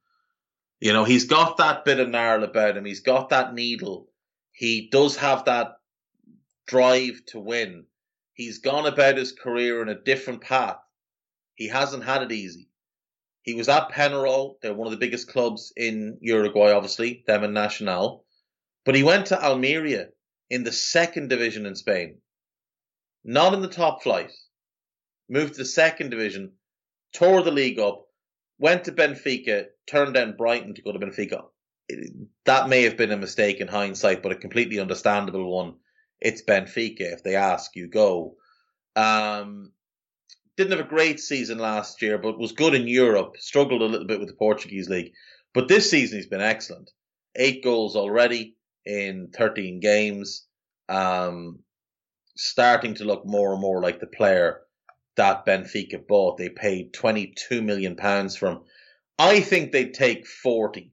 You 0.81 0.93
know, 0.93 1.05
he's 1.05 1.25
got 1.25 1.57
that 1.57 1.85
bit 1.85 1.99
of 1.99 2.09
gnarl 2.09 2.45
about 2.45 2.77
him. 2.77 2.85
He's 2.85 3.01
got 3.01 3.31
that 3.31 3.55
needle. 3.55 4.09
He 4.53 4.89
does 4.91 5.17
have 5.17 5.47
that 5.47 5.79
drive 6.67 7.25
to 7.29 7.41
win. 7.41 7.87
He's 8.35 8.59
gone 8.59 8.87
about 8.87 9.17
his 9.17 9.33
career 9.33 9.83
in 9.83 9.89
a 9.89 10.01
different 10.01 10.43
path. 10.43 10.79
He 11.59 11.69
hasn't 11.69 12.05
had 12.05 12.23
it 12.23 12.33
easy. 12.33 12.71
He 13.43 13.55
was 13.55 13.69
at 13.69 13.91
Penarol. 13.91 14.55
They're 14.63 14.75
one 14.75 14.87
of 14.87 14.93
the 14.93 15.05
biggest 15.05 15.29
clubs 15.29 15.73
in 15.77 16.17
Uruguay, 16.21 16.73
obviously, 16.73 17.25
them 17.27 17.45
and 17.45 17.53
Nacional. 17.53 18.25
But 18.85 18.95
he 18.95 19.03
went 19.03 19.27
to 19.27 19.45
Almeria 19.45 20.09
in 20.49 20.65
the 20.65 20.73
second 20.73 21.29
division 21.29 21.67
in 21.67 21.75
Spain 21.75 22.19
not 23.25 23.53
in 23.53 23.61
the 23.61 23.69
top 23.69 24.03
flight, 24.03 24.33
moved 25.29 25.53
to 25.53 25.59
the 25.59 25.65
second 25.65 26.11
division, 26.11 26.53
tore 27.13 27.43
the 27.43 27.51
league 27.51 27.79
up, 27.79 28.07
went 28.59 28.85
to 28.85 28.93
Benfica, 28.93 29.67
turned 29.87 30.15
down 30.15 30.37
Brighton 30.37 30.75
to 30.75 30.83
go 30.83 30.93
to 30.93 30.99
Benfica. 30.99 31.45
That 32.47 32.69
may 32.69 32.83
have 32.85 32.97
been 32.97 33.13
a 33.13 33.19
mistake 33.19 33.61
in 33.61 33.69
hindsight, 33.69 34.23
but 34.23 34.33
a 34.33 34.37
completely 34.37 34.79
understandable 34.79 35.55
one. 35.55 35.75
It's 36.21 36.43
Benfica. 36.43 37.13
If 37.13 37.23
they 37.23 37.37
ask, 37.37 37.77
you 37.77 37.89
go. 37.89 38.37
Um, 38.97 39.73
didn't 40.59 40.77
have 40.77 40.87
a 40.87 40.89
great 40.89 41.21
season 41.21 41.59
last 41.59 42.03
year, 42.03 42.19
but 42.19 42.37
was 42.37 42.51
good 42.51 42.75
in 42.75 42.89
Europe. 42.89 43.37
Struggled 43.39 43.81
a 43.81 43.87
little 43.87 44.09
bit 44.09 44.19
with 44.19 44.29
the 44.29 44.35
Portuguese 44.35 44.89
league, 44.89 45.13
but 45.55 45.69
this 45.69 45.89
season 45.89 46.19
he's 46.19 46.27
been 46.27 46.41
excellent. 46.41 46.91
Eight 47.37 47.63
goals 47.63 47.95
already 47.95 48.57
in 48.85 49.29
13 49.33 49.79
games. 49.79 50.47
Um, 50.89 51.61
starting 52.37 52.95
to 52.95 53.05
look 53.05 53.25
more 53.25 53.53
and 53.53 53.61
more 53.61 53.81
like 53.81 54.01
the 54.01 54.09
player 54.09 54.63
that 55.17 55.47
Benfica 55.47 56.05
bought. 56.05 56.39
They 56.39 56.49
paid 56.49 56.93
22 56.93 57.63
million 57.63 57.95
pounds 57.95 58.37
for 58.37 58.49
him. 58.49 58.61
I 59.17 59.41
think 59.41 59.71
they'd 59.71 59.95
take 59.95 60.27
40, 60.27 60.93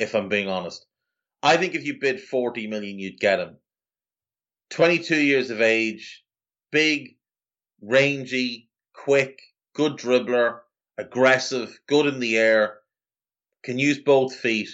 if 0.00 0.14
I'm 0.14 0.28
being 0.28 0.48
honest. 0.48 0.84
I 1.40 1.56
think 1.56 1.76
if 1.76 1.84
you 1.84 2.00
bid 2.00 2.20
40 2.20 2.66
million, 2.66 2.98
you'd 2.98 3.20
get 3.20 3.38
him. 3.38 3.58
22 4.70 5.16
years 5.16 5.50
of 5.50 5.60
age, 5.60 6.24
big, 6.72 7.16
rangy, 7.80 8.67
quick, 9.04 9.40
good 9.74 9.92
dribbler, 9.92 10.58
aggressive, 10.98 11.78
good 11.86 12.06
in 12.06 12.18
the 12.20 12.36
air, 12.36 12.78
can 13.62 13.78
use 13.78 13.98
both 13.98 14.34
feet. 14.34 14.68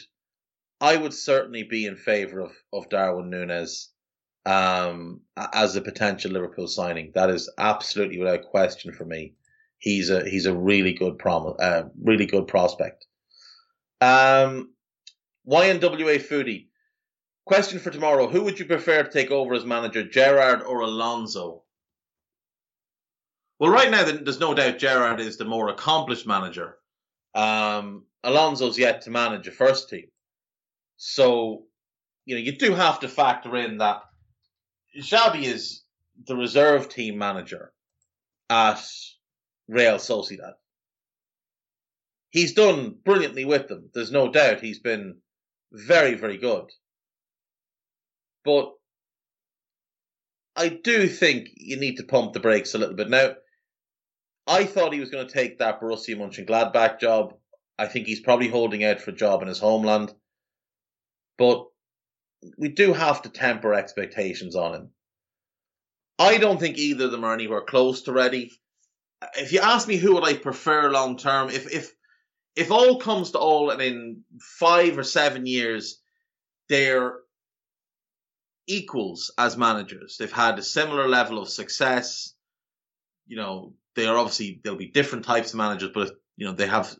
I 0.80 0.96
would 0.96 1.14
certainly 1.14 1.62
be 1.62 1.86
in 1.86 1.96
favour 1.96 2.40
of, 2.40 2.52
of 2.72 2.88
Darwin 2.88 3.30
Nunez 3.30 3.90
um, 4.46 5.20
as 5.36 5.76
a 5.76 5.80
potential 5.82 6.32
Liverpool 6.32 6.66
signing. 6.68 7.12
That 7.14 7.30
is 7.30 7.50
absolutely 7.58 8.18
without 8.18 8.44
question 8.44 8.92
for 8.92 9.04
me. 9.04 9.34
He's 9.78 10.08
a 10.08 10.28
he's 10.28 10.46
a 10.46 10.56
really 10.56 10.94
good 10.94 11.18
prom 11.18 11.54
uh, 11.58 11.84
really 12.02 12.26
good 12.26 12.46
prospect. 12.46 13.06
Um, 14.00 14.72
YNWA 15.46 16.18
Foodie. 16.22 16.68
Question 17.44 17.78
for 17.78 17.90
tomorrow: 17.90 18.28
Who 18.28 18.42
would 18.44 18.58
you 18.58 18.64
prefer 18.64 19.02
to 19.02 19.10
take 19.10 19.30
over 19.30 19.54
as 19.54 19.66
manager, 19.66 20.02
Gerrard 20.02 20.62
or 20.62 20.80
Alonso? 20.80 21.63
Well, 23.58 23.70
right 23.70 23.90
now 23.90 24.04
there's 24.04 24.40
no 24.40 24.54
doubt 24.54 24.78
Gerrard 24.78 25.20
is 25.20 25.36
the 25.36 25.44
more 25.44 25.68
accomplished 25.68 26.26
manager. 26.26 26.76
Um, 27.34 28.06
Alonso's 28.22 28.78
yet 28.78 29.02
to 29.02 29.10
manage 29.10 29.46
a 29.48 29.52
first 29.52 29.88
team, 29.88 30.06
so 30.96 31.64
you 32.24 32.34
know 32.34 32.40
you 32.40 32.56
do 32.56 32.74
have 32.74 33.00
to 33.00 33.08
factor 33.08 33.56
in 33.56 33.78
that 33.78 34.02
Xabi 34.98 35.42
is 35.44 35.82
the 36.26 36.36
reserve 36.36 36.88
team 36.88 37.18
manager 37.18 37.72
at 38.48 38.80
Real 39.68 39.96
Sociedad. 39.96 40.54
He's 42.30 42.54
done 42.54 42.96
brilliantly 43.04 43.44
with 43.44 43.68
them. 43.68 43.90
There's 43.94 44.10
no 44.10 44.30
doubt 44.30 44.60
he's 44.60 44.80
been 44.80 45.20
very, 45.72 46.14
very 46.14 46.36
good. 46.36 46.70
But 48.44 48.72
I 50.56 50.68
do 50.68 51.08
think 51.08 51.48
you 51.56 51.78
need 51.78 51.96
to 51.96 52.04
pump 52.04 52.32
the 52.32 52.40
brakes 52.40 52.74
a 52.74 52.78
little 52.78 52.94
bit. 52.94 53.08
Now, 53.08 53.34
I 54.46 54.64
thought 54.64 54.92
he 54.92 55.00
was 55.00 55.10
going 55.10 55.26
to 55.26 55.32
take 55.32 55.58
that 55.58 55.80
Borussia 55.80 56.16
Mönchengladbach 56.16 57.00
job. 57.00 57.34
I 57.78 57.86
think 57.86 58.06
he's 58.06 58.20
probably 58.20 58.48
holding 58.48 58.84
out 58.84 59.00
for 59.00 59.10
a 59.10 59.14
job 59.14 59.42
in 59.42 59.48
his 59.48 59.58
homeland. 59.58 60.12
But 61.38 61.66
we 62.58 62.68
do 62.68 62.92
have 62.92 63.22
to 63.22 63.30
temper 63.30 63.74
expectations 63.74 64.54
on 64.54 64.74
him. 64.74 64.90
I 66.18 66.38
don't 66.38 66.60
think 66.60 66.78
either 66.78 67.06
of 67.06 67.10
them 67.10 67.24
are 67.24 67.34
anywhere 67.34 67.62
close 67.62 68.02
to 68.02 68.12
ready. 68.12 68.52
If 69.36 69.52
you 69.52 69.60
ask 69.60 69.88
me 69.88 69.96
who 69.96 70.14
would 70.14 70.24
I 70.24 70.34
prefer 70.34 70.90
long 70.90 71.16
term, 71.16 71.48
if 71.48 71.72
if 71.72 71.92
if 72.54 72.70
all 72.70 73.00
comes 73.00 73.32
to 73.32 73.38
all 73.38 73.70
and 73.70 73.82
in 73.82 74.22
five 74.40 74.96
or 74.96 75.02
seven 75.02 75.46
years 75.46 76.00
they're 76.68 77.14
equals 78.66 79.32
as 79.36 79.56
managers, 79.56 80.16
they've 80.18 80.30
had 80.30 80.58
a 80.58 80.62
similar 80.62 81.08
level 81.08 81.38
of 81.38 81.48
success. 81.48 82.34
You 83.26 83.36
know, 83.36 83.74
they 83.96 84.06
are 84.06 84.18
obviously 84.18 84.60
there'll 84.62 84.78
be 84.78 84.90
different 84.90 85.24
types 85.24 85.52
of 85.52 85.58
managers, 85.58 85.90
but 85.94 86.12
you 86.36 86.46
know 86.46 86.52
they 86.52 86.66
have 86.66 86.94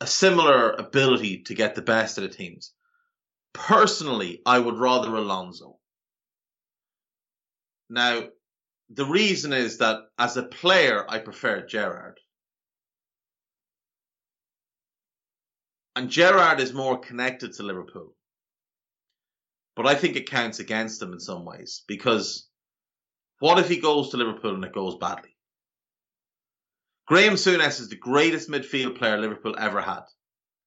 a 0.00 0.06
similar 0.06 0.72
ability 0.72 1.42
to 1.44 1.54
get 1.54 1.74
the 1.74 1.82
best 1.82 2.18
of 2.18 2.22
the 2.22 2.28
teams. 2.28 2.72
Personally, 3.52 4.40
I 4.46 4.58
would 4.58 4.78
rather 4.78 5.14
Alonso. 5.14 5.78
Now, 7.90 8.28
the 8.90 9.06
reason 9.06 9.52
is 9.52 9.78
that 9.78 10.00
as 10.18 10.36
a 10.36 10.42
player, 10.42 11.04
I 11.08 11.18
prefer 11.18 11.66
Gerrard. 11.66 12.20
And 15.96 16.10
Gerrard 16.10 16.60
is 16.60 16.72
more 16.72 16.98
connected 16.98 17.54
to 17.54 17.64
Liverpool. 17.64 18.14
But 19.74 19.86
I 19.86 19.94
think 19.94 20.16
it 20.16 20.30
counts 20.30 20.58
against 20.58 21.02
him 21.02 21.12
in 21.12 21.20
some 21.20 21.44
ways 21.44 21.82
because 21.88 22.47
what 23.40 23.58
if 23.58 23.68
he 23.68 23.78
goes 23.78 24.10
to 24.10 24.16
Liverpool 24.16 24.54
and 24.54 24.64
it 24.64 24.72
goes 24.72 24.96
badly? 24.96 25.34
Graeme 27.06 27.34
Souness 27.34 27.80
is 27.80 27.88
the 27.88 27.96
greatest 27.96 28.50
midfield 28.50 28.98
player 28.98 29.18
Liverpool 29.18 29.56
ever 29.58 29.80
had. 29.80 30.02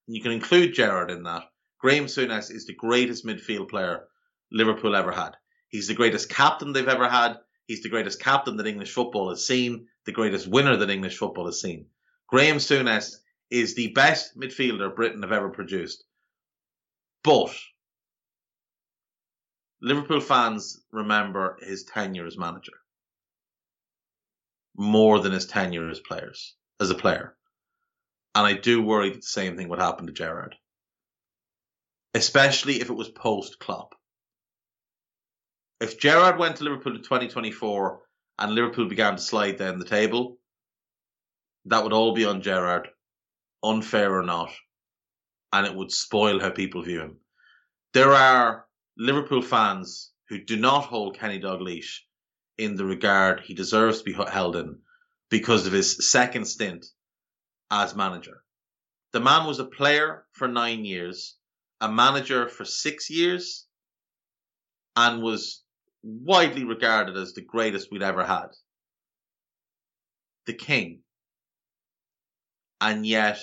And 0.07 0.15
you 0.15 0.21
can 0.21 0.31
include 0.31 0.73
Gerrard 0.73 1.11
in 1.11 1.23
that. 1.23 1.43
Graeme 1.79 2.05
Souness 2.05 2.49
is 2.51 2.65
the 2.65 2.73
greatest 2.73 3.25
midfield 3.25 3.69
player 3.69 4.07
Liverpool 4.51 4.95
ever 4.95 5.11
had. 5.11 5.35
He's 5.69 5.87
the 5.87 5.93
greatest 5.93 6.29
captain 6.29 6.73
they've 6.73 6.87
ever 6.87 7.07
had. 7.07 7.37
He's 7.67 7.83
the 7.83 7.89
greatest 7.89 8.19
captain 8.19 8.57
that 8.57 8.67
English 8.67 8.91
football 8.91 9.29
has 9.29 9.45
seen, 9.45 9.87
the 10.05 10.11
greatest 10.11 10.47
winner 10.47 10.75
that 10.77 10.89
English 10.89 11.17
football 11.17 11.45
has 11.45 11.61
seen. 11.61 11.85
Graeme 12.27 12.57
Souness 12.57 13.17
is 13.49 13.75
the 13.75 13.89
best 13.89 14.37
midfielder 14.37 14.95
Britain 14.95 15.21
have 15.21 15.31
ever 15.31 15.49
produced. 15.49 16.03
But 17.23 17.53
Liverpool 19.81 20.21
fans 20.21 20.81
remember 20.91 21.57
his 21.61 21.83
tenure 21.83 22.27
as 22.27 22.37
manager 22.37 22.73
more 24.77 25.19
than 25.19 25.31
his 25.31 25.45
tenure 25.45 25.89
as 25.89 25.99
players 25.99 26.55
as 26.79 26.89
a 26.89 26.95
player. 26.95 27.35
And 28.35 28.47
I 28.47 28.53
do 28.53 28.81
worry 28.81 29.09
that 29.09 29.21
the 29.21 29.27
same 29.27 29.57
thing 29.57 29.67
would 29.69 29.79
happen 29.79 30.07
to 30.07 30.13
Gerrard 30.13 30.55
especially 32.13 32.81
if 32.81 32.89
it 32.89 32.93
was 32.93 33.09
post 33.09 33.59
Klopp. 33.59 33.95
If 35.79 35.99
Gerrard 35.99 36.37
went 36.37 36.57
to 36.57 36.63
Liverpool 36.63 36.95
in 36.95 37.01
2024 37.01 38.01
and 38.39 38.53
Liverpool 38.53 38.87
began 38.87 39.15
to 39.15 39.21
slide 39.21 39.57
down 39.57 39.79
the 39.79 39.85
table, 39.85 40.37
that 41.65 41.83
would 41.83 41.93
all 41.93 42.13
be 42.13 42.25
on 42.25 42.41
Gerrard, 42.41 42.89
unfair 43.63 44.17
or 44.17 44.23
not, 44.23 44.51
and 45.53 45.65
it 45.65 45.73
would 45.73 45.91
spoil 45.91 46.39
how 46.39 46.49
people 46.49 46.81
view 46.81 47.01
him. 47.01 47.17
There 47.93 48.13
are 48.13 48.65
Liverpool 48.97 49.41
fans 49.41 50.11
who 50.27 50.43
do 50.43 50.57
not 50.57 50.85
hold 50.85 51.17
Kenny 51.17 51.39
Dalglish 51.39 52.01
in 52.57 52.75
the 52.75 52.85
regard 52.85 53.41
he 53.41 53.53
deserves 53.53 53.99
to 53.99 54.03
be 54.03 54.13
held 54.13 54.55
in 54.55 54.79
because 55.29 55.65
of 55.65 55.73
his 55.73 56.09
second 56.09 56.45
stint 56.45 56.85
as 57.69 57.95
manager. 57.95 58.43
The 59.11 59.19
man 59.19 59.47
was 59.47 59.59
a 59.59 59.65
player 59.65 60.25
for 60.33 60.47
nine 60.47 60.85
years, 60.85 61.37
a 61.79 61.91
manager 61.91 62.47
for 62.47 62.65
six 62.65 63.09
years, 63.09 63.65
and 64.95 65.21
was 65.21 65.63
widely 66.03 66.63
regarded 66.63 67.17
as 67.17 67.33
the 67.33 67.41
greatest 67.41 67.89
we'd 67.91 68.03
ever 68.03 68.25
had. 68.25 68.49
The 70.45 70.53
king. 70.53 71.03
And 72.79 73.05
yet, 73.05 73.39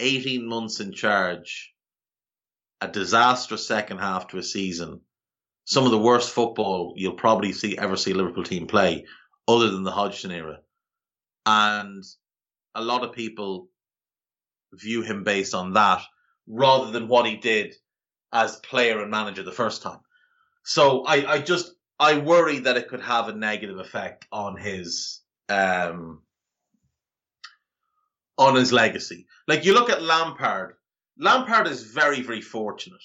18 0.00 0.46
months 0.46 0.80
in 0.80 0.92
charge, 0.92 1.72
a 2.80 2.88
disastrous 2.88 3.66
second 3.66 3.98
half 3.98 4.28
to 4.28 4.38
a 4.38 4.42
season, 4.42 5.00
some 5.64 5.84
of 5.84 5.90
the 5.90 5.98
worst 5.98 6.30
football 6.30 6.94
you'll 6.96 7.14
probably 7.14 7.52
see 7.52 7.76
ever 7.78 7.96
see 7.96 8.12
a 8.12 8.14
Liverpool 8.14 8.44
team 8.44 8.66
play, 8.66 9.06
other 9.48 9.70
than 9.70 9.82
the 9.82 9.90
Hodgson 9.90 10.30
era. 10.30 10.60
And 11.44 12.04
a 12.74 12.82
lot 12.82 13.04
of 13.04 13.12
people 13.12 13.68
view 14.72 15.02
him 15.02 15.24
based 15.24 15.54
on 15.54 15.72
that 15.74 16.02
rather 16.46 16.90
than 16.90 17.08
what 17.08 17.26
he 17.26 17.36
did 17.36 17.74
as 18.32 18.56
player 18.56 19.00
and 19.00 19.10
manager 19.10 19.42
the 19.42 19.52
first 19.52 19.82
time. 19.82 20.00
So 20.64 21.04
I, 21.04 21.34
I 21.34 21.38
just 21.38 21.72
I 21.98 22.18
worry 22.18 22.60
that 22.60 22.76
it 22.76 22.88
could 22.88 23.00
have 23.00 23.28
a 23.28 23.34
negative 23.34 23.78
effect 23.78 24.26
on 24.30 24.56
his 24.56 25.22
um 25.48 26.22
on 28.36 28.54
his 28.54 28.72
legacy. 28.72 29.26
Like 29.48 29.64
you 29.64 29.72
look 29.72 29.90
at 29.90 30.02
Lampard, 30.02 30.74
Lampard 31.18 31.66
is 31.66 31.82
very, 31.82 32.20
very 32.22 32.42
fortunate 32.42 33.02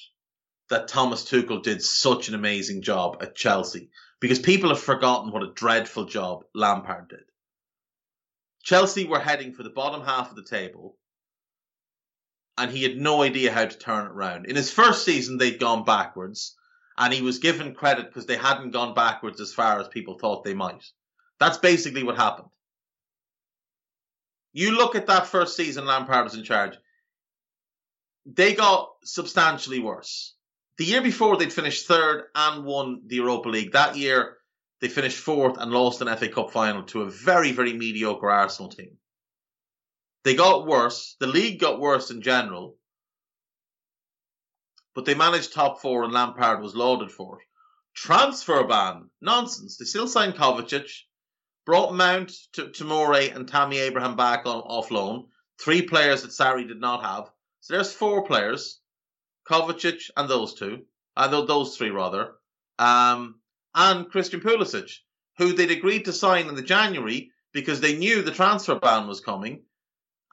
that 0.69 0.87
Thomas 0.87 1.23
Tuchel 1.23 1.63
did 1.63 1.81
such 1.81 2.27
an 2.27 2.35
amazing 2.35 2.81
job 2.81 3.17
at 3.21 3.35
Chelsea 3.35 3.89
because 4.19 4.39
people 4.39 4.69
have 4.69 4.81
forgotten 4.81 5.31
what 5.31 5.43
a 5.43 5.53
dreadful 5.53 6.05
job 6.05 6.43
Lampard 6.53 7.09
did. 7.09 7.23
Chelsea 8.63 9.05
were 9.05 9.19
heading 9.19 9.53
for 9.53 9.63
the 9.63 9.69
bottom 9.69 10.01
half 10.01 10.29
of 10.29 10.35
the 10.35 10.43
table 10.43 10.97
and 12.57 12.69
he 12.69 12.83
had 12.83 12.97
no 12.97 13.23
idea 13.23 13.51
how 13.51 13.65
to 13.65 13.77
turn 13.77 14.05
it 14.05 14.11
around. 14.11 14.45
In 14.45 14.55
his 14.55 14.71
first 14.71 15.05
season, 15.05 15.37
they'd 15.37 15.59
gone 15.59 15.83
backwards 15.83 16.55
and 16.97 17.13
he 17.13 17.21
was 17.21 17.39
given 17.39 17.73
credit 17.73 18.07
because 18.07 18.25
they 18.25 18.37
hadn't 18.37 18.71
gone 18.71 18.93
backwards 18.93 19.41
as 19.41 19.53
far 19.53 19.79
as 19.79 19.87
people 19.87 20.19
thought 20.19 20.43
they 20.43 20.53
might. 20.53 20.83
That's 21.39 21.57
basically 21.57 22.03
what 22.03 22.17
happened. 22.17 22.49
You 24.53 24.71
look 24.71 24.95
at 24.95 25.07
that 25.07 25.27
first 25.27 25.55
season 25.55 25.85
Lampard 25.85 26.25
was 26.25 26.35
in 26.35 26.43
charge, 26.43 26.77
they 28.25 28.53
got 28.53 28.91
substantially 29.03 29.79
worse. 29.79 30.35
The 30.77 30.85
year 30.85 31.01
before, 31.01 31.37
they'd 31.37 31.53
finished 31.53 31.87
third 31.87 32.25
and 32.33 32.65
won 32.65 33.01
the 33.05 33.17
Europa 33.17 33.49
League. 33.49 33.73
That 33.73 33.97
year, 33.97 34.37
they 34.79 34.89
finished 34.89 35.17
fourth 35.17 35.57
and 35.57 35.71
lost 35.71 36.01
an 36.01 36.15
FA 36.17 36.27
Cup 36.27 36.51
final 36.51 36.83
to 36.83 37.01
a 37.01 37.09
very, 37.09 37.51
very 37.51 37.73
mediocre 37.73 38.29
Arsenal 38.29 38.71
team. 38.71 38.97
They 40.23 40.35
got 40.35 40.67
worse. 40.67 41.15
The 41.19 41.27
league 41.27 41.59
got 41.59 41.79
worse 41.79 42.11
in 42.11 42.21
general. 42.21 42.77
But 44.93 45.05
they 45.05 45.15
managed 45.15 45.53
top 45.53 45.81
four 45.81 46.03
and 46.03 46.13
Lampard 46.13 46.61
was 46.61 46.75
lauded 46.75 47.11
for 47.11 47.39
it. 47.39 47.45
Transfer 47.95 48.63
ban. 48.65 49.09
Nonsense. 49.19 49.77
They 49.77 49.85
still 49.85 50.07
signed 50.07 50.35
Kovacic. 50.35 50.89
Brought 51.65 51.93
Mount, 51.93 52.31
to 52.53 52.67
Tomori 52.67 53.35
and 53.35 53.47
Tammy 53.47 53.77
Abraham 53.77 54.15
back 54.15 54.45
on 54.45 54.61
off 54.61 54.89
loan. 54.89 55.27
Three 55.59 55.83
players 55.83 56.23
that 56.23 56.31
Sarri 56.31 56.67
did 56.67 56.79
not 56.79 57.03
have. 57.03 57.31
So 57.61 57.75
there's 57.75 57.93
four 57.93 58.23
players. 58.25 58.79
Kovacic 59.49 60.09
and 60.17 60.29
those 60.29 60.55
two. 60.55 60.85
And 61.15 61.33
uh, 61.33 61.41
those 61.45 61.77
three 61.77 61.91
rather. 61.91 62.33
Um, 62.79 63.39
and 63.75 64.09
Christian 64.09 64.41
Pulisic, 64.41 64.91
who 65.37 65.53
they'd 65.53 65.71
agreed 65.71 66.05
to 66.05 66.13
sign 66.13 66.47
in 66.47 66.55
the 66.55 66.61
January 66.61 67.31
because 67.53 67.79
they 67.79 67.97
knew 67.97 68.21
the 68.21 68.31
transfer 68.31 68.75
ban 68.75 69.07
was 69.07 69.19
coming 69.19 69.63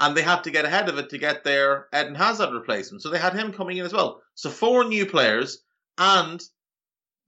and 0.00 0.16
they 0.16 0.22
had 0.22 0.44
to 0.44 0.50
get 0.50 0.64
ahead 0.64 0.88
of 0.88 0.98
it 0.98 1.10
to 1.10 1.18
get 1.18 1.44
their 1.44 1.88
Eden 1.94 2.14
Hazard 2.14 2.52
replacement. 2.52 3.02
So 3.02 3.10
they 3.10 3.18
had 3.18 3.34
him 3.34 3.52
coming 3.52 3.76
in 3.76 3.84
as 3.84 3.92
well. 3.92 4.22
So 4.34 4.50
four 4.50 4.84
new 4.84 5.06
players 5.06 5.58
and 5.98 6.42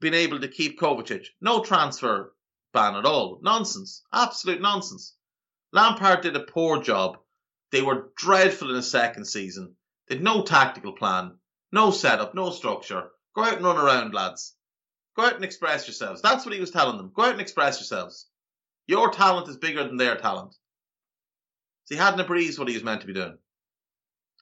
being 0.00 0.14
able 0.14 0.40
to 0.40 0.48
keep 0.48 0.78
Kovacic. 0.78 1.26
No 1.40 1.62
transfer 1.62 2.32
ban 2.72 2.94
at 2.94 3.04
all. 3.04 3.40
Nonsense. 3.42 4.02
Absolute 4.12 4.60
nonsense. 4.60 5.14
Lampard 5.72 6.22
did 6.22 6.36
a 6.36 6.40
poor 6.40 6.80
job. 6.80 7.18
They 7.70 7.82
were 7.82 8.10
dreadful 8.16 8.70
in 8.70 8.76
the 8.76 8.82
second 8.82 9.26
season. 9.26 9.76
They 10.10 10.16
had 10.16 10.24
no 10.24 10.42
tactical 10.42 10.92
plan, 10.92 11.38
no 11.70 11.92
setup, 11.92 12.34
no 12.34 12.50
structure. 12.50 13.10
Go 13.36 13.44
out 13.44 13.54
and 13.54 13.64
run 13.64 13.76
around, 13.76 14.12
lads. 14.12 14.56
Go 15.16 15.24
out 15.24 15.36
and 15.36 15.44
express 15.44 15.86
yourselves. 15.86 16.20
That's 16.20 16.44
what 16.44 16.52
he 16.52 16.60
was 16.60 16.72
telling 16.72 16.96
them. 16.96 17.12
Go 17.14 17.22
out 17.22 17.32
and 17.32 17.40
express 17.40 17.78
yourselves. 17.78 18.26
Your 18.88 19.12
talent 19.12 19.48
is 19.48 19.56
bigger 19.56 19.84
than 19.84 19.96
their 19.96 20.16
talent. 20.16 20.52
So 21.84 21.94
he 21.94 22.00
hadn't 22.00 22.18
a 22.18 22.24
breeze 22.24 22.58
what 22.58 22.66
he 22.66 22.74
was 22.74 22.82
meant 22.82 23.02
to 23.02 23.06
be 23.06 23.12
doing. 23.12 23.38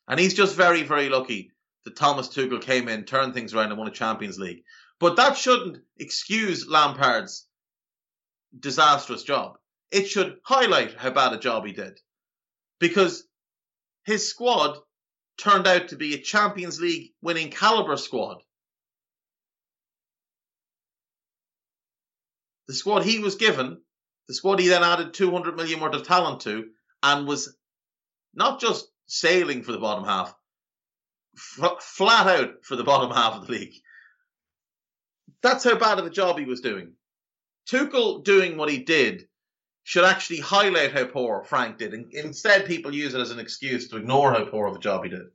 And 0.09 0.19
he's 0.19 0.33
just 0.33 0.57
very, 0.57 0.85
very 0.85 1.11
lucky 1.11 1.53
that 1.85 1.97
Thomas 1.97 2.29
Tuchel 2.29 2.62
came 2.62 2.89
in, 2.89 3.05
turned 3.05 3.35
things 3.35 3.53
around 3.53 3.69
and 3.69 3.79
won 3.79 3.89
a 3.89 3.91
Champions 3.91 4.39
League. 4.39 4.62
But 4.99 5.16
that 5.16 5.37
shouldn't 5.37 5.85
excuse 5.99 6.66
Lampard's 6.66 7.47
disastrous 8.59 9.23
job. 9.23 9.59
It 9.91 10.07
should 10.09 10.39
highlight 10.45 10.95
how 10.95 11.11
bad 11.11 11.35
a 11.35 11.39
job 11.39 11.66
he 11.66 11.73
did. 11.73 12.01
Because 12.81 13.25
his 14.07 14.31
squad 14.31 14.79
turned 15.39 15.66
out 15.66 15.89
to 15.89 15.97
be 15.97 16.14
a 16.14 16.18
Champions 16.18 16.80
League 16.80 17.12
winning 17.22 17.51
caliber 17.51 17.97
squad. 17.97 18.43
The 22.66 22.74
squad 22.74 23.05
he 23.05 23.20
was 23.20 23.36
given, 23.36 23.80
the 24.26 24.34
squad 24.34 24.61
he 24.61 24.68
then 24.68 24.82
added 24.82 25.14
200 25.14 25.57
million 25.57 25.80
worth 25.80 25.95
of 25.95 26.07
talent 26.07 26.41
to, 26.41 26.68
and 27.03 27.26
was 27.26 27.57
not 28.34 28.61
just 28.61 28.89
sailing 29.07 29.62
for 29.62 29.72
the 29.72 29.78
bottom 29.78 30.05
half, 30.05 30.34
f- 31.36 31.82
flat 31.82 32.26
out 32.26 32.64
for 32.64 32.76
the 32.76 32.84
bottom 32.84 33.11
half 33.11 33.34
of 33.34 33.47
the 33.47 33.53
league. 33.53 33.74
That's 35.43 35.64
how 35.64 35.78
bad 35.78 35.99
of 35.99 36.05
a 36.07 36.11
job 36.11 36.39
he 36.39 36.45
was 36.45 36.61
doing. 36.61 36.95
Tuchel 37.70 38.24
doing 38.24 38.57
what 38.57 38.70
he 38.70 38.78
did 38.78 39.28
should 39.89 40.05
actually 40.05 40.41
highlight 40.41 40.93
how 40.93 41.07
poor 41.07 41.43
Frank 41.45 41.78
did. 41.78 41.95
And 41.95 42.12
instead, 42.12 42.66
people 42.66 42.95
use 42.95 43.14
it 43.14 43.22
as 43.22 43.30
an 43.30 43.39
excuse 43.39 43.89
to 43.89 43.97
ignore 43.97 44.34
how 44.34 44.45
poor 44.45 44.66
of 44.66 44.76
a 44.76 44.78
job 44.78 45.03
he 45.03 45.09
did. 45.09 45.28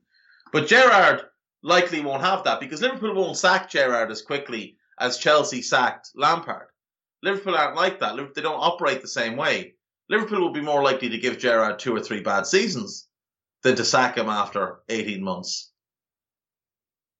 But 0.51 0.67
Gerrard 0.67 1.23
likely 1.63 2.01
won't 2.01 2.21
have 2.21 2.43
that 2.43 2.59
because 2.59 2.79
Liverpool 2.79 3.15
won't 3.15 3.35
sack 3.35 3.67
Gerrard 3.67 4.11
as 4.11 4.21
quickly 4.21 4.77
as 4.99 5.17
Chelsea 5.17 5.63
sacked 5.63 6.11
Lampard. 6.13 6.67
Liverpool 7.23 7.55
aren't 7.55 7.75
like 7.75 8.01
that. 8.01 8.15
They 8.35 8.43
don't 8.43 8.53
operate 8.53 9.01
the 9.01 9.07
same 9.07 9.37
way. 9.37 9.73
Liverpool 10.07 10.41
will 10.41 10.53
be 10.53 10.61
more 10.61 10.83
likely 10.83 11.09
to 11.09 11.17
give 11.17 11.39
Gerrard 11.39 11.79
two 11.79 11.95
or 11.95 11.99
three 11.99 12.21
bad 12.21 12.45
seasons 12.45 13.07
than 13.63 13.75
to 13.77 13.83
sack 13.83 14.19
him 14.19 14.29
after 14.29 14.81
18 14.87 15.23
months. 15.23 15.71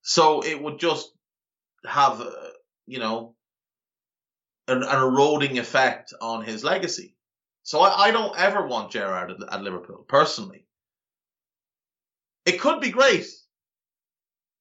So 0.03 0.43
it 0.43 0.61
would 0.61 0.77
just 0.77 1.11
have, 1.83 2.21
uh, 2.21 2.31
you 2.85 2.99
know, 2.99 3.33
an, 4.67 4.83
an, 4.83 4.99
eroding 5.01 5.57
effect 5.57 6.13
on 6.21 6.43
his 6.43 6.63
legacy. 6.63 7.12
So 7.63 7.79
I, 7.79 8.07
I 8.07 8.11
don't 8.11 8.37
ever 8.37 8.67
want 8.67 8.91
Gerrard 8.91 9.31
at, 9.31 9.53
at 9.53 9.63
Liverpool, 9.63 10.05
personally. 10.07 10.65
It 12.45 12.59
could 12.59 12.81
be 12.81 12.91
great, 12.91 13.25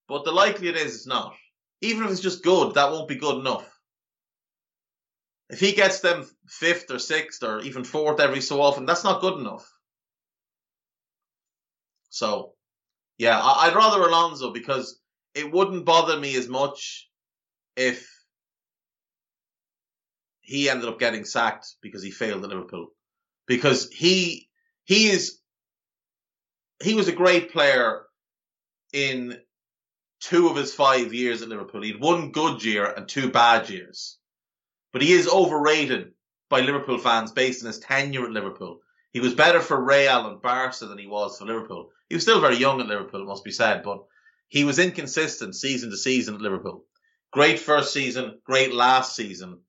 but 0.09 0.25
the 0.25 0.31
likelihood 0.33 0.77
is 0.77 0.95
it's 0.95 1.07
not. 1.07 1.35
Even 1.81 2.05
if 2.05 2.13
it's 2.13 2.21
just 2.21 2.45
good, 2.45 2.75
that 2.75 2.93
won't 2.93 3.09
be 3.09 3.17
good 3.17 3.39
enough. 3.41 3.69
If 5.51 5.59
he 5.59 5.73
gets 5.73 6.01
them 6.01 6.27
fifth 6.47 6.91
or 6.91 6.99
sixth 6.99 7.43
or 7.43 7.61
even 7.61 7.85
fourth 7.85 8.21
every 8.21 8.41
so 8.41 8.63
often, 8.63 8.87
that's 8.87 9.05
not 9.05 9.21
good 9.21 9.39
enough. 9.39 9.69
So, 12.09 12.55
yeah, 13.19 13.41
I'd 13.43 13.75
rather 13.75 14.01
Alonso 14.01 14.53
because 14.53 15.01
it 15.35 15.51
wouldn't 15.51 15.85
bother 15.85 16.19
me 16.19 16.37
as 16.37 16.49
much 16.49 17.11
if 17.77 18.12
he 20.53 20.69
ended 20.69 20.87
up 20.87 20.99
getting 20.99 21.25
sacked 21.25 21.77
because 21.81 22.03
he 22.03 22.11
failed 22.11 22.45
at 22.45 22.51
Liverpool. 22.51 22.89
Because 23.47 23.89
he 23.91 24.51
he 24.85 25.09
is 25.09 25.39
he 26.83 26.93
was 26.93 27.09
a 27.09 27.13
great 27.13 27.53
player 27.53 28.03
in 28.93 29.39
two 30.21 30.49
of 30.49 30.57
his 30.57 30.75
five 30.75 31.15
years 31.15 31.41
at 31.41 31.49
Liverpool. 31.49 31.81
He'd 31.81 32.03
one 32.03 32.33
good 32.33 32.63
year 32.63 32.85
and 32.85 33.09
two 33.09 33.31
bad 33.31 33.71
years. 33.71 34.19
But 34.93 35.01
he 35.01 35.13
is 35.13 35.27
overrated 35.27 36.13
by 36.51 36.61
Liverpool 36.61 36.99
fans 36.99 37.33
based 37.33 37.63
on 37.63 37.69
his 37.69 37.79
tenure 37.79 38.27
at 38.27 38.31
Liverpool. 38.31 38.81
He 39.15 39.21
was 39.21 39.35
better 39.35 39.61
for 39.61 39.83
Real 39.83 40.27
and 40.27 40.43
Barca 40.43 40.85
than 40.85 40.99
he 40.99 41.07
was 41.07 41.39
for 41.39 41.47
Liverpool. 41.47 41.93
He 42.11 42.15
was 42.15 42.25
still 42.25 42.43
very 42.43 42.57
young 42.57 42.79
at 42.79 42.89
Liverpool, 42.89 43.23
it 43.23 43.27
must 43.27 43.45
be 43.45 43.53
said, 43.53 43.83
but 43.83 44.05
he 44.49 44.65
was 44.65 44.79
inconsistent 44.79 45.55
season 45.55 45.89
to 45.91 45.97
season 45.97 46.35
at 46.35 46.43
Liverpool. 46.43 46.85
Great 47.31 47.59
first 47.59 47.95
season, 47.95 48.39
great 48.45 48.75
last 48.75 49.17
season. 49.17 49.61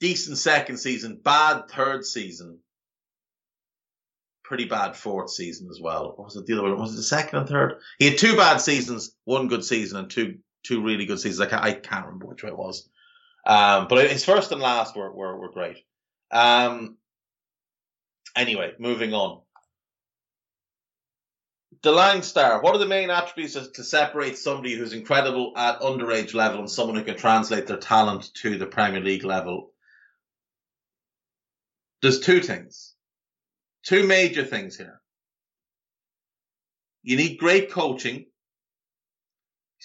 Decent 0.00 0.38
second 0.38 0.78
season, 0.78 1.20
bad 1.22 1.68
third 1.68 2.04
season. 2.04 2.58
Pretty 4.42 4.64
bad 4.64 4.96
fourth 4.96 5.30
season 5.30 5.68
as 5.70 5.80
well. 5.80 6.14
What 6.16 6.24
was 6.24 6.36
it 6.36 6.46
the 6.46 6.54
other 6.54 6.62
one? 6.62 6.80
Was 6.80 6.94
it 6.94 6.96
the 6.96 7.02
second 7.02 7.38
and 7.38 7.48
third? 7.48 7.80
He 7.98 8.08
had 8.08 8.18
two 8.18 8.36
bad 8.36 8.58
seasons, 8.58 9.14
one 9.24 9.48
good 9.48 9.64
season, 9.64 9.98
and 9.98 10.10
two 10.10 10.38
two 10.64 10.82
really 10.82 11.06
good 11.06 11.20
seasons. 11.20 11.40
I 11.40 11.50
can't, 11.50 11.62
I 11.62 11.72
can't 11.74 12.06
remember 12.06 12.26
which 12.26 12.42
way 12.42 12.50
it 12.50 12.58
was. 12.58 12.88
Um, 13.46 13.86
but 13.88 14.10
his 14.10 14.24
first 14.24 14.52
and 14.52 14.60
last 14.60 14.96
were, 14.96 15.10
were, 15.12 15.36
were 15.38 15.50
great. 15.50 15.78
Um, 16.30 16.98
Anyway, 18.36 18.72
moving 18.78 19.12
on. 19.12 19.40
The 21.82 22.20
Star, 22.20 22.60
what 22.60 22.74
are 22.74 22.78
the 22.78 22.86
main 22.86 23.10
attributes 23.10 23.54
to 23.54 23.84
separate 23.84 24.36
somebody 24.36 24.74
who's 24.74 24.92
incredible 24.92 25.54
at 25.56 25.80
underage 25.80 26.34
level 26.34 26.60
and 26.60 26.70
someone 26.70 26.96
who 26.96 27.04
can 27.04 27.16
translate 27.16 27.66
their 27.66 27.78
talent 27.78 28.34
to 28.34 28.58
the 28.58 28.66
Premier 28.66 29.00
League 29.00 29.24
level? 29.24 29.72
There's 32.02 32.20
two 32.20 32.40
things. 32.40 32.94
Two 33.84 34.06
major 34.06 34.44
things 34.44 34.76
here. 34.76 35.00
You 37.02 37.16
need 37.16 37.38
great 37.38 37.70
coaching. 37.70 38.26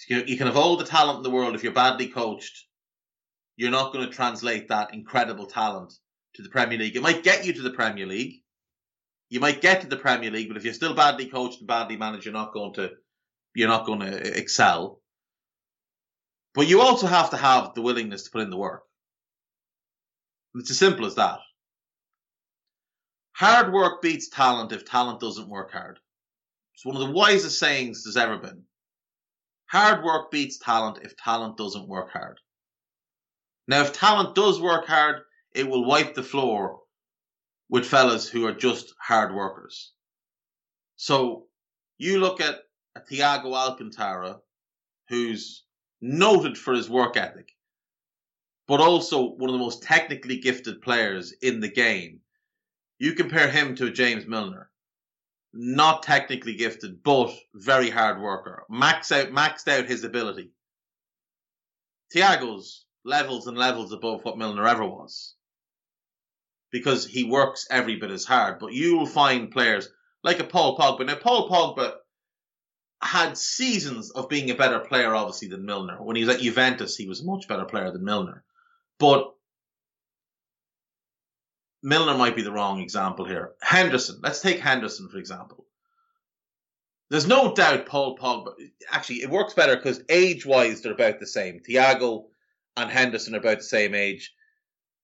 You 0.08 0.36
can 0.36 0.46
have 0.46 0.56
all 0.56 0.76
the 0.76 0.84
talent 0.84 1.18
in 1.18 1.22
the 1.22 1.30
world 1.30 1.54
if 1.54 1.62
you're 1.62 1.72
badly 1.72 2.08
coached. 2.08 2.66
You're 3.56 3.70
not 3.70 3.92
going 3.92 4.06
to 4.06 4.14
translate 4.14 4.68
that 4.68 4.92
incredible 4.92 5.46
talent 5.46 5.94
to 6.34 6.42
the 6.42 6.50
Premier 6.50 6.78
League. 6.78 6.96
It 6.96 7.02
might 7.02 7.22
get 7.22 7.46
you 7.46 7.54
to 7.54 7.62
the 7.62 7.70
Premier 7.70 8.04
League, 8.04 8.42
you 9.28 9.40
might 9.40 9.60
get 9.60 9.80
to 9.80 9.88
the 9.88 9.96
Premier 9.96 10.30
League, 10.30 10.48
but 10.48 10.56
if 10.56 10.64
you're 10.64 10.74
still 10.74 10.94
badly 10.94 11.26
coached 11.26 11.58
and 11.58 11.66
badly 11.66 11.96
managed, 11.96 12.24
you're 12.24 12.34
not 12.34 12.52
going 12.52 12.74
to 12.74 12.90
you're 13.54 13.68
not 13.68 13.86
going 13.86 14.00
to 14.00 14.38
excel. 14.38 15.00
But 16.54 16.68
you 16.68 16.80
also 16.80 17.06
have 17.06 17.30
to 17.30 17.36
have 17.36 17.74
the 17.74 17.82
willingness 17.82 18.24
to 18.24 18.30
put 18.30 18.42
in 18.42 18.50
the 18.50 18.56
work. 18.56 18.82
It's 20.54 20.70
as 20.70 20.78
simple 20.78 21.06
as 21.06 21.16
that. 21.16 21.38
Hard 23.36 23.70
work 23.70 24.00
beats 24.00 24.30
talent 24.30 24.72
if 24.72 24.86
talent 24.86 25.20
doesn't 25.20 25.50
work 25.50 25.70
hard. 25.70 25.98
It's 26.72 26.86
one 26.86 26.96
of 26.96 27.06
the 27.06 27.12
wisest 27.12 27.58
sayings 27.58 28.02
there's 28.02 28.16
ever 28.16 28.38
been. 28.38 28.62
Hard 29.66 30.02
work 30.02 30.30
beats 30.30 30.56
talent 30.58 31.00
if 31.02 31.18
talent 31.18 31.58
doesn't 31.58 31.86
work 31.86 32.10
hard. 32.10 32.40
Now, 33.68 33.82
if 33.82 33.92
talent 33.92 34.34
does 34.34 34.58
work 34.58 34.86
hard, 34.86 35.20
it 35.54 35.68
will 35.68 35.84
wipe 35.84 36.14
the 36.14 36.22
floor 36.22 36.80
with 37.68 37.84
fellas 37.84 38.26
who 38.26 38.46
are 38.46 38.54
just 38.54 38.94
hard 38.98 39.34
workers. 39.34 39.92
So 40.96 41.44
you 41.98 42.20
look 42.20 42.40
at 42.40 42.60
a 42.94 43.00
Thiago 43.02 43.54
Alcantara, 43.54 44.38
who's 45.10 45.62
noted 46.00 46.56
for 46.56 46.72
his 46.72 46.88
work 46.88 47.18
ethic, 47.18 47.50
but 48.66 48.80
also 48.80 49.34
one 49.34 49.50
of 49.50 49.52
the 49.52 49.58
most 49.58 49.82
technically 49.82 50.38
gifted 50.38 50.80
players 50.80 51.34
in 51.42 51.60
the 51.60 51.70
game. 51.70 52.22
You 52.98 53.12
compare 53.12 53.50
him 53.50 53.74
to 53.76 53.90
James 53.90 54.26
Milner, 54.26 54.70
not 55.52 56.02
technically 56.02 56.54
gifted, 56.54 57.02
but 57.02 57.34
very 57.54 57.90
hard 57.90 58.20
worker, 58.20 58.64
max 58.70 59.12
out, 59.12 59.28
maxed 59.28 59.68
out 59.68 59.86
his 59.86 60.04
ability. 60.04 60.52
Thiago's 62.14 62.84
levels 63.04 63.46
and 63.46 63.56
levels 63.56 63.92
above 63.92 64.24
what 64.24 64.38
Milner 64.38 64.66
ever 64.66 64.86
was 64.86 65.34
because 66.70 67.06
he 67.06 67.24
works 67.24 67.66
every 67.70 67.96
bit 67.96 68.10
as 68.10 68.24
hard. 68.24 68.58
But 68.58 68.72
you 68.72 68.98
will 68.98 69.06
find 69.06 69.50
players 69.50 69.88
like 70.22 70.40
a 70.40 70.44
Paul 70.44 70.76
Pogba. 70.76 71.06
Now, 71.06 71.16
Paul 71.16 71.48
Pogba 71.48 71.94
had 73.00 73.38
seasons 73.38 74.10
of 74.10 74.28
being 74.28 74.50
a 74.50 74.54
better 74.54 74.80
player, 74.80 75.14
obviously, 75.14 75.48
than 75.48 75.64
Milner. 75.64 76.02
When 76.02 76.16
he 76.16 76.24
was 76.24 76.34
at 76.34 76.42
Juventus, 76.42 76.96
he 76.96 77.08
was 77.08 77.20
a 77.20 77.24
much 77.24 77.46
better 77.48 77.64
player 77.64 77.90
than 77.90 78.04
Milner. 78.04 78.44
But 78.98 79.32
Milner 81.86 82.18
might 82.18 82.34
be 82.34 82.42
the 82.42 82.50
wrong 82.50 82.80
example 82.80 83.24
here. 83.24 83.52
Henderson, 83.62 84.18
let's 84.20 84.40
take 84.40 84.58
Henderson, 84.58 85.08
for 85.08 85.18
example. 85.18 85.66
There's 87.10 87.28
no 87.28 87.54
doubt 87.54 87.86
Paul 87.86 88.18
Pogba, 88.18 88.54
actually, 88.90 89.22
it 89.22 89.30
works 89.30 89.54
better 89.54 89.76
because 89.76 90.02
age 90.08 90.44
wise, 90.44 90.80
they're 90.80 90.90
about 90.90 91.20
the 91.20 91.28
same. 91.28 91.60
Thiago 91.60 92.24
and 92.76 92.90
Henderson 92.90 93.36
are 93.36 93.38
about 93.38 93.58
the 93.58 93.62
same 93.62 93.94
age. 93.94 94.34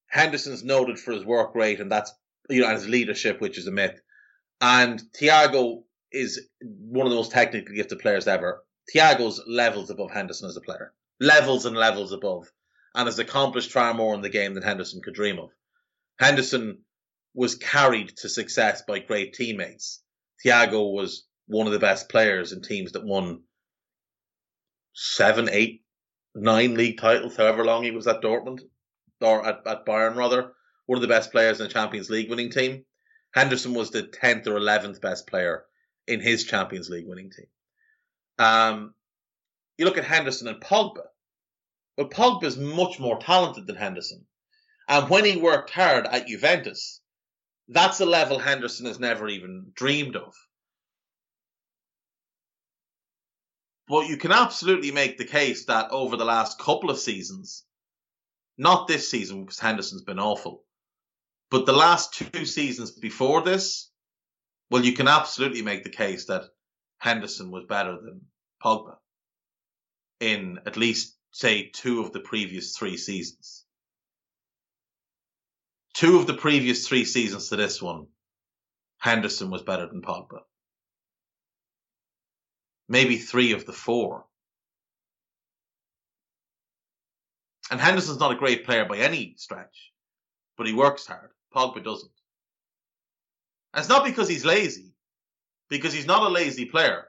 Henderson's 0.09 0.64
noted 0.64 0.99
for 0.99 1.12
his 1.12 1.24
work 1.24 1.55
rate, 1.55 1.78
and 1.78 1.91
that's 1.91 2.12
you 2.51 2.62
know, 2.62 2.66
and 2.66 2.76
his 2.76 2.89
leadership, 2.89 3.41
which 3.41 3.59
is 3.59 3.68
a 3.68 3.70
myth. 3.70 4.01
And 4.61 5.01
Thiago 5.16 5.85
is 6.11 6.49
one 6.61 7.07
of 7.07 7.11
the 7.11 7.16
most 7.16 7.30
technically 7.30 7.76
gifted 7.76 8.01
players 8.01 8.26
ever. 8.26 8.64
Thiago's 8.93 9.41
levels 9.47 9.89
above 9.91 10.11
Henderson 10.11 10.49
as 10.49 10.57
a 10.57 10.61
player, 10.61 10.93
levels 11.20 11.64
and 11.64 11.76
levels 11.76 12.11
above, 12.11 12.51
and 12.97 13.07
has 13.07 13.20
accomplished 13.20 13.70
far 13.70 13.95
more 13.95 14.16
in 14.16 14.20
the 14.20 14.28
game 14.28 14.55
than 14.55 14.64
Henderson 14.64 15.01
could 15.01 15.14
dream 15.14 15.39
of. 15.39 15.51
Henderson 16.19 16.85
was 17.35 17.55
carried 17.55 18.17
to 18.19 18.29
success 18.29 18.83
by 18.83 18.99
great 18.99 19.35
teammates. 19.35 20.03
Thiago 20.45 20.93
was 20.93 21.27
one 21.47 21.67
of 21.67 21.73
the 21.73 21.79
best 21.79 22.09
players 22.09 22.53
in 22.53 22.63
teams 22.63 22.93
that 22.93 23.05
won 23.05 23.43
seven, 24.95 25.49
eight, 25.51 25.85
nine 26.35 26.75
league 26.75 26.99
titles, 26.99 27.37
however 27.37 27.65
long 27.65 27.85
he 27.85 27.91
was 27.91 28.07
at 28.07 28.21
Dortmund 28.21 28.61
or 29.21 29.47
at, 29.47 29.67
at 29.67 29.87
Bayern 29.87 30.17
rather, 30.17 30.53
one 30.87 30.97
of 30.97 31.03
the 31.03 31.09
best 31.09 31.31
players 31.31 31.61
in 31.61 31.67
the 31.67 31.73
Champions 31.73 32.11
League 32.11 32.29
winning 32.29 32.51
team. 32.51 32.85
Henderson 33.35 33.73
was 33.73 33.91
the 33.91 34.03
10th 34.03 34.47
or 34.47 34.59
11th 34.59 35.01
best 35.01 35.27
player 35.27 35.65
in 36.07 36.21
his 36.21 36.45
Champions 36.45 36.91
League 36.91 37.07
winning 37.07 37.31
team. 37.31 37.47
Um, 38.39 38.95
you 39.79 39.85
look 39.85 39.99
at 39.99 40.05
Henderson 40.05 40.49
and 40.49 40.61
Pogba. 40.61 41.05
But 41.97 42.11
Pogba 42.11 42.45
is 42.45 42.57
much 42.57 42.99
more 42.99 43.19
talented 43.19 43.67
than 43.67 43.77
Henderson. 43.77 44.27
And 44.89 45.09
when 45.09 45.24
he 45.24 45.37
worked 45.37 45.70
hard 45.70 46.07
at 46.07 46.26
Juventus, 46.26 47.01
that's 47.68 48.01
a 48.01 48.07
level 48.07 48.39
Henderson 48.39 48.87
has 48.87 48.99
never 48.99 49.28
even 49.28 49.72
dreamed 49.74 50.16
of. 50.16 50.35
But 53.89 54.09
you 54.09 54.16
can 54.16 54.33
absolutely 54.33 54.91
make 54.91 55.18
the 55.18 55.24
case 55.24 55.66
that 55.66 55.91
over 55.91 56.16
the 56.16 56.24
last 56.24 56.59
couple 56.59 56.91
of 56.91 56.99
seasons, 56.99 57.64
not 58.57 58.89
this 58.89 59.11
season 59.11 59.45
because 59.45 59.59
Henderson's 59.59 60.03
been 60.03 60.18
awful. 60.18 60.64
But 61.51 61.66
the 61.66 61.72
last 61.72 62.14
two 62.14 62.47
seasons 62.47 62.93
before 62.93 63.43
this, 63.43 63.91
well, 64.70 64.85
you 64.85 64.95
can 64.95 65.09
absolutely 65.09 65.62
make 65.62 65.85
the 65.85 65.91
case 65.91 66.26
that 66.26 66.45
Henderson 66.99 67.51
was 67.51 67.64
better 67.68 67.93
than 68.01 68.22
Pogba 68.62 68.97
in 70.20 70.61
at 70.64 70.76
least, 70.76 71.16
say, 71.33 71.68
two 71.68 72.01
of 72.01 72.12
the 72.12 72.20
previous 72.20 72.76
three 72.76 72.97
seasons. 72.97 73.62
Two 75.95 76.18
of 76.18 76.26
the 76.26 76.34
previous 76.34 76.86
three 76.86 77.05
seasons 77.05 77.49
to 77.49 77.57
this 77.57 77.80
one, 77.82 78.07
Henderson 78.99 79.51
was 79.51 79.62
better 79.62 79.86
than 79.86 80.03
Pogba. 80.03 80.40
Maybe 82.88 83.18
three 83.18 83.53
of 83.53 83.66
the 83.66 83.72
four. 83.72 84.24
And 87.70 87.80
Henderson's 87.80 88.20
not 88.20 88.32
a 88.32 88.36
great 88.36 88.64
player 88.64 88.84
by 88.84 88.99
any 88.99 89.34
stretch, 89.36 89.93
but 90.57 90.66
he 90.66 90.72
works 90.72 91.07
hard. 91.07 91.30
Pogba 91.55 91.82
doesn't. 91.82 92.11
And 93.72 93.80
it's 93.80 93.88
not 93.88 94.05
because 94.05 94.28
he's 94.28 94.45
lazy, 94.45 94.95
because 95.68 95.93
he's 95.93 96.07
not 96.07 96.22
a 96.22 96.28
lazy 96.28 96.66
player. 96.66 97.07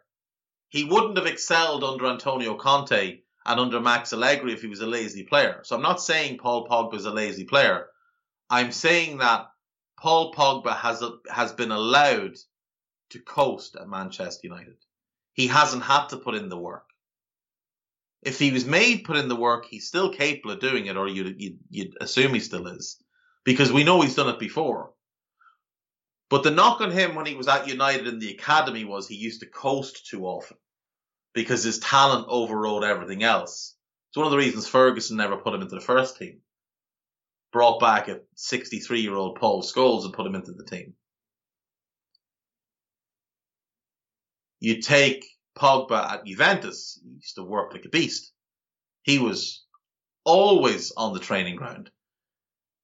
He 0.70 0.84
wouldn't 0.84 1.18
have 1.18 1.28
excelled 1.28 1.84
under 1.84 2.08
Antonio 2.08 2.56
Conte 2.56 3.20
and 3.46 3.60
under 3.60 3.80
Max 3.80 4.14
Allegri 4.14 4.54
if 4.54 4.62
he 4.62 4.68
was 4.68 4.80
a 4.80 4.88
lazy 4.88 5.24
player. 5.24 5.62
So 5.64 5.76
I'm 5.76 5.82
not 5.82 6.02
saying 6.02 6.38
Paul 6.38 6.68
Pogba 6.68 6.96
is 6.96 7.06
a 7.06 7.12
lazy 7.12 7.44
player. 7.44 7.88
I'm 8.50 8.72
saying 8.72 9.18
that 9.18 9.48
Paul 10.00 10.34
Pogba 10.34 10.76
has 10.76 11.04
has 11.30 11.54
been 11.54 11.72
allowed 11.72 12.36
to 13.12 13.20
coast 13.20 13.76
at 13.80 13.88
Manchester 13.88 14.48
United. 14.48 14.78
He 15.34 15.48
hasn't 15.48 15.84
had 15.84 16.08
to 16.08 16.18
put 16.18 16.36
in 16.36 16.50
the 16.50 16.58
work 16.58 16.86
if 18.26 18.40
he 18.40 18.52
was 18.52 18.66
made 18.66 19.04
put 19.04 19.18
in 19.18 19.28
the 19.28 19.36
work, 19.36 19.66
he's 19.66 19.88
still 19.88 20.12
capable 20.12 20.52
of 20.52 20.60
doing 20.60 20.86
it, 20.86 20.98
or 20.98 21.08
you'd, 21.08 21.40
you'd, 21.42 21.60
you'd 21.70 21.98
assume 22.02 22.34
he 22.34 22.40
still 22.40 22.68
is, 22.68 23.02
because 23.44 23.72
we 23.72 23.84
know 23.84 24.02
he's 24.02 24.16
done 24.16 24.30
it 24.30 24.40
before. 24.40 24.92
But 26.30 26.44
the 26.44 26.52
knock 26.52 26.82
on 26.82 26.92
him 26.92 27.16
when 27.16 27.26
he 27.26 27.36
was 27.36 27.48
at 27.48 27.68
United 27.68 28.08
in 28.08 28.20
the 28.20 28.32
academy 28.32 28.86
was 28.86 29.08
he 29.08 29.16
used 29.16 29.42
to 29.42 29.46
coast 29.46 30.08
too 30.08 30.26
often 30.26 30.58
because 31.34 31.64
his 31.64 31.80
talent 31.80 32.26
overrode 32.28 32.84
everything 32.84 33.24
else. 33.24 33.76
It's 34.10 34.18
one 34.18 34.26
of 34.26 34.32
the 34.32 34.38
reasons 34.38 34.68
Ferguson 34.68 35.18
never 35.18 35.38
put 35.38 35.54
him 35.54 35.62
into 35.62 35.76
the 35.76 35.82
first 35.82 36.18
team. 36.18 36.40
Brought 37.54 37.80
back 37.80 38.08
a 38.08 38.20
63 38.36 39.02
year 39.02 39.16
old 39.16 39.38
Paul 39.40 39.62
Scholes 39.62 40.06
and 40.06 40.14
put 40.14 40.26
him 40.26 40.34
into 40.34 40.52
the 40.54 40.66
team. 40.66 40.96
You 44.60 44.82
take 44.82 45.24
Pogba 45.56 46.14
at 46.14 46.26
Juventus, 46.26 47.00
he 47.04 47.16
used 47.16 47.36
to 47.36 47.44
work 47.44 47.74
like 47.74 47.86
a 47.86 47.90
beast. 47.90 48.32
He 49.04 49.20
was 49.20 49.64
always 50.24 50.92
on 50.98 51.14
the 51.14 51.20
training 51.20 51.56
ground. 51.56 51.92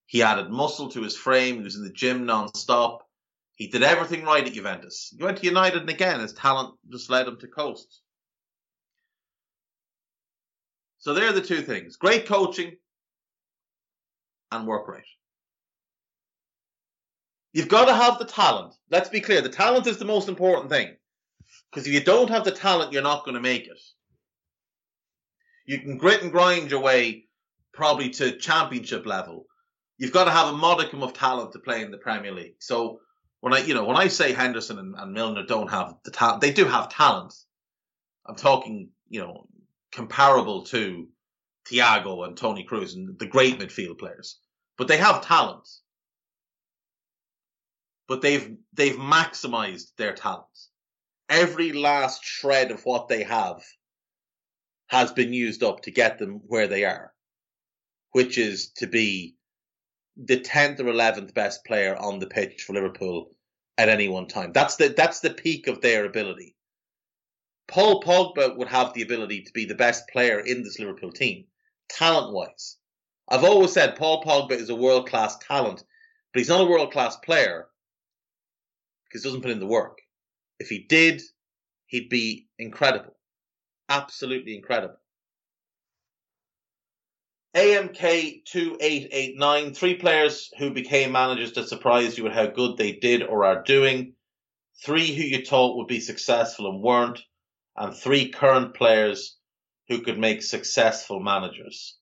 He 0.06 0.22
added 0.22 0.52
muscle 0.52 0.90
to 0.90 1.02
his 1.02 1.16
frame. 1.16 1.58
He 1.58 1.64
was 1.64 1.76
in 1.76 1.84
the 1.84 1.92
gym 1.92 2.28
non-stop. 2.28 3.08
He 3.56 3.68
did 3.68 3.82
everything 3.82 4.24
right 4.24 4.46
at 4.46 4.54
Juventus. 4.54 5.14
He 5.18 5.24
went 5.24 5.40
to 5.40 5.46
United 5.46 5.82
and 5.82 5.90
again 5.90 6.20
his 6.20 6.34
talent 6.34 6.76
just 6.92 7.10
led 7.10 7.28
him 7.28 7.38
to 7.40 7.48
coast. 7.48 8.02
So 11.00 11.14
there 11.14 11.28
are 11.28 11.34
the 11.34 11.42
two 11.42 11.62
things. 11.62 11.96
Great 11.96 12.28
coaching 12.28 12.76
and 14.52 14.68
work 14.68 14.88
rate. 14.88 15.04
You've 17.54 17.68
got 17.68 17.86
to 17.86 17.94
have 17.94 18.20
the 18.20 18.26
talent. 18.26 18.76
Let's 18.92 19.10
be 19.10 19.22
clear. 19.22 19.42
The 19.42 19.50
talent 19.50 19.88
is 19.88 19.98
the 19.98 20.06
most 20.06 20.30
important 20.30 20.70
thing. 20.70 20.96
Because 21.72 21.88
if 21.88 21.94
you 21.94 22.02
don't 22.02 22.30
have 22.30 22.44
the 22.44 22.52
talent, 22.52 22.94
you're 22.94 23.02
not 23.02 23.26
going 23.26 23.36
to 23.36 23.42
make 23.42 23.68
it. 23.68 23.80
You 25.66 25.80
can 25.80 25.98
grit 25.98 26.22
and 26.22 26.32
grind 26.32 26.72
your 26.72 26.82
way 26.82 27.26
probably 27.74 28.10
to 28.12 28.38
championship 28.38 29.06
level. 29.06 29.46
You've 29.98 30.14
got 30.14 30.26
to 30.26 30.32
have 30.32 30.48
a 30.54 30.58
modicum 30.58 31.04
of 31.04 31.14
talent 31.14 31.54
to 31.54 31.60
play 31.60 31.82
in 31.82 31.92
the 31.92 31.98
Premier 31.98 32.32
League. 32.32 32.56
So 32.60 33.00
when 33.42 33.54
I, 33.54 33.60
you 33.60 33.74
know, 33.74 33.86
when 33.86 33.98
I 33.98 34.08
say 34.08 34.34
Henderson 34.34 34.80
and, 34.80 34.96
and 34.98 35.14
Milner 35.14 35.46
don't 35.46 35.70
have 35.70 35.96
the 36.04 36.12
talent, 36.12 36.42
they 36.42 36.52
do 36.52 36.66
have 36.66 36.90
talent. 36.90 37.34
I'm 38.26 38.36
talking, 38.36 38.90
you 39.10 39.22
know, 39.22 39.48
comparable 39.92 40.66
to 40.66 41.08
Thiago 41.70 42.26
and 42.26 42.36
Toni 42.36 42.66
Kroos 42.66 42.96
and 42.96 43.18
the 43.20 43.28
great 43.28 43.60
midfield 43.60 44.00
players, 44.00 44.40
but 44.78 44.88
they 44.88 44.98
have 44.98 45.26
talent. 45.26 45.68
But 48.08 48.22
they've 48.22 48.58
they've 48.74 48.96
maximized 48.96 49.96
their 49.98 50.14
talents. 50.14 50.70
Every 51.30 51.72
last 51.74 52.24
shred 52.24 52.72
of 52.72 52.86
what 52.86 53.08
they 53.08 53.24
have 53.24 53.62
has 54.88 55.12
been 55.12 55.32
used 55.32 55.62
up 55.62 55.82
to 55.84 55.92
get 55.92 56.18
them 56.18 56.42
where 56.48 56.68
they 56.68 56.86
are, 56.86 57.14
which 58.12 58.40
is 58.40 58.72
to 58.78 58.88
be 58.88 59.36
the 60.18 60.40
tenth 60.40 60.80
or 60.80 60.88
eleventh 60.88 61.34
best 61.34 61.64
player 61.66 61.96
on 61.96 62.20
the 62.20 62.28
pitch 62.28 62.64
for 62.64 62.74
Liverpool 62.74 63.30
at 63.78 63.90
any 63.90 64.10
one 64.10 64.28
time. 64.28 64.52
That's 64.52 64.76
the 64.76 64.90
that's 64.90 65.20
the 65.20 65.30
peak 65.30 65.68
of 65.68 65.82
their 65.82 66.06
ability. 66.06 66.56
Paul 67.68 68.02
Pogba 68.02 68.58
would 68.58 68.68
have 68.68 68.94
the 68.94 69.04
ability 69.04 69.44
to 69.44 69.54
be 69.54 69.66
the 69.66 69.76
best 69.76 70.08
player 70.10 70.40
in 70.40 70.64
this 70.64 70.80
Liverpool 70.80 71.12
team, 71.12 71.46
talent 71.90 72.34
wise. 72.34 72.78
I've 73.28 73.44
always 73.44 73.74
said 73.74 73.96
Paul 73.96 74.24
Pogba 74.24 74.52
is 74.52 74.70
a 74.70 74.76
world 74.76 75.08
class 75.08 75.38
talent, 75.38 75.84
but 76.34 76.40
he's 76.40 76.50
not 76.50 76.62
a 76.62 76.66
world 76.66 76.92
class 76.92 77.16
player 77.18 77.68
because 79.06 79.24
he 79.24 79.30
doesn't 79.30 79.42
put 79.42 79.52
in 79.52 79.60
the 79.60 79.66
work. 79.66 80.00
If 80.60 80.70
he 80.70 80.80
did, 80.80 81.22
he'd 81.88 82.10
be 82.10 82.48
incredible. 82.58 83.16
Absolutely 83.88 84.56
incredible. 84.56 84.98
AMK2889, 87.56 89.76
three 89.76 89.96
players 89.96 90.52
who 90.60 90.72
became 90.72 91.12
managers 91.12 91.54
that 91.54 91.68
surprised 91.68 92.16
you 92.18 92.24
with 92.24 92.34
how 92.34 92.46
good 92.46 92.78
they 92.78 92.92
did 92.92 93.24
or 93.24 93.44
are 93.44 93.64
doing, 93.64 94.14
three 94.84 95.16
who 95.16 95.24
you 95.24 95.44
thought 95.44 95.78
would 95.78 95.88
be 95.88 96.00
successful 96.00 96.70
and 96.70 96.80
weren't, 96.82 97.20
and 97.76 97.96
three 97.96 98.30
current 98.30 98.76
players 98.76 99.39
who 99.90 100.02
could 100.02 100.20
make 100.20 100.44
successful 100.44 101.20
managers. 101.20 101.98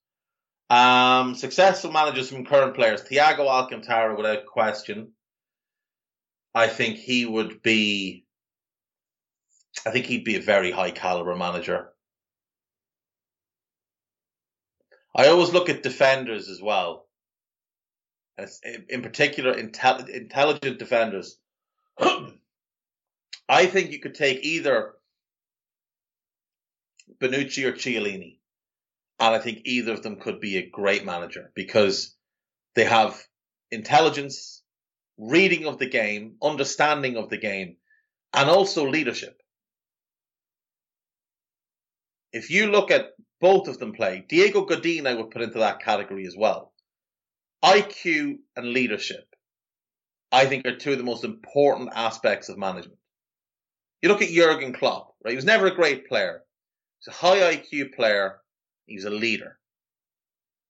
Um, 0.69 1.33
successful 1.35 1.91
managers 1.91 2.29
from 2.29 2.45
current 2.45 2.75
players, 2.75 3.01
Thiago 3.01 3.47
Alcantara 3.47 4.15
without 4.15 4.45
question. 4.45 5.13
I 6.53 6.67
think 6.67 6.97
he 6.97 7.25
would 7.25 7.61
be, 7.61 8.25
I 9.85 9.91
think 9.91 10.05
he'd 10.05 10.25
be 10.25 10.35
a 10.35 10.41
very 10.41 10.71
high 10.71 10.91
caliber 10.91 11.35
manager. 11.35 11.89
I 15.15 15.29
always 15.29 15.53
look 15.53 15.69
at 15.69 15.81
defenders 15.81 16.49
as 16.49 16.61
well. 16.61 17.07
In 18.89 19.01
particular, 19.01 19.53
intelligent 19.53 20.77
defenders. 20.77 21.39
I 23.49 23.65
think 23.65 23.91
you 23.91 23.99
could 23.99 24.13
take 24.13 24.43
either 24.43 24.96
Bonucci 27.19 27.65
or 27.65 27.73
Chiellini. 27.73 28.39
And 29.19 29.35
I 29.35 29.39
think 29.39 29.61
either 29.65 29.93
of 29.93 30.03
them 30.03 30.19
could 30.19 30.39
be 30.39 30.57
a 30.57 30.69
great 30.69 31.03
manager 31.03 31.51
because 31.55 32.15
they 32.75 32.85
have 32.85 33.19
intelligence, 33.71 34.61
reading 35.17 35.65
of 35.65 35.79
the 35.79 35.89
game, 35.89 36.35
understanding 36.41 37.17
of 37.17 37.29
the 37.29 37.37
game, 37.37 37.77
and 38.33 38.49
also 38.49 38.87
leadership. 38.87 39.41
If 42.31 42.51
you 42.51 42.67
look 42.67 42.91
at 42.91 43.13
both 43.39 43.67
of 43.67 43.79
them 43.79 43.93
play, 43.93 44.25
Diego 44.27 44.65
Godin 44.65 45.07
I 45.07 45.15
would 45.15 45.31
put 45.31 45.41
into 45.41 45.59
that 45.59 45.81
category 45.81 46.27
as 46.27 46.35
well. 46.37 46.73
IQ 47.63 48.37
and 48.55 48.67
leadership, 48.67 49.25
I 50.31 50.45
think, 50.45 50.67
are 50.67 50.75
two 50.75 50.91
of 50.91 50.97
the 50.97 51.03
most 51.03 51.23
important 51.23 51.89
aspects 51.93 52.49
of 52.49 52.57
management. 52.57 52.99
You 54.01 54.09
look 54.09 54.21
at 54.21 54.29
Jurgen 54.29 54.73
Klopp, 54.73 55.15
right? 55.23 55.31
He 55.31 55.35
was 55.35 55.45
never 55.45 55.67
a 55.67 55.75
great 55.75 56.07
player. 56.07 56.43
He's 56.99 57.13
a 57.13 57.17
high 57.17 57.55
IQ 57.55 57.93
player. 57.95 58.39
He's 58.85 59.05
a 59.05 59.09
leader. 59.09 59.59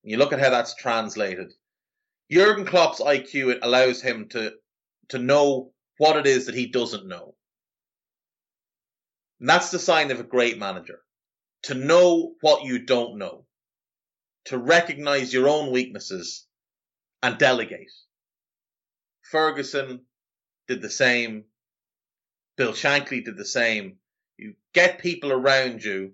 You 0.03 0.17
look 0.17 0.34
at 0.34 0.39
how 0.39 0.49
that's 0.49 0.75
translated. 0.75 1.53
Jurgen 2.32 2.65
Klopp's 2.65 2.99
IQ 2.99 3.53
it 3.53 3.59
allows 3.61 4.01
him 4.01 4.30
to 4.30 4.53
to 5.09 5.19
know 5.19 5.71
what 5.97 6.17
it 6.17 6.28
is 6.28 6.45
that 6.45 6.55
he 6.55 6.67
doesn't 6.67 7.07
know. 7.07 7.36
And 9.39 9.49
that's 9.49 9.71
the 9.71 9.80
sign 9.80 10.11
of 10.11 10.19
a 10.19 10.23
great 10.23 10.57
manager. 10.57 10.99
To 11.63 11.73
know 11.73 12.36
what 12.41 12.63
you 12.63 12.80
don't 12.80 13.17
know. 13.17 13.45
To 14.45 14.57
recognize 14.57 15.34
your 15.34 15.49
own 15.49 15.71
weaknesses 15.71 16.45
and 17.21 17.38
delegate. 17.38 17.91
Ferguson 19.32 20.05
did 20.67 20.82
the 20.82 20.89
same. 20.89 21.45
Bill 22.55 22.73
Shankly 22.73 23.23
did 23.23 23.38
the 23.38 23.45
same. 23.45 23.97
You 24.38 24.54
get 24.74 25.00
people 25.00 25.32
around 25.32 25.84
you 25.84 26.14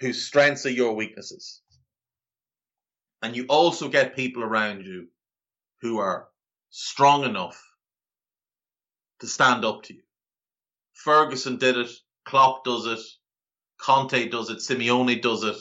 whose 0.00 0.24
strengths 0.24 0.66
are 0.66 0.70
your 0.70 0.94
weaknesses. 0.94 1.60
And 3.22 3.34
you 3.34 3.46
also 3.48 3.88
get 3.88 4.16
people 4.16 4.42
around 4.42 4.84
you 4.84 5.08
who 5.80 5.98
are 5.98 6.28
strong 6.70 7.24
enough 7.24 7.60
to 9.20 9.26
stand 9.26 9.64
up 9.64 9.82
to 9.84 9.94
you. 9.94 10.02
Ferguson 10.92 11.58
did 11.58 11.76
it. 11.76 11.90
Klopp 12.24 12.64
does 12.64 12.86
it. 12.86 13.00
Conte 13.80 14.28
does 14.28 14.50
it. 14.50 14.58
Simeone 14.58 15.20
does 15.22 15.44
it. 15.44 15.56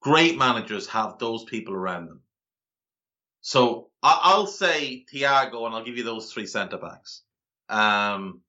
Great 0.00 0.36
managers 0.36 0.86
have 0.88 1.18
those 1.18 1.44
people 1.44 1.74
around 1.74 2.06
them. 2.08 2.20
So 3.40 3.90
I'll 4.02 4.46
say 4.46 5.04
Thiago, 5.12 5.66
and 5.66 5.74
I'll 5.74 5.84
give 5.84 5.96
you 5.96 6.04
those 6.04 6.32
three 6.32 6.46
centre 6.46 6.78
backs. 6.78 7.22
Um, 7.68 8.40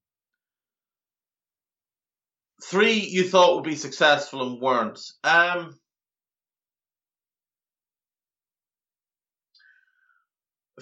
three 2.69 2.99
you 2.99 3.27
thought 3.27 3.55
would 3.55 3.63
be 3.63 3.75
successful 3.75 4.41
and 4.41 4.61
weren't. 4.61 4.99
Um, 5.23 5.77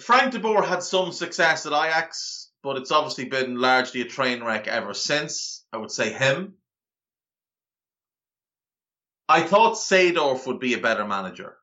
Frank 0.00 0.32
de 0.32 0.40
Boer 0.40 0.62
had 0.62 0.82
some 0.82 1.12
success 1.12 1.66
at 1.66 1.72
Ajax, 1.72 2.50
but 2.62 2.76
it's 2.76 2.90
obviously 2.90 3.26
been 3.26 3.56
largely 3.56 4.00
a 4.00 4.06
train 4.06 4.42
wreck 4.42 4.66
ever 4.66 4.94
since. 4.94 5.64
I 5.72 5.76
would 5.76 5.90
say 5.90 6.12
him. 6.12 6.54
I 9.28 9.42
thought 9.42 9.76
Seedorf 9.76 10.46
would 10.46 10.60
be 10.60 10.74
a 10.74 10.78
better 10.78 11.06
manager. 11.06 11.56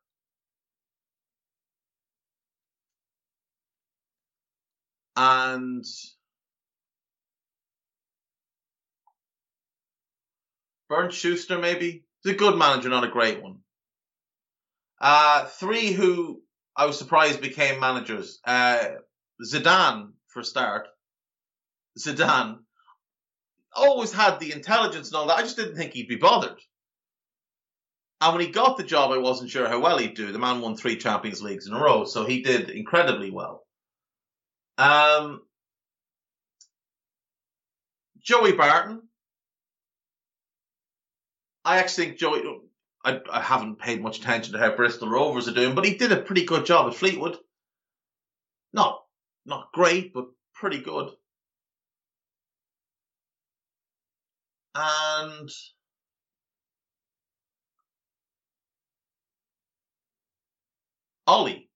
And 5.15 5.85
Bernd 10.91 11.13
Schuster, 11.13 11.57
maybe. 11.57 12.03
He's 12.21 12.33
a 12.33 12.37
good 12.37 12.57
manager, 12.57 12.89
not 12.89 13.05
a 13.05 13.07
great 13.07 13.41
one. 13.41 13.59
Uh, 14.99 15.45
three 15.45 15.93
who 15.93 16.41
I 16.75 16.85
was 16.85 16.97
surprised 16.97 17.39
became 17.39 17.79
managers. 17.79 18.39
Uh, 18.43 18.89
Zidane, 19.41 20.11
for 20.27 20.41
a 20.41 20.43
start. 20.43 20.89
Zidane 21.97 22.57
always 23.73 24.11
had 24.11 24.41
the 24.41 24.51
intelligence 24.51 25.07
and 25.07 25.15
all 25.15 25.27
that. 25.27 25.37
I 25.37 25.43
just 25.43 25.55
didn't 25.55 25.77
think 25.77 25.93
he'd 25.93 26.09
be 26.09 26.17
bothered. 26.17 26.59
And 28.19 28.35
when 28.35 28.45
he 28.45 28.51
got 28.51 28.75
the 28.75 28.83
job, 28.83 29.11
I 29.11 29.17
wasn't 29.17 29.49
sure 29.49 29.69
how 29.69 29.79
well 29.79 29.97
he'd 29.97 30.15
do. 30.15 30.33
The 30.33 30.39
man 30.39 30.59
won 30.59 30.75
three 30.75 30.97
Champions 30.97 31.41
Leagues 31.41 31.67
in 31.67 31.73
a 31.73 31.79
row, 31.79 32.03
so 32.03 32.25
he 32.25 32.41
did 32.41 32.69
incredibly 32.69 33.31
well. 33.31 33.65
Um, 34.77 35.43
Joey 38.21 38.51
Barton, 38.51 39.03
I 41.63 41.77
actually 41.79 42.05
think 42.05 42.17
Joey. 42.17 42.43
I, 43.03 43.19
I 43.31 43.41
haven't 43.41 43.79
paid 43.79 44.01
much 44.01 44.19
attention 44.19 44.53
to 44.53 44.59
how 44.59 44.75
Bristol 44.75 45.09
Rovers 45.09 45.47
are 45.47 45.53
doing, 45.53 45.73
but 45.73 45.85
he 45.85 45.95
did 45.95 46.11
a 46.11 46.21
pretty 46.21 46.45
good 46.45 46.65
job 46.65 46.91
at 46.91 46.97
Fleetwood. 46.97 47.37
Not 48.73 49.03
not 49.45 49.71
great, 49.73 50.13
but 50.13 50.27
pretty 50.53 50.79
good. 50.81 51.11
And 54.75 55.49
Ollie 61.27 61.69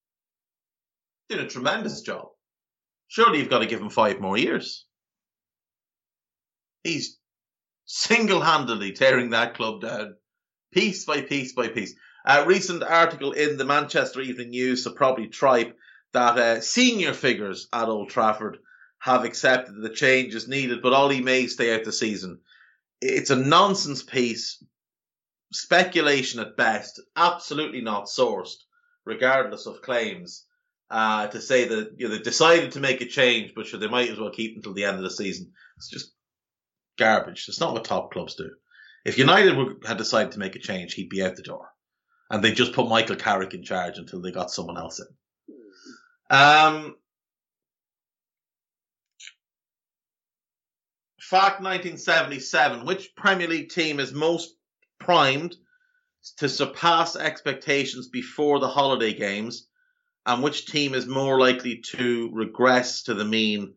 did 1.29 1.39
a 1.39 1.47
tremendous 1.47 2.01
job. 2.01 2.27
Surely 3.07 3.39
you've 3.39 3.49
got 3.49 3.59
to 3.59 3.65
give 3.65 3.81
him 3.81 3.89
five 3.89 4.19
more 4.19 4.37
years. 4.37 4.85
He's 6.83 7.17
single 7.85 8.41
handedly 8.41 8.91
tearing 8.93 9.31
that 9.31 9.55
club 9.55 9.81
down, 9.81 10.15
piece 10.73 11.05
by 11.05 11.21
piece 11.21 11.53
by 11.53 11.67
piece. 11.69 11.95
A 12.25 12.45
recent 12.45 12.83
article 12.83 13.33
in 13.33 13.57
the 13.57 13.65
Manchester 13.65 14.21
Evening 14.21 14.49
News, 14.49 14.83
so 14.83 14.91
probably 14.91 15.27
Tripe, 15.27 15.77
that 16.13 16.37
uh, 16.37 16.61
senior 16.61 17.13
figures 17.13 17.67
at 17.73 17.89
Old 17.89 18.09
Trafford 18.09 18.57
have 18.99 19.25
accepted 19.25 19.81
the 19.81 19.89
change 19.89 20.35
is 20.35 20.47
needed, 20.47 20.81
but 20.81 20.93
Ollie 20.93 21.21
may 21.21 21.47
stay 21.47 21.75
out 21.75 21.83
the 21.83 21.91
season. 21.91 22.39
It's 23.01 23.29
a 23.29 23.35
nonsense 23.35 24.03
piece, 24.03 24.63
speculation 25.53 26.39
at 26.39 26.57
best, 26.57 27.01
absolutely 27.15 27.81
not 27.81 28.05
sourced, 28.05 28.57
regardless 29.05 29.67
of 29.67 29.81
claims. 29.81 30.45
uh, 30.89 31.27
to 31.27 31.41
say 31.41 31.67
that 31.67 31.93
you 31.97 32.07
know 32.07 32.15
they 32.15 32.21
decided 32.21 32.71
to 32.73 32.79
make 32.79 33.01
a 33.01 33.05
change, 33.05 33.53
but 33.55 33.65
sure 33.67 33.79
they 33.79 33.87
might 33.87 34.09
as 34.09 34.19
well 34.19 34.29
keep 34.31 34.55
until 34.55 34.73
the 34.73 34.85
end 34.85 34.97
of 34.97 35.03
the 35.03 35.09
season. 35.09 35.51
It's 35.77 35.89
just 35.89 36.13
garbage. 36.97 37.45
It's 37.47 37.59
not 37.59 37.73
what 37.73 37.85
top 37.85 38.11
clubs 38.11 38.35
do. 38.35 38.51
If 39.05 39.17
United 39.17 39.85
had 39.85 39.97
decided 39.97 40.31
to 40.33 40.39
make 40.39 40.55
a 40.55 40.59
change, 40.59 40.93
he'd 40.93 41.09
be 41.09 41.23
out 41.23 41.35
the 41.35 41.43
door, 41.43 41.69
and 42.29 42.43
they 42.43 42.51
just 42.51 42.73
put 42.73 42.89
Michael 42.89 43.15
Carrick 43.15 43.53
in 43.53 43.63
charge 43.63 43.97
until 43.97 44.21
they 44.21 44.31
got 44.31 44.51
someone 44.51 44.77
else 44.77 44.99
in. 44.99 45.07
Um, 46.35 46.95
fact 51.19 51.61
1977. 51.61 52.85
Which 52.85 53.15
Premier 53.15 53.47
League 53.47 53.69
team 53.69 53.99
is 53.99 54.11
most 54.11 54.55
primed 54.99 55.55
to 56.37 56.49
surpass 56.49 57.15
expectations 57.15 58.07
before 58.07 58.59
the 58.59 58.67
holiday 58.67 59.13
games, 59.13 59.67
and 60.25 60.41
which 60.41 60.65
team 60.65 60.95
is 60.95 61.05
more 61.05 61.39
likely 61.39 61.83
to 61.91 62.31
regress 62.33 63.03
to 63.03 63.13
the 63.13 63.25
mean 63.25 63.75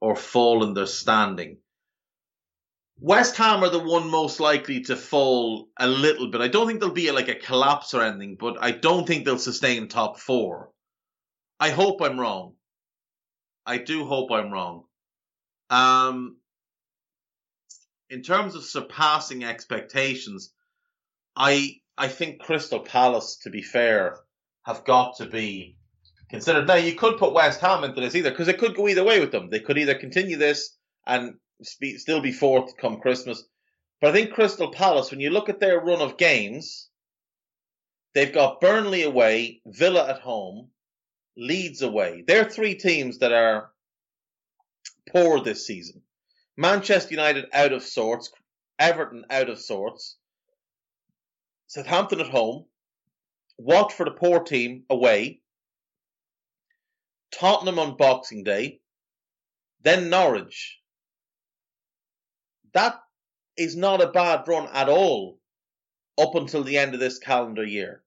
or 0.00 0.14
fall 0.14 0.62
in 0.62 0.74
their 0.74 0.86
standing? 0.86 1.58
West 3.00 3.36
Ham 3.36 3.62
are 3.62 3.70
the 3.70 3.78
one 3.78 4.10
most 4.10 4.40
likely 4.40 4.80
to 4.82 4.96
fall 4.96 5.68
a 5.78 5.86
little 5.86 6.30
bit. 6.30 6.40
I 6.40 6.48
don't 6.48 6.66
think 6.66 6.80
there'll 6.80 6.94
be 6.94 7.10
like 7.12 7.28
a 7.28 7.34
collapse 7.34 7.94
or 7.94 8.02
anything, 8.02 8.36
but 8.38 8.56
I 8.60 8.72
don't 8.72 9.06
think 9.06 9.24
they'll 9.24 9.38
sustain 9.38 9.88
top 9.88 10.18
four. 10.18 10.70
I 11.60 11.70
hope 11.70 12.02
I'm 12.02 12.18
wrong. 12.18 12.54
I 13.64 13.78
do 13.78 14.04
hope 14.04 14.32
I'm 14.32 14.50
wrong. 14.50 14.84
Um, 15.70 16.38
in 18.10 18.22
terms 18.22 18.54
of 18.54 18.64
surpassing 18.64 19.44
expectations, 19.44 20.52
I 21.36 21.76
I 21.96 22.08
think 22.08 22.40
Crystal 22.40 22.80
Palace, 22.80 23.38
to 23.42 23.50
be 23.50 23.62
fair, 23.62 24.18
have 24.64 24.84
got 24.84 25.18
to 25.18 25.26
be 25.26 25.76
considered. 26.30 26.66
Now 26.66 26.76
you 26.76 26.94
could 26.94 27.18
put 27.18 27.34
West 27.34 27.60
Ham 27.60 27.84
into 27.84 28.00
this 28.00 28.14
either 28.14 28.30
because 28.30 28.48
it 28.48 28.58
could 28.58 28.74
go 28.74 28.88
either 28.88 29.04
way 29.04 29.20
with 29.20 29.30
them. 29.30 29.50
They 29.50 29.60
could 29.60 29.78
either 29.78 29.94
continue 29.94 30.36
this 30.36 30.76
and 31.06 31.34
still 31.62 32.20
be 32.20 32.32
fourth 32.32 32.76
come 32.76 33.00
Christmas, 33.00 33.44
but 34.00 34.10
I 34.10 34.12
think 34.12 34.32
Crystal 34.32 34.70
Palace, 34.70 35.10
when 35.10 35.20
you 35.20 35.30
look 35.30 35.48
at 35.48 35.60
their 35.60 35.80
run 35.80 36.00
of 36.00 36.16
games, 36.16 36.88
they've 38.14 38.32
got 38.32 38.60
Burnley 38.60 39.02
away, 39.02 39.60
Villa 39.66 40.08
at 40.08 40.20
home, 40.20 40.70
Leeds 41.36 41.82
away. 41.82 42.24
They're 42.26 42.48
three 42.48 42.74
teams 42.74 43.18
that 43.18 43.32
are 43.32 43.70
poor 45.12 45.40
this 45.40 45.66
season. 45.66 46.02
Manchester 46.56 47.12
United 47.12 47.46
out 47.52 47.72
of 47.72 47.82
sorts, 47.82 48.32
Everton 48.78 49.24
out 49.30 49.48
of 49.48 49.60
sorts, 49.60 50.16
Southampton 51.68 52.20
at 52.20 52.30
home, 52.30 52.66
Watford 53.56 54.08
a 54.08 54.12
poor 54.12 54.40
team 54.40 54.84
away, 54.90 55.40
Tottenham 57.30 57.78
on 57.78 57.96
Boxing 57.96 58.42
Day, 58.42 58.80
then 59.82 60.10
Norwich. 60.10 60.78
That 62.74 63.00
is 63.56 63.76
not 63.76 64.02
a 64.02 64.08
bad 64.08 64.46
run 64.46 64.68
at 64.72 64.88
all 64.88 65.38
up 66.18 66.34
until 66.34 66.64
the 66.64 66.78
end 66.78 66.94
of 66.94 67.00
this 67.00 67.18
calendar 67.18 67.64
year. 67.64 68.02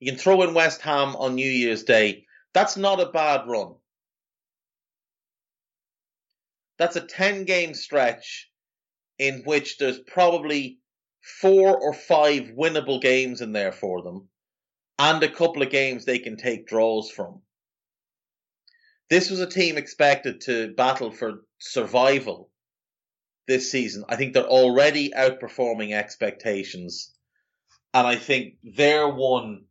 You 0.00 0.10
can 0.10 0.18
throw 0.18 0.42
in 0.42 0.54
West 0.54 0.80
Ham 0.82 1.16
on 1.16 1.34
New 1.34 1.50
Year's 1.50 1.84
Day. 1.84 2.26
That's 2.52 2.76
not 2.76 3.00
a 3.00 3.10
bad 3.10 3.46
run. 3.46 3.74
That's 6.78 6.96
a 6.96 7.00
10 7.00 7.44
game 7.44 7.74
stretch 7.74 8.50
in 9.18 9.42
which 9.44 9.78
there's 9.78 10.00
probably 10.00 10.80
four 11.40 11.78
or 11.80 11.94
five 11.94 12.50
winnable 12.56 13.00
games 13.00 13.40
in 13.40 13.52
there 13.52 13.72
for 13.72 14.02
them 14.02 14.28
and 14.98 15.22
a 15.22 15.30
couple 15.30 15.62
of 15.62 15.70
games 15.70 16.04
they 16.04 16.18
can 16.18 16.36
take 16.36 16.66
draws 16.66 17.10
from. 17.10 17.40
This 19.10 19.30
was 19.30 19.40
a 19.40 19.46
team 19.46 19.76
expected 19.76 20.40
to 20.42 20.74
battle 20.74 21.10
for 21.10 21.44
survival 21.58 22.50
this 23.46 23.70
season. 23.70 24.04
I 24.08 24.16
think 24.16 24.32
they're 24.32 24.44
already 24.44 25.10
outperforming 25.10 25.92
expectations. 25.92 27.12
And 27.92 28.06
I 28.06 28.16
think 28.16 28.54
they're 28.62 29.08
one 29.08 29.64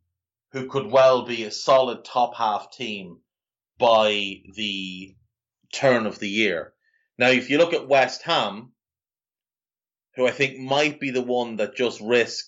who 0.52 0.68
could 0.68 0.86
well 0.86 1.26
be 1.26 1.44
a 1.44 1.50
solid 1.50 2.04
top 2.04 2.36
half 2.36 2.72
team 2.72 3.18
by 3.78 4.36
the 4.54 5.14
turn 5.72 6.06
of 6.06 6.18
the 6.18 6.28
year. 6.28 6.72
Now, 7.18 7.28
if 7.28 7.50
you 7.50 7.58
look 7.58 7.74
at 7.74 7.88
West 7.88 8.22
Ham, 8.22 8.72
who 10.16 10.26
I 10.26 10.30
think 10.30 10.58
might 10.58 11.00
be 11.00 11.10
the 11.10 11.22
one 11.22 11.56
that 11.56 11.74
just 11.74 12.00
risk 12.00 12.46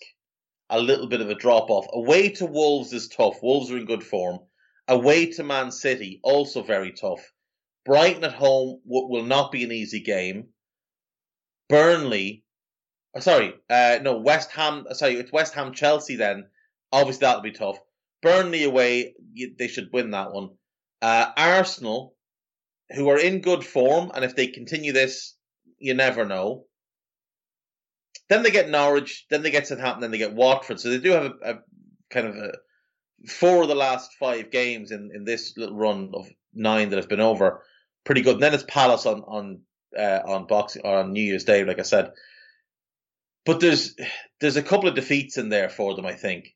a 0.68 0.80
little 0.80 1.08
bit 1.08 1.20
of 1.20 1.30
a 1.30 1.34
drop 1.34 1.70
off. 1.70 1.86
Away 1.92 2.30
to 2.30 2.46
Wolves 2.46 2.92
is 2.92 3.08
tough. 3.08 3.42
Wolves 3.42 3.70
are 3.70 3.76
in 3.76 3.86
good 3.86 4.02
form. 4.02 4.40
Away 4.88 5.32
to 5.32 5.42
Man 5.42 5.70
City, 5.72 6.20
also 6.22 6.62
very 6.62 6.92
tough. 6.92 7.32
Brighton 7.84 8.24
at 8.24 8.32
home 8.32 8.80
will 8.84 9.24
not 9.24 9.52
be 9.52 9.64
an 9.64 9.72
easy 9.72 10.00
game. 10.00 10.48
Burnley, 11.68 12.44
oh, 13.14 13.20
sorry, 13.20 13.54
uh, 13.68 13.98
no, 14.02 14.18
West 14.18 14.50
Ham, 14.52 14.86
sorry, 14.92 15.14
it's 15.14 15.32
West 15.32 15.54
Ham 15.54 15.72
Chelsea 15.72 16.16
then. 16.16 16.46
Obviously 16.92 17.20
that'll 17.26 17.42
be 17.42 17.52
tough. 17.52 17.78
Burnley 18.22 18.64
away, 18.64 19.14
they 19.58 19.68
should 19.68 19.90
win 19.92 20.10
that 20.12 20.32
one. 20.32 20.50
Uh, 21.02 21.30
Arsenal, 21.36 22.14
who 22.90 23.08
are 23.08 23.18
in 23.18 23.40
good 23.40 23.64
form, 23.64 24.10
and 24.14 24.24
if 24.24 24.36
they 24.36 24.46
continue 24.46 24.92
this, 24.92 25.36
you 25.78 25.94
never 25.94 26.24
know. 26.24 26.64
Then 28.28 28.42
they 28.42 28.50
get 28.50 28.70
Norwich, 28.70 29.26
then 29.30 29.42
they 29.42 29.50
get 29.50 29.66
Southampton, 29.66 30.00
then 30.00 30.10
they 30.10 30.18
get 30.18 30.34
Watford. 30.34 30.80
So 30.80 30.90
they 30.90 30.98
do 30.98 31.10
have 31.10 31.24
a, 31.24 31.50
a 31.50 31.58
kind 32.10 32.26
of 32.26 32.36
a 32.36 32.52
four 33.28 33.62
of 33.62 33.68
the 33.68 33.74
last 33.74 34.10
five 34.18 34.50
games 34.50 34.90
in, 34.90 35.10
in 35.14 35.24
this 35.24 35.54
little 35.56 35.76
run 35.76 36.10
of 36.14 36.26
nine 36.54 36.90
that 36.90 36.96
have 36.96 37.08
been 37.08 37.20
over. 37.20 37.62
Pretty 38.04 38.22
good. 38.22 38.34
And 38.34 38.42
then 38.42 38.54
it's 38.54 38.64
Palace 38.68 39.06
on 39.06 39.20
on 39.22 39.60
uh, 39.96 40.22
on 40.26 40.46
boxing 40.46 40.82
or 40.84 40.98
on 40.98 41.12
New 41.12 41.22
Year's 41.22 41.44
Day, 41.44 41.64
like 41.64 41.78
I 41.78 41.82
said. 41.82 42.12
But 43.44 43.60
there's 43.60 43.94
there's 44.40 44.56
a 44.56 44.62
couple 44.62 44.88
of 44.88 44.94
defeats 44.94 45.38
in 45.38 45.48
there 45.48 45.68
for 45.68 45.94
them. 45.94 46.06
I 46.06 46.14
think. 46.14 46.54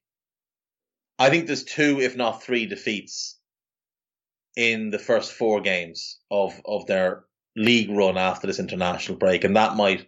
I 1.18 1.28
think 1.28 1.47
there's 1.47 1.64
two, 1.64 2.01
if 2.01 2.16
not 2.16 2.43
three, 2.43 2.66
defeats 2.66 3.38
in 4.57 4.91
the 4.91 4.99
first 4.99 5.32
four 5.32 5.61
games 5.61 6.18
of 6.30 6.61
of 6.64 6.86
their 6.86 7.24
league 7.57 7.91
run 7.91 8.16
after 8.16 8.47
this 8.47 8.59
international 8.59 9.18
break, 9.18 9.45
and 9.45 9.57
that 9.57 9.76
might 9.76 10.07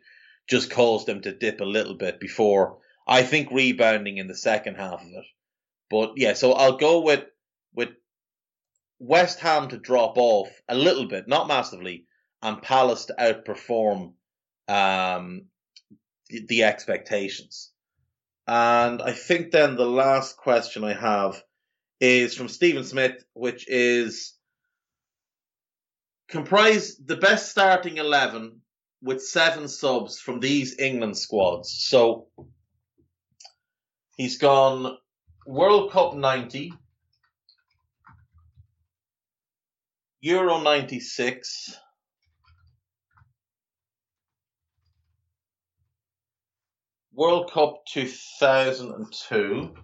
just 0.48 0.70
cause 0.70 1.04
them 1.04 1.20
to 1.22 1.36
dip 1.36 1.60
a 1.60 1.64
little 1.64 1.94
bit 1.94 2.18
before 2.18 2.78
I 3.06 3.22
think 3.22 3.50
rebounding 3.50 4.18
in 4.18 4.28
the 4.28 4.34
second 4.34 4.76
half 4.76 5.00
of 5.00 5.08
it. 5.08 5.24
But 5.90 6.12
yeah, 6.16 6.34
so 6.34 6.52
I'll 6.52 6.76
go 6.76 7.00
with 7.00 7.24
with 7.74 7.90
West 8.98 9.40
Ham 9.40 9.68
to 9.68 9.78
drop 9.78 10.16
off 10.16 10.48
a 10.68 10.74
little 10.74 11.06
bit, 11.06 11.26
not 11.26 11.48
massively, 11.48 12.06
and 12.42 12.60
Palace 12.60 13.06
to 13.06 13.14
outperform 13.18 14.14
um, 14.68 15.46
the, 16.28 16.44
the 16.46 16.64
expectations. 16.64 17.70
And 18.46 19.00
I 19.00 19.12
think 19.12 19.52
then 19.52 19.76
the 19.76 19.86
last 19.86 20.36
question 20.36 20.82
I 20.82 20.94
have 20.94 21.42
is 22.00 22.34
from 22.34 22.48
Stephen 22.48 22.84
Smith, 22.84 23.24
which 23.34 23.68
is 23.68 24.34
comprise 26.28 26.96
the 26.96 27.16
best 27.16 27.50
starting 27.50 27.98
11 27.98 28.60
with 29.02 29.22
seven 29.22 29.68
subs 29.68 30.18
from 30.18 30.40
these 30.40 30.78
England 30.78 31.16
squads. 31.16 31.70
So 31.70 32.28
he's 34.16 34.38
gone 34.38 34.96
World 35.46 35.92
Cup 35.92 36.14
90, 36.14 36.72
Euro 40.20 40.60
96, 40.60 41.76
World 47.22 47.52
Cup 47.52 47.86
2002, 47.86 49.74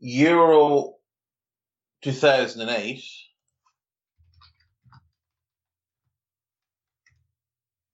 Euro 0.00 0.96
2008, 2.02 3.02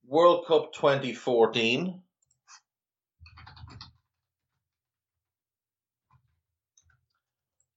World 0.05 0.45
Cup 0.45 0.73
2014, 0.73 2.01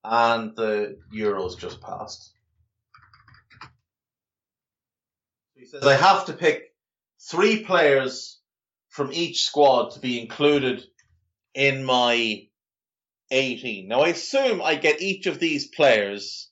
and 0.03 0.57
the 0.57 0.99
Euros 1.15 1.57
just 1.57 1.81
passed. 1.81 2.33
He 5.49 5.57
says, 5.69 5.87
I 5.87 5.95
have 5.95 6.27
to 6.27 6.33
pick 6.33 6.75
three 7.31 7.65
players 7.65 8.41
from 8.89 9.13
each 9.13 9.43
squad 9.45 9.93
to 9.93 10.01
be 10.01 10.21
included 10.21 10.85
in 11.55 11.85
my 11.85 12.49
18. 13.31 13.89
Now, 13.89 14.01
I 14.01 14.09
assume 14.09 14.63
I 14.63 14.75
get 14.77 15.03
each 15.03 15.27
of 15.27 15.39
these 15.39 15.69
players 15.69 16.51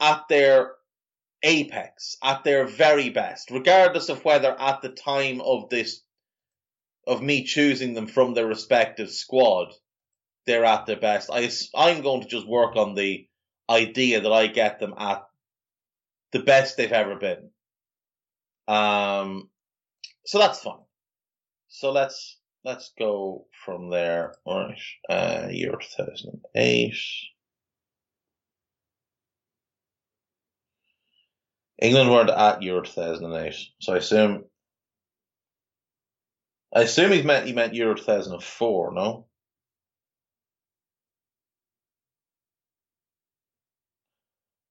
at 0.00 0.24
their 0.28 0.72
apex, 1.42 2.16
at 2.22 2.44
their 2.44 2.66
very 2.66 3.10
best, 3.10 3.50
regardless 3.50 4.08
of 4.08 4.24
whether 4.24 4.58
at 4.58 4.82
the 4.82 4.90
time 4.90 5.40
of 5.40 5.68
this 5.68 6.02
of 7.06 7.22
me 7.22 7.44
choosing 7.44 7.94
them 7.94 8.06
from 8.06 8.34
their 8.34 8.46
respective 8.46 9.10
squad, 9.10 9.72
they're 10.46 10.66
at 10.66 10.84
their 10.84 11.00
best. 11.00 11.30
I, 11.32 11.50
I'm 11.74 12.02
going 12.02 12.20
to 12.20 12.28
just 12.28 12.46
work 12.46 12.76
on 12.76 12.94
the 12.94 13.26
idea 13.70 14.20
that 14.20 14.32
I 14.32 14.46
get 14.46 14.78
them 14.78 14.94
at 14.98 15.24
the 16.32 16.40
best 16.40 16.76
they've 16.76 16.92
ever 16.92 17.16
been. 17.16 17.50
Um, 18.68 19.48
so 20.26 20.38
that's 20.38 20.60
fine. 20.60 20.84
So 21.68 21.90
let's 21.90 22.38
let's 22.64 22.92
go 22.98 23.46
from 23.64 23.90
there. 23.90 24.34
All 24.44 24.68
right, 24.68 24.78
uh, 25.08 25.48
year 25.50 25.72
2008. 25.72 26.94
England 31.80 32.10
weren't 32.10 32.30
at 32.30 32.62
Euro 32.62 32.82
2008, 32.82 33.54
so 33.80 33.94
I 33.94 33.98
assume. 33.98 34.44
I 36.74 36.82
assume 36.82 37.12
he 37.12 37.22
meant 37.22 37.46
he 37.46 37.52
meant 37.52 37.74
Euro 37.74 37.94
2004. 37.94 38.92
No. 38.94 39.26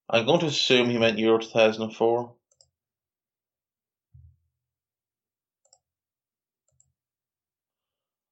I'm 0.10 0.26
going 0.26 0.40
to 0.42 0.46
assume 0.48 0.90
he 0.90 0.98
meant 0.98 1.20
Euro 1.20 1.40
2004. 1.40 2.37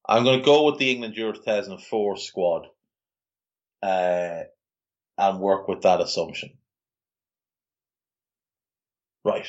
I'm 0.08 0.24
going 0.24 0.38
to 0.38 0.44
go 0.44 0.64
with 0.64 0.78
the 0.78 0.90
England 0.90 1.16
Euro 1.16 1.32
2004 1.32 2.16
squad 2.16 2.66
uh, 3.82 4.42
and 5.18 5.40
work 5.40 5.66
with 5.68 5.82
that 5.82 6.00
assumption. 6.00 6.50
Right. 9.24 9.46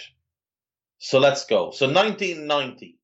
So 0.97 1.19
let's 1.19 1.45
go. 1.45 1.71
So 1.71 1.85
1990. 1.85 2.97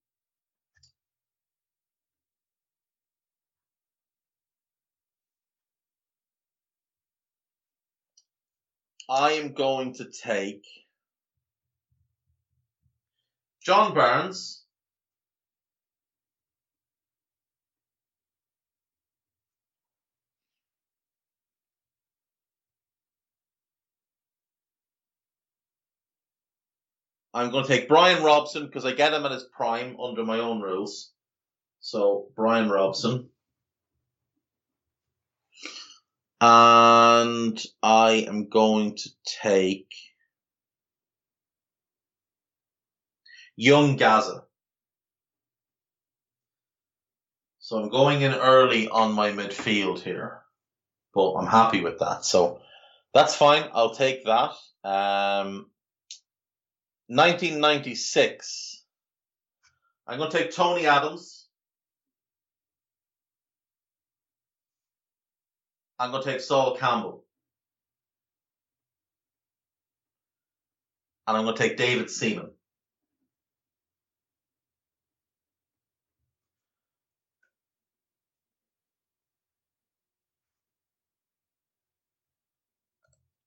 I 9.10 9.34
am 9.34 9.54
going 9.54 9.94
to 9.96 10.06
take 10.06 10.66
John 13.62 13.94
Barnes. 13.94 14.63
I'm 27.34 27.50
going 27.50 27.66
to 27.66 27.70
take 27.70 27.88
Brian 27.88 28.24
Robson 28.24 28.66
because 28.66 28.86
I 28.86 28.94
get 28.94 29.14
him 29.14 29.26
at 29.26 29.32
his 29.32 29.44
prime 29.44 29.98
under 30.00 30.24
my 30.24 30.40
own 30.40 30.62
rules. 30.62 31.12
So 31.80 32.28
Brian 32.36 32.70
Robson. 32.70 33.30
And 36.40 37.64
I 37.82 38.26
am 38.28 38.50
going 38.50 38.98
to 38.98 39.10
take 39.42 39.90
Young 43.56 43.96
Gazza. 43.96 44.44
So 47.60 47.82
I'm 47.82 47.90
going 47.90 48.22
in 48.22 48.34
early 48.34 48.90
on 48.90 49.14
my 49.14 49.32
midfield 49.32 50.00
here, 50.00 50.42
but 51.14 51.34
I'm 51.36 51.48
happy 51.48 51.82
with 51.82 52.00
that. 52.00 52.26
So 52.26 52.60
that's 53.14 53.36
fine. 53.36 53.64
I'll 53.74 53.96
take 53.96 54.26
that. 54.26 54.52
Um, 54.84 55.68
1996. 57.08 58.84
I'm 60.08 60.18
going 60.18 60.32
to 60.32 60.38
take 60.38 60.52
Tony 60.52 60.88
Adams. 60.88 61.48
I'm 66.00 66.12
going 66.12 66.24
to 66.24 66.30
take 66.32 66.42
Sol 66.42 66.76
Campbell. 66.76 67.24
And 71.28 71.38
I'm 71.38 71.46
going 71.46 71.56
to 71.56 71.62
take 71.62 71.78
David 71.78 72.10
Seaman. 72.10 72.50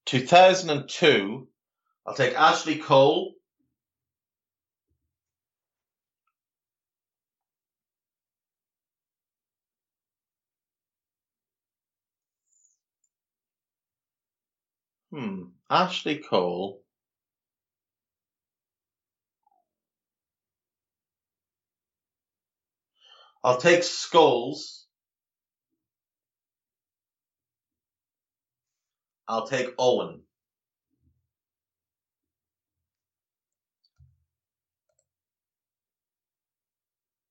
Two 0.07 0.25
thousand 0.25 0.71
and 0.71 0.89
two, 0.89 1.49
I'll 2.07 2.15
take 2.15 2.35
Ashley 2.35 2.77
Cole. 2.77 3.36
Hmm. 15.17 15.45
Ashley 15.71 16.19
Cole. 16.19 16.83
I'll 23.43 23.57
take 23.57 23.81
Scholes. 23.81 24.83
I'll 29.27 29.47
take 29.47 29.71
Owen. 29.79 30.21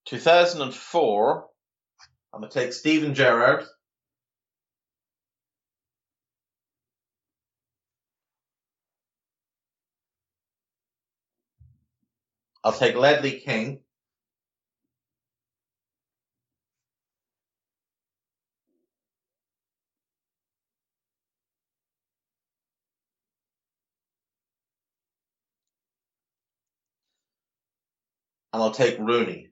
Two 0.06 0.18
thousand 0.18 0.64
and 0.64 0.74
four. 0.74 1.46
I'm 2.34 2.42
gonna 2.42 2.52
take 2.52 2.74
Steven 2.74 3.14
Gerrard. 3.14 3.64
I'll 12.66 12.74
take 12.74 12.96
Ledley 12.98 13.40
King. 13.42 13.82
And 28.54 28.64
I'll 28.64 28.72
take 28.72 28.98
Rooney. 29.00 29.50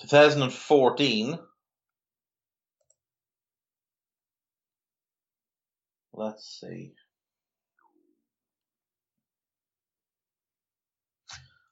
Two 0.00 0.08
thousand 0.08 0.42
and 0.42 0.52
fourteen. 0.52 1.38
Let's 6.20 6.60
see. 6.60 6.92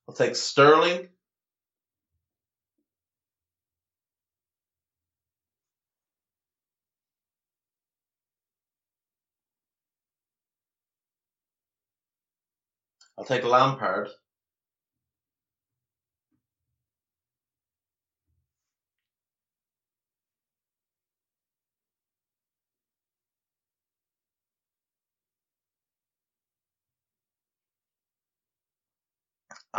I'll 0.09 0.15
take 0.15 0.35
Sterling. 0.37 1.09
I'll 13.19 13.27
take 13.27 13.45
Lampard. 13.45 14.09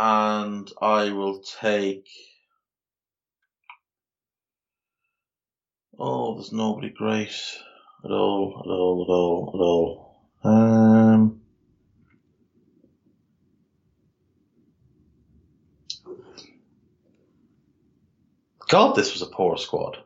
And 0.02 0.72
I 0.80 1.10
will 1.12 1.42
take. 1.60 2.08
Oh, 5.98 6.36
there's 6.36 6.52
nobody 6.52 6.88
great 6.88 7.38
at 8.02 8.10
all, 8.10 8.62
at 8.64 8.70
all, 8.70 9.04
at 9.04 9.12
all, 9.12 9.50
at 9.54 9.60
all. 9.60 10.54
Um, 10.54 11.42
God, 18.68 18.96
this 18.96 19.12
was 19.12 19.20
a 19.20 19.26
poor 19.26 19.58
squad. 19.58 19.98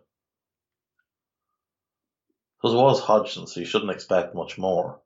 Because 2.57 2.75
it 2.75 2.79
was 2.79 2.99
Hodgson, 2.99 3.47
so 3.47 3.61
you 3.61 3.67
shouldn't 3.67 3.93
expect 3.93 4.35
much 4.35 4.59
more. 4.59 5.01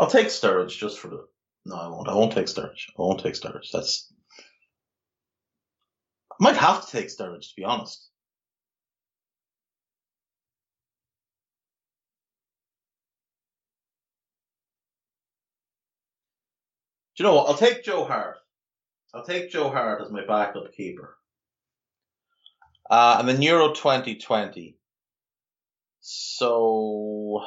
I'll 0.00 0.06
take 0.06 0.28
Sturridge 0.28 0.78
just 0.78 0.98
for 0.98 1.08
the. 1.08 1.26
No, 1.66 1.76
I 1.76 1.88
won't. 1.88 2.08
I 2.08 2.14
won't 2.14 2.32
take 2.32 2.46
Sturridge. 2.46 2.86
I 2.98 3.02
won't 3.02 3.20
take 3.20 3.34
Sturridge. 3.34 3.70
That's. 3.70 4.10
I 6.32 6.36
might 6.40 6.56
have 6.56 6.86
to 6.86 6.90
take 6.90 7.08
Sturridge 7.08 7.50
to 7.50 7.54
be 7.54 7.64
honest. 7.64 8.08
Do 17.14 17.22
you 17.22 17.28
know 17.28 17.36
what? 17.36 17.48
I'll 17.50 17.58
take 17.58 17.84
Joe 17.84 18.06
Hart. 18.06 18.38
I'll 19.12 19.26
take 19.26 19.50
Joe 19.50 19.68
Hart 19.68 20.00
as 20.00 20.10
my 20.10 20.24
backup 20.24 20.72
keeper. 20.72 21.18
Uh, 22.88 23.16
and 23.18 23.28
then 23.28 23.42
Euro 23.42 23.74
2020. 23.74 24.78
So 26.00 27.44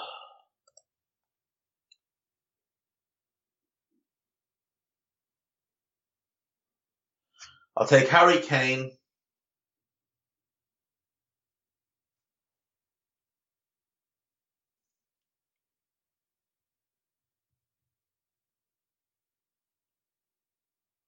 I'll 7.77 7.87
take 7.87 8.09
Harry 8.09 8.39
Kane. 8.39 8.91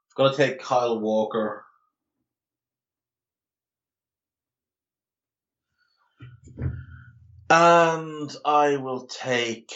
I'm 0.02 0.16
going 0.16 0.32
to 0.32 0.38
take 0.38 0.60
Kyle 0.60 1.00
Walker. 1.00 1.66
And 7.50 8.36
I 8.46 8.78
will 8.78 9.08
take. 9.08 9.74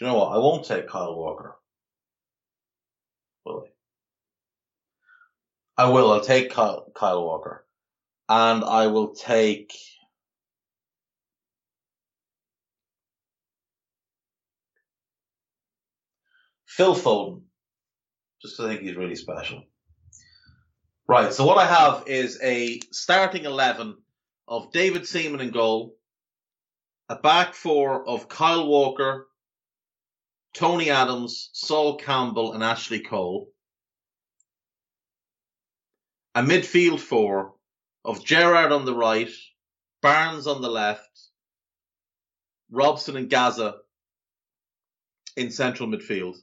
You 0.00 0.06
know 0.06 0.14
what? 0.14 0.32
I 0.32 0.38
won't 0.38 0.64
take 0.64 0.88
Kyle 0.88 1.16
Walker. 1.16 1.56
Will 3.44 3.64
I? 5.78 5.84
I 5.84 5.90
will. 5.90 6.12
I'll 6.12 6.20
take 6.20 6.50
Kyle, 6.50 6.90
Kyle 6.94 7.24
Walker. 7.24 7.64
And 8.28 8.64
I 8.64 8.88
will 8.88 9.14
take. 9.14 9.72
Phil 16.66 16.94
Foden, 16.94 17.42
just 18.40 18.60
I 18.60 18.68
think 18.68 18.82
he's 18.82 18.94
really 18.94 19.16
special. 19.16 19.64
Right, 21.08 21.32
so 21.32 21.44
what 21.44 21.58
I 21.58 21.64
have 21.64 22.04
is 22.06 22.38
a 22.42 22.78
starting 22.92 23.46
11 23.46 23.96
of 24.46 24.70
David 24.72 25.08
Seaman 25.08 25.40
in 25.40 25.50
goal, 25.50 25.96
a 27.08 27.16
back 27.16 27.54
four 27.54 28.06
of 28.06 28.28
Kyle 28.28 28.68
Walker, 28.68 29.27
Tony 30.54 30.90
Adams, 30.90 31.50
Sol 31.52 31.96
Campbell, 31.96 32.52
and 32.52 32.64
Ashley 32.64 33.00
Cole, 33.00 33.48
a 36.34 36.42
midfield 36.42 37.00
four 37.00 37.54
of 38.04 38.24
Gerrard 38.24 38.72
on 38.72 38.84
the 38.84 38.94
right, 38.94 39.30
Barnes 40.02 40.46
on 40.46 40.62
the 40.62 40.70
left, 40.70 41.10
Robson 42.70 43.16
and 43.16 43.30
Gazza 43.30 43.76
in 45.36 45.50
central 45.50 45.88
midfield 45.88 46.36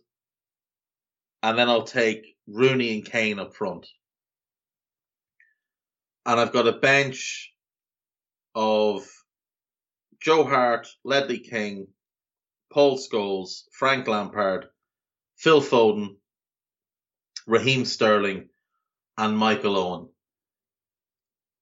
and 1.46 1.60
then 1.60 1.70
I'll 1.70 1.84
take 1.84 2.36
Rooney 2.48 2.96
and 2.96 3.06
Kane 3.06 3.38
up 3.38 3.54
front. 3.54 3.86
And 6.26 6.40
I've 6.40 6.52
got 6.52 6.68
a 6.68 6.72
bench 6.72 7.54
of 8.56 9.06
Joe 10.20 10.44
Hart, 10.44 10.88
Ledley 11.04 11.38
King, 11.38 11.86
Paul 12.72 12.98
Scholes, 12.98 13.64
Frank 13.72 14.08
Lampard, 14.08 14.68
Phil 15.38 15.62
Foden, 15.62 16.18
Raheem 17.48 17.86
Sterling, 17.86 18.50
and 19.18 19.38
Michael 19.38 19.78
Owen. 19.78 20.10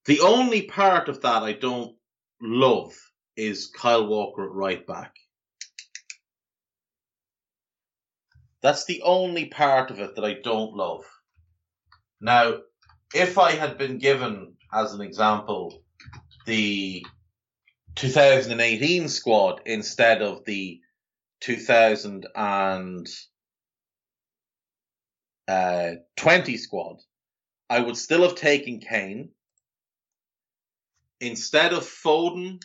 The 0.05 0.21
only 0.21 0.63
part 0.63 1.09
of 1.09 1.21
that 1.21 1.43
I 1.43 1.53
don't 1.53 1.95
love 2.41 2.93
is 3.35 3.67
Kyle 3.67 4.05
Walker 4.07 4.45
at 4.45 4.51
right 4.51 4.85
back. 4.85 5.15
That's 8.61 8.85
the 8.85 9.01
only 9.01 9.45
part 9.45 9.91
of 9.91 9.99
it 9.99 10.15
that 10.15 10.23
I 10.23 10.33
don't 10.33 10.73
love. 10.73 11.03
Now, 12.21 12.59
if 13.13 13.37
I 13.37 13.51
had 13.51 13.77
been 13.77 13.97
given, 13.97 14.55
as 14.73 14.93
an 14.93 15.01
example, 15.01 15.83
the 16.45 17.05
2018 17.95 19.09
squad 19.09 19.61
instead 19.65 20.21
of 20.21 20.45
the 20.45 20.79
2020 21.43 23.11
uh, 25.49 26.57
squad, 26.57 26.97
I 27.69 27.79
would 27.81 27.97
still 27.97 28.21
have 28.23 28.35
taken 28.35 28.79
Kane. 28.79 29.29
Instead 31.19 31.73
of 31.73 31.83
Foden, 31.83 32.61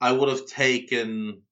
I 0.00 0.10
would 0.10 0.28
have 0.28 0.46
taken 0.46 1.42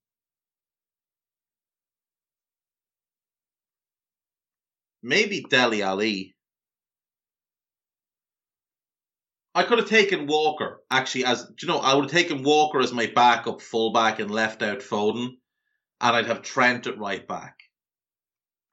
maybe 5.02 5.44
Dele 5.48 5.82
Alli. 5.82 6.35
I 9.56 9.62
could 9.62 9.78
have 9.78 9.88
taken 9.88 10.26
Walker 10.26 10.82
actually 10.90 11.24
as 11.24 11.50
you 11.62 11.66
know 11.66 11.78
I 11.78 11.94
would 11.94 12.04
have 12.04 12.10
taken 12.10 12.42
Walker 12.42 12.78
as 12.78 12.92
my 12.92 13.06
backup 13.06 13.62
fullback 13.62 14.20
and 14.20 14.30
left 14.30 14.62
out 14.62 14.80
Foden, 14.80 15.28
and 16.00 16.16
I'd 16.16 16.26
have 16.26 16.42
Trent 16.42 16.86
at 16.86 16.98
right 16.98 17.26
back 17.26 17.56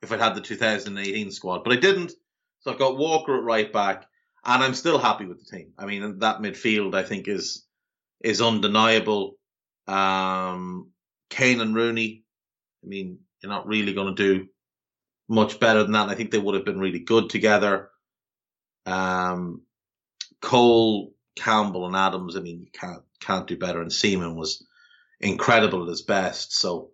if 0.02 0.12
I'd 0.12 0.20
had 0.20 0.36
the 0.36 0.42
2018 0.42 1.32
squad, 1.32 1.64
but 1.64 1.72
I 1.72 1.78
didn't. 1.78 2.12
So 2.60 2.72
I've 2.72 2.80
got 2.80 2.98
Walker 2.98 3.38
at 3.38 3.44
right 3.44 3.72
back, 3.72 4.06
and 4.44 4.62
I'm 4.62 4.74
still 4.74 4.98
happy 4.98 5.26
with 5.26 5.40
the 5.40 5.58
team. 5.58 5.72
I 5.78 5.86
mean 5.86 6.20
that 6.20 6.40
midfield 6.40 6.96
I 6.96 7.04
think 7.04 7.30
is 7.30 7.66
is 8.22 8.42
undeniable. 8.42 9.38
Um, 9.88 10.92
Kane 11.30 11.62
and 11.62 11.74
Rooney. 11.74 12.26
I 12.84 12.88
mean 12.88 13.20
you're 13.42 13.50
not 13.50 13.68
really 13.68 13.94
going 13.94 14.14
to 14.14 14.24
do 14.36 14.48
much 15.30 15.62
better 15.62 15.84
than 15.84 15.94
that. 15.94 16.04
And 16.04 16.12
I 16.12 16.16
think 16.16 16.32
they 16.32 16.40
would 16.40 16.56
have 16.56 16.66
been 16.66 16.80
really 16.80 17.00
good 17.00 17.30
together. 17.30 17.90
Um, 18.86 19.62
Cole, 20.44 21.14
Campbell, 21.36 21.88
and 21.88 21.96
Adams. 21.96 22.36
I 22.36 22.42
mean, 22.42 22.60
you 22.60 22.72
can't 22.72 23.02
can't 23.22 23.48
do 23.48 23.58
better. 23.58 23.82
And 23.82 23.92
Seaman 23.92 24.36
was 24.36 24.64
incredible 25.20 25.84
at 25.84 25.90
his 25.90 26.02
best. 26.02 26.54
So 26.54 26.92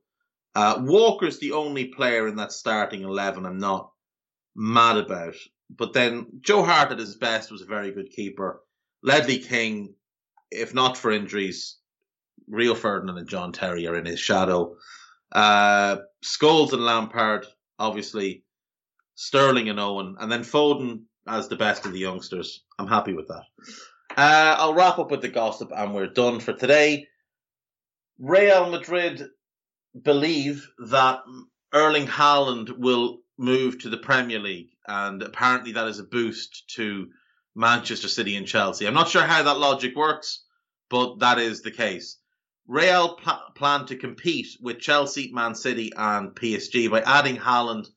uh, 0.55 0.75
Walker's 0.81 1.39
the 1.39 1.53
only 1.53 1.85
player 1.85 2.27
in 2.27 2.35
that 2.35 2.53
starting 2.53 3.01
eleven 3.01 3.45
I'm 3.45 3.57
not 3.57 3.91
mad 4.55 4.97
about. 4.97 5.35
But 5.69 5.93
then 5.93 6.27
Joe 6.41 6.63
Hart 6.63 6.91
at 6.91 6.99
his 6.99 7.15
best 7.15 7.51
was 7.51 7.61
a 7.61 7.65
very 7.65 7.91
good 7.91 8.11
keeper. 8.11 8.61
Ledley 9.01 9.39
King, 9.39 9.95
if 10.51 10.73
not 10.73 10.97
for 10.97 11.11
injuries, 11.11 11.77
Rio 12.47 12.75
Ferdinand 12.75 13.17
and 13.17 13.29
John 13.29 13.51
Terry 13.51 13.87
are 13.87 13.95
in 13.95 14.05
his 14.05 14.19
shadow. 14.19 14.75
Uh, 15.31 15.97
Scholes 16.23 16.73
and 16.73 16.83
Lampard, 16.83 17.45
obviously 17.77 18.43
Sterling 19.15 19.69
and 19.69 19.79
Owen, 19.79 20.15
and 20.19 20.31
then 20.31 20.41
Foden 20.41 21.03
as 21.27 21.47
the 21.47 21.55
best 21.55 21.85
of 21.85 21.93
the 21.93 21.99
youngsters. 21.99 22.63
I'm 22.77 22.87
happy 22.87 23.13
with 23.13 23.27
that. 23.27 23.43
Uh, 24.17 24.55
I'll 24.57 24.73
wrap 24.73 24.99
up 24.99 25.11
with 25.11 25.21
the 25.21 25.29
gossip, 25.29 25.71
and 25.75 25.93
we're 25.93 26.07
done 26.07 26.39
for 26.39 26.53
today. 26.53 27.07
Real 28.19 28.69
Madrid 28.69 29.23
believe 29.99 30.67
that 30.89 31.21
Erling 31.73 32.07
Haaland 32.07 32.77
will 32.77 33.19
move 33.37 33.79
to 33.79 33.89
the 33.89 33.97
Premier 33.97 34.39
League, 34.39 34.69
and 34.87 35.21
apparently 35.21 35.71
that 35.73 35.87
is 35.87 35.99
a 35.99 36.03
boost 36.03 36.69
to 36.75 37.07
Manchester 37.55 38.07
City 38.07 38.35
and 38.35 38.47
Chelsea. 38.47 38.87
I'm 38.87 38.93
not 38.93 39.09
sure 39.09 39.23
how 39.23 39.43
that 39.43 39.57
logic 39.57 39.95
works, 39.95 40.43
but 40.89 41.19
that 41.19 41.39
is 41.39 41.61
the 41.61 41.71
case. 41.71 42.17
Real 42.67 43.15
pl- 43.15 43.41
plan 43.55 43.85
to 43.87 43.95
compete 43.95 44.47
with 44.61 44.79
Chelsea, 44.79 45.31
Man 45.31 45.55
City, 45.55 45.91
and 45.95 46.35
PSG 46.35 46.89
by 46.89 47.01
adding 47.01 47.37
Haaland 47.37 47.87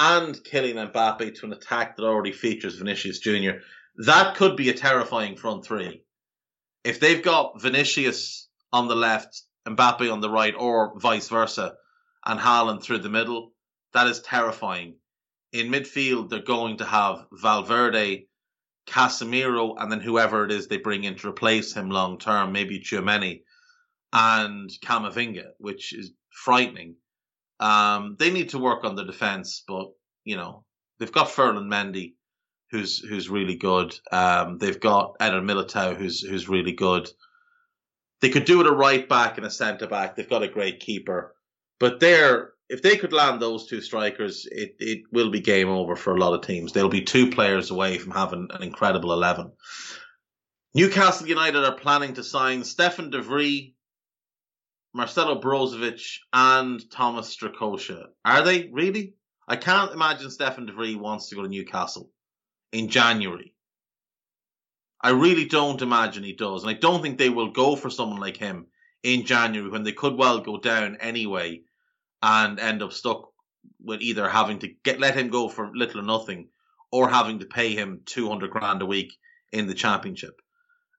and 0.00 0.34
Kylian 0.34 0.90
Mbappe 0.90 1.34
to 1.38 1.46
an 1.46 1.52
attack 1.52 1.96
that 1.96 2.04
already 2.04 2.32
features 2.32 2.76
Vinicius 2.76 3.18
Jr. 3.18 3.60
That 3.96 4.34
could 4.34 4.56
be 4.56 4.70
a 4.70 4.74
terrifying 4.74 5.36
front 5.36 5.66
three. 5.66 6.04
If 6.84 7.00
they've 7.00 7.22
got 7.22 7.60
Vinicius 7.60 8.48
on 8.72 8.88
the 8.88 8.96
left, 8.96 9.42
Mbappe 9.68 10.10
on 10.10 10.22
the 10.22 10.30
right, 10.30 10.54
or 10.56 10.98
vice 10.98 11.28
versa, 11.28 11.74
and 12.24 12.40
Haaland 12.40 12.82
through 12.82 13.00
the 13.00 13.10
middle, 13.10 13.52
that 13.92 14.06
is 14.06 14.20
terrifying. 14.20 14.96
In 15.52 15.68
midfield, 15.68 16.30
they're 16.30 16.40
going 16.40 16.78
to 16.78 16.86
have 16.86 17.26
Valverde, 17.30 18.26
Casemiro, 18.86 19.74
and 19.78 19.92
then 19.92 20.00
whoever 20.00 20.46
it 20.46 20.50
is 20.50 20.66
they 20.66 20.78
bring 20.78 21.04
in 21.04 21.16
to 21.16 21.28
replace 21.28 21.74
him 21.74 21.90
long 21.90 22.18
term, 22.18 22.52
maybe 22.52 22.80
Tchouameni 22.80 23.42
and 24.14 24.70
Camavinga, 24.82 25.50
which 25.58 25.92
is 25.92 26.12
frightening. 26.30 26.96
Um, 27.60 28.16
they 28.18 28.30
need 28.30 28.50
to 28.50 28.58
work 28.58 28.84
on 28.84 28.96
the 28.96 29.04
defense, 29.04 29.62
but 29.68 29.88
you 30.24 30.36
know 30.36 30.64
they've 30.98 31.12
got 31.12 31.30
Ferland 31.30 31.70
Mendy, 31.70 32.14
who's 32.70 32.98
who's 32.98 33.28
really 33.28 33.56
good. 33.56 33.98
Um, 34.10 34.58
they've 34.58 34.80
got 34.80 35.16
Eder 35.20 35.42
Militao, 35.42 35.96
who's 35.96 36.20
who's 36.20 36.48
really 36.48 36.72
good. 36.72 37.08
They 38.20 38.30
could 38.30 38.44
do 38.44 38.60
it 38.60 38.66
a 38.66 38.72
right 38.72 39.08
back 39.08 39.36
and 39.36 39.46
a 39.46 39.50
centre 39.50 39.86
back. 39.86 40.16
They've 40.16 40.28
got 40.28 40.42
a 40.42 40.48
great 40.48 40.80
keeper, 40.80 41.34
but 41.78 42.00
they're 42.00 42.52
if 42.70 42.82
they 42.82 42.96
could 42.96 43.12
land 43.12 43.42
those 43.42 43.66
two 43.66 43.80
strikers, 43.80 44.46
it, 44.50 44.76
it 44.78 45.02
will 45.10 45.30
be 45.30 45.40
game 45.40 45.68
over 45.68 45.96
for 45.96 46.14
a 46.14 46.18
lot 46.18 46.34
of 46.34 46.46
teams. 46.46 46.72
They'll 46.72 46.88
be 46.88 47.02
two 47.02 47.30
players 47.30 47.70
away 47.70 47.98
from 47.98 48.12
having 48.12 48.48
an 48.50 48.62
incredible 48.62 49.12
eleven. 49.12 49.52
Newcastle 50.72 51.26
United 51.26 51.64
are 51.64 51.74
planning 51.74 52.14
to 52.14 52.22
sign 52.22 52.62
Stefan 52.62 53.10
de 53.10 53.20
Vrij, 53.20 53.74
Marcelo 54.92 55.40
Brozovic, 55.40 56.18
and 56.32 56.90
Thomas 56.90 57.34
Strakosha. 57.34 58.06
Are 58.24 58.42
they 58.42 58.68
really? 58.72 59.14
I 59.46 59.56
can't 59.56 59.92
imagine 59.92 60.30
Stefan 60.30 60.66
de 60.66 60.72
Vrij 60.72 60.96
wants 60.96 61.28
to 61.28 61.36
go 61.36 61.42
to 61.42 61.48
Newcastle 61.48 62.10
in 62.72 62.88
January. 62.88 63.54
I 65.00 65.10
really 65.10 65.46
don't 65.46 65.80
imagine 65.80 66.24
he 66.24 66.34
does, 66.34 66.62
and 66.62 66.70
I 66.70 66.78
don't 66.78 67.02
think 67.02 67.18
they 67.18 67.30
will 67.30 67.52
go 67.52 67.76
for 67.76 67.88
someone 67.88 68.20
like 68.20 68.36
him 68.36 68.66
in 69.02 69.24
January 69.24 69.70
when 69.70 69.82
they 69.82 69.92
could 69.92 70.16
well 70.16 70.40
go 70.40 70.58
down 70.58 70.98
anyway 71.00 71.62
and 72.22 72.60
end 72.60 72.82
up 72.82 72.92
stuck 72.92 73.30
with 73.82 74.02
either 74.02 74.28
having 74.28 74.58
to 74.58 74.68
get 74.84 75.00
let 75.00 75.16
him 75.16 75.28
go 75.28 75.48
for 75.48 75.70
little 75.74 76.00
or 76.00 76.04
nothing 76.04 76.48
or 76.92 77.08
having 77.08 77.38
to 77.38 77.46
pay 77.46 77.74
him 77.74 78.02
200 78.04 78.50
grand 78.50 78.82
a 78.82 78.86
week 78.86 79.12
in 79.52 79.66
the 79.66 79.74
championship. 79.74 80.40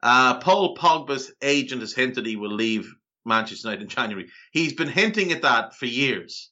Uh, 0.02 0.40
Paul 0.40 0.76
Pogba's 0.76 1.32
agent 1.42 1.82
has 1.82 1.94
hinted 1.94 2.26
he 2.26 2.36
will 2.36 2.54
leave 2.54 2.92
Manchester 3.26 3.70
United 3.70 3.84
in 3.84 3.90
January. 3.90 4.30
He's 4.52 4.74
been 4.74 4.88
hinting 4.88 5.32
at 5.32 5.44
that 5.44 5.76
for 5.76 5.86
years. 5.86 6.50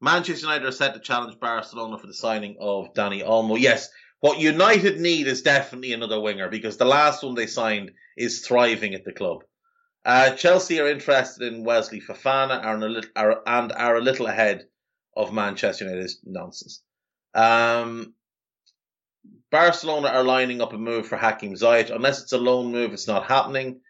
Manchester 0.00 0.46
United 0.46 0.66
are 0.66 0.72
set 0.72 0.94
to 0.94 1.00
challenge 1.00 1.38
Barcelona 1.40 1.98
for 1.98 2.06
the 2.06 2.14
signing 2.14 2.56
of 2.60 2.94
Dani 2.94 3.26
Olmo. 3.26 3.58
Yes, 3.58 3.90
what 4.20 4.38
United 4.38 5.00
need 5.00 5.26
is 5.26 5.42
definitely 5.42 5.92
another 5.92 6.20
winger 6.20 6.48
because 6.48 6.76
the 6.76 6.84
last 6.84 7.22
one 7.22 7.34
they 7.34 7.46
signed 7.46 7.92
is 8.16 8.46
thriving 8.46 8.94
at 8.94 9.04
the 9.04 9.12
club. 9.12 9.44
Uh, 10.04 10.30
Chelsea 10.30 10.80
are 10.80 10.88
interested 10.88 11.52
in 11.52 11.64
Wesley 11.64 12.00
Fofana 12.00 12.64
are, 12.64 13.02
are, 13.16 13.42
and 13.46 13.72
are 13.72 13.96
a 13.96 14.00
little 14.00 14.26
ahead 14.26 14.66
of 15.16 15.32
Manchester 15.32 15.84
United's 15.84 16.20
nonsense. 16.24 16.82
Um, 17.34 18.14
Barcelona 19.50 20.08
are 20.08 20.24
lining 20.24 20.60
up 20.60 20.72
a 20.72 20.78
move 20.78 21.06
for 21.06 21.16
Hakim 21.16 21.54
Ziyech. 21.54 21.94
Unless 21.94 22.22
it's 22.22 22.32
a 22.32 22.38
loan 22.38 22.72
move, 22.72 22.92
it's 22.92 23.08
not 23.08 23.26
happening. 23.26 23.80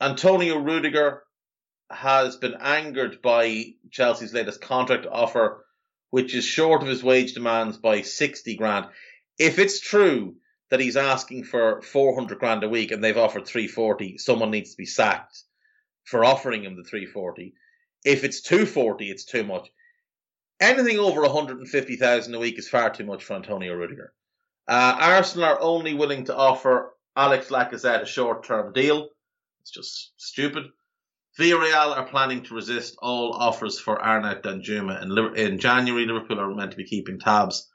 Antonio 0.00 0.56
Rudiger 0.58 1.22
has 1.90 2.36
been 2.36 2.54
angered 2.54 3.20
by 3.20 3.74
Chelsea's 3.90 4.32
latest 4.32 4.60
contract 4.60 5.06
offer, 5.10 5.66
which 6.10 6.34
is 6.34 6.44
short 6.44 6.82
of 6.82 6.88
his 6.88 7.02
wage 7.02 7.34
demands 7.34 7.76
by 7.76 8.02
60 8.02 8.56
grand. 8.56 8.86
If 9.38 9.58
it's 9.58 9.80
true 9.80 10.36
that 10.70 10.80
he's 10.80 10.96
asking 10.96 11.44
for 11.44 11.82
400 11.82 12.38
grand 12.38 12.64
a 12.64 12.68
week 12.68 12.92
and 12.92 13.02
they've 13.02 13.16
offered 13.16 13.46
340, 13.46 14.18
someone 14.18 14.50
needs 14.50 14.70
to 14.70 14.76
be 14.76 14.86
sacked 14.86 15.42
for 16.04 16.24
offering 16.24 16.64
him 16.64 16.76
the 16.76 16.84
340. 16.84 17.54
If 18.04 18.24
it's 18.24 18.40
240, 18.40 19.10
it's 19.10 19.24
too 19.24 19.44
much. 19.44 19.68
Anything 20.60 20.98
over 20.98 21.22
150,000 21.22 22.34
a 22.34 22.38
week 22.38 22.58
is 22.58 22.68
far 22.68 22.90
too 22.90 23.04
much 23.04 23.24
for 23.24 23.34
Antonio 23.34 23.74
Rudiger. 23.74 24.12
Uh, 24.68 24.96
Arsenal 24.98 25.46
are 25.46 25.60
only 25.60 25.94
willing 25.94 26.24
to 26.24 26.36
offer 26.36 26.94
Alex 27.16 27.48
Lacazette 27.48 28.02
a 28.02 28.06
short-term 28.06 28.72
deal. 28.72 29.08
It's 29.60 29.70
just 29.70 30.12
stupid. 30.16 30.64
Villarreal 31.38 31.96
are 31.96 32.06
planning 32.06 32.42
to 32.44 32.54
resist 32.54 32.96
all 32.98 33.32
offers 33.32 33.78
for 33.78 34.00
Arnaut 34.00 34.42
Danjuma. 34.42 35.02
In, 35.02 35.36
in 35.36 35.58
January, 35.58 36.06
Liverpool 36.06 36.40
are 36.40 36.54
meant 36.54 36.72
to 36.72 36.76
be 36.76 36.84
keeping 36.84 37.18
tabs. 37.18 37.68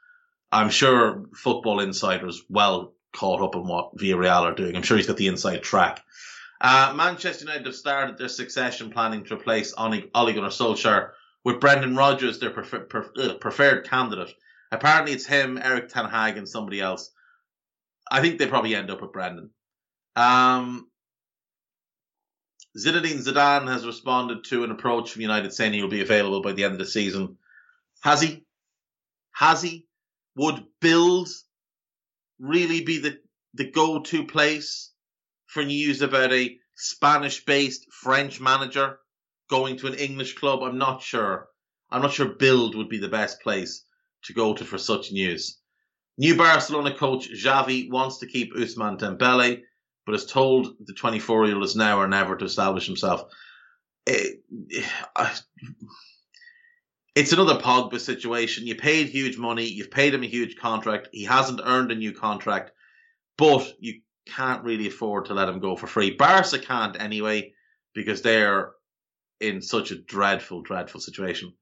I'm 0.52 0.70
sure 0.70 1.24
Football 1.34 1.80
Insider's 1.80 2.42
well 2.48 2.94
caught 3.14 3.42
up 3.42 3.56
on 3.56 3.66
what 3.66 3.96
Villarreal 3.96 4.42
are 4.42 4.54
doing. 4.54 4.76
I'm 4.76 4.82
sure 4.82 4.96
he's 4.96 5.06
got 5.06 5.16
the 5.16 5.26
inside 5.26 5.62
track. 5.62 6.04
Uh, 6.60 6.94
Manchester 6.96 7.44
United 7.44 7.66
have 7.66 7.74
started 7.74 8.18
their 8.18 8.28
succession 8.28 8.90
planning 8.90 9.24
to 9.24 9.34
replace 9.34 9.74
Ole 9.76 10.00
Gunnar 10.10 10.48
Solskjaer 10.48 11.10
with 11.44 11.60
Brendan 11.60 11.96
Rodgers, 11.96 12.38
their 12.38 12.50
prefer, 12.50 12.86
uh, 13.18 13.34
preferred 13.34 13.88
candidate. 13.88 14.32
Apparently, 14.72 15.12
it's 15.12 15.26
him, 15.26 15.58
Erik 15.58 15.88
Ten 15.88 16.06
Hag, 16.06 16.36
and 16.36 16.48
somebody 16.48 16.80
else. 16.80 17.10
I 18.10 18.20
think 18.20 18.38
they 18.38 18.46
probably 18.46 18.74
end 18.74 18.90
up 18.90 19.00
with 19.00 19.12
Brendan. 19.12 19.50
Um, 20.14 20.88
Zinedine 22.76 23.24
Zidane 23.24 23.68
has 23.68 23.86
responded 23.86 24.44
to 24.44 24.62
an 24.62 24.70
approach 24.70 25.10
from 25.10 25.22
United 25.22 25.52
saying 25.52 25.72
he 25.72 25.80
will 25.80 25.88
be 25.88 26.02
available 26.02 26.42
by 26.42 26.52
the 26.52 26.64
end 26.64 26.74
of 26.74 26.78
the 26.78 26.86
season. 26.86 27.38
Has 28.02 28.20
he? 28.20 28.44
Has 29.32 29.62
he? 29.62 29.86
Would 30.34 30.66
Bild 30.80 31.28
really 32.38 32.82
be 32.82 32.98
the, 32.98 33.18
the 33.54 33.70
go 33.70 34.00
to 34.00 34.26
place 34.26 34.92
for 35.46 35.64
news 35.64 36.02
about 36.02 36.32
a 36.32 36.58
Spanish 36.74 37.44
based 37.46 37.86
French 37.90 38.40
manager 38.40 38.98
going 39.48 39.78
to 39.78 39.86
an 39.86 39.94
English 39.94 40.34
club? 40.34 40.62
I'm 40.62 40.76
not 40.76 41.00
sure. 41.00 41.48
I'm 41.90 42.02
not 42.02 42.12
sure 42.12 42.34
Bild 42.34 42.74
would 42.74 42.90
be 42.90 42.98
the 42.98 43.08
best 43.08 43.40
place 43.40 43.84
to 44.24 44.34
go 44.34 44.52
to 44.52 44.64
for 44.64 44.76
such 44.76 45.12
news. 45.12 45.58
New 46.18 46.36
Barcelona 46.36 46.94
coach 46.94 47.30
Xavi 47.30 47.90
wants 47.90 48.18
to 48.18 48.26
keep 48.26 48.54
Ousmane 48.54 48.98
Dembele, 48.98 49.62
but 50.06 50.12
has 50.12 50.24
told 50.24 50.76
the 50.86 50.94
24 50.94 51.46
year 51.46 51.56
old 51.56 51.76
now 51.76 51.98
or 51.98 52.06
never 52.06 52.36
to 52.36 52.44
establish 52.44 52.86
himself. 52.86 53.24
It, 54.06 54.40
it's 57.16 57.32
another 57.32 57.60
Pogba 57.60 57.98
situation. 57.98 58.66
You 58.66 58.76
paid 58.76 59.08
huge 59.08 59.36
money, 59.36 59.64
you've 59.64 59.90
paid 59.90 60.14
him 60.14 60.22
a 60.22 60.28
huge 60.28 60.56
contract. 60.56 61.08
He 61.12 61.24
hasn't 61.24 61.60
earned 61.64 61.90
a 61.90 61.96
new 61.96 62.12
contract, 62.12 62.70
but 63.36 63.74
you 63.80 64.00
can't 64.26 64.64
really 64.64 64.86
afford 64.86 65.26
to 65.26 65.34
let 65.34 65.48
him 65.48 65.58
go 65.58 65.76
for 65.76 65.88
free. 65.88 66.12
Barca 66.12 66.58
can't 66.60 67.00
anyway, 67.00 67.52
because 67.94 68.22
they're 68.22 68.72
in 69.40 69.60
such 69.60 69.90
a 69.90 69.98
dreadful, 69.98 70.62
dreadful 70.62 71.00
situation. 71.00 71.52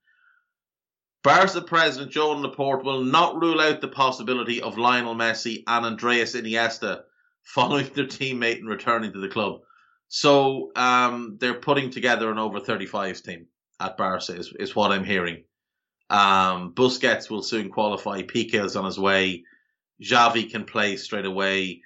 Barca 1.23 1.62
president 1.62 2.12
Joan 2.12 2.45
Laporta 2.45 2.85
will 2.85 3.03
not 3.03 3.41
rule 3.41 3.59
out 3.59 3.81
the 3.81 3.89
possibility 3.89 4.61
of 4.61 4.77
Lionel 4.77 5.15
Messi 5.15 5.62
and 5.66 5.87
Andreas 5.87 6.35
Iniesta 6.35 7.05
following 7.45 7.89
their 7.95 8.07
teammate 8.07 8.59
and 8.59 8.69
returning 8.69 9.12
to 9.12 9.21
the 9.21 9.29
club. 9.29 9.61
So 10.09 10.71
um, 10.77 11.39
they're 11.41 11.55
putting 11.61 11.91
together 11.91 12.31
an 12.31 12.39
over 12.39 12.61
35s 12.61 13.23
team 13.23 13.47
at 13.81 13.97
Barca, 13.97 14.37
is, 14.37 14.53
is 14.59 14.77
what 14.77 14.93
I'm 14.93 15.05
hearing. 15.05 15.45
Um, 16.11 16.75
Busquets 16.75 17.31
will 17.31 17.43
soon 17.43 17.71
qualify. 17.71 18.23
Piqué 18.23 18.65
is 18.65 18.77
on 18.77 18.85
his 18.85 18.99
way. 18.99 19.45
Xavi 20.03 20.51
can 20.51 20.65
play 20.65 20.97
straight 20.97 21.25
away. 21.25 21.83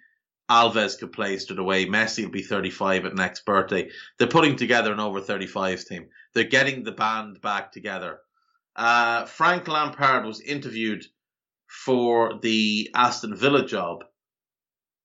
Alves 0.50 0.98
could 0.98 1.12
play 1.12 1.36
straight 1.38 1.58
away. 1.58 1.86
Messi 1.86 2.24
will 2.24 2.30
be 2.30 2.42
35 2.42 3.04
at 3.04 3.14
next 3.14 3.44
birthday. 3.44 3.90
They're 4.18 4.28
putting 4.28 4.56
together 4.56 4.92
an 4.92 5.00
over 5.00 5.20
35s 5.20 5.86
team. 5.86 6.08
They're 6.34 6.44
getting 6.44 6.84
the 6.84 6.92
band 6.92 7.40
back 7.40 7.70
together. 7.72 8.20
Uh, 8.74 9.26
Frank 9.26 9.68
Lampard 9.68 10.24
was 10.24 10.40
interviewed 10.40 11.04
for 11.66 12.38
the 12.40 12.90
Aston 12.94 13.36
Villa 13.36 13.66
job. 13.66 14.04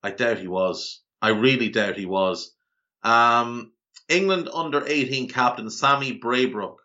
I 0.04 0.12
doubt 0.12 0.40
he 0.40 0.48
was. 0.48 1.02
I 1.22 1.30
really 1.30 1.70
doubt 1.70 1.96
he 1.96 2.06
was. 2.06 2.54
Um, 3.04 3.72
England 4.10 4.50
under 4.54 4.86
18 4.86 5.30
captain 5.30 5.70
Sammy 5.70 6.20
Braybrooke 6.20 6.78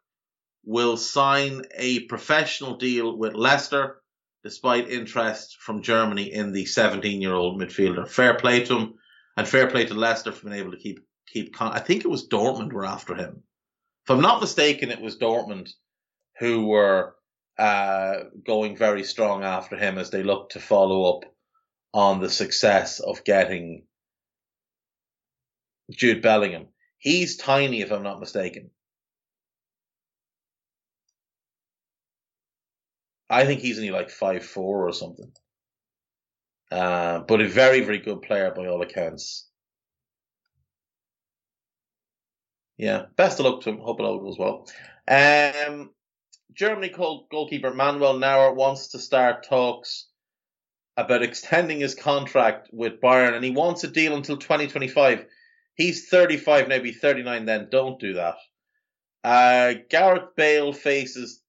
will 0.64 0.96
sign 0.96 1.62
a 1.74 2.00
professional 2.00 2.76
deal 2.76 3.16
with 3.16 3.34
Leicester 3.34 4.02
despite 4.44 4.88
interest 4.88 5.56
from 5.60 5.82
Germany 5.82 6.32
in 6.32 6.52
the 6.52 6.64
17 6.64 7.20
year 7.20 7.34
old 7.34 7.60
midfielder. 7.60 8.08
Fair 8.08 8.34
play 8.34 8.64
to 8.64 8.78
him, 8.78 8.94
and 9.36 9.48
fair 9.48 9.68
play 9.68 9.84
to 9.86 9.94
Leicester 9.94 10.32
for 10.32 10.48
being 10.48 10.60
able 10.60 10.70
to 10.70 10.78
keep 10.78 11.00
keep. 11.26 11.54
Con- 11.54 11.72
I 11.72 11.80
think 11.80 12.04
it 12.04 12.08
was 12.08 12.28
Dortmund 12.28 12.72
were 12.72 12.86
after 12.86 13.14
him. 13.14 13.42
If 14.04 14.10
I'm 14.10 14.22
not 14.22 14.40
mistaken, 14.40 14.90
it 14.90 15.00
was 15.00 15.18
Dortmund 15.18 15.70
who 16.38 16.66
were 16.66 17.16
uh, 17.58 18.14
going 18.46 18.76
very 18.76 19.02
strong 19.02 19.42
after 19.42 19.76
him 19.76 19.98
as 19.98 20.10
they 20.10 20.22
looked 20.22 20.52
to 20.52 20.60
follow 20.60 21.16
up 21.16 21.24
on 21.92 22.20
the 22.20 22.30
success 22.30 23.00
of 23.00 23.24
getting 23.24 23.84
Jude 25.90 26.22
Bellingham. 26.22 26.68
He's 26.98 27.36
tiny, 27.36 27.80
if 27.80 27.92
I'm 27.92 28.02
not 28.02 28.20
mistaken. 28.20 28.70
I 33.30 33.44
think 33.44 33.60
he's 33.60 33.78
only 33.78 33.90
like 33.90 34.10
five 34.10 34.44
four 34.44 34.88
or 34.88 34.92
something. 34.92 35.32
Uh, 36.70 37.20
but 37.20 37.40
a 37.40 37.48
very, 37.48 37.80
very 37.80 37.98
good 37.98 38.22
player 38.22 38.52
by 38.54 38.66
all 38.66 38.82
accounts. 38.82 39.48
Yeah, 42.76 43.06
best 43.16 43.40
of 43.40 43.46
luck 43.46 43.62
to 43.62 43.70
him. 43.70 43.78
Hope 43.78 44.00
it 44.00 44.04
all 44.04 44.20
goes 44.20 44.38
well. 44.38 44.68
Um, 45.08 45.90
Germany 46.52 46.90
goalkeeper 46.90 47.74
Manuel 47.74 48.18
Neuer 48.18 48.52
wants 48.54 48.88
to 48.88 48.98
start 48.98 49.46
talks 49.48 50.08
about 50.98 51.22
extending 51.22 51.78
his 51.78 51.94
contract 51.94 52.70
with 52.72 53.00
Bayern, 53.00 53.34
and 53.34 53.44
he 53.44 53.52
wants 53.52 53.84
a 53.84 53.88
deal 53.88 54.16
until 54.16 54.36
2025. 54.36 55.26
He's 55.76 56.08
35 56.08 56.66
now, 56.66 56.80
be 56.80 56.90
39 56.90 57.44
then. 57.46 57.68
Don't 57.70 58.00
do 58.00 58.14
that. 58.14 58.34
Uh, 59.22 59.74
Gareth 59.88 60.34
Bale 60.36 60.72
faces 60.72 61.40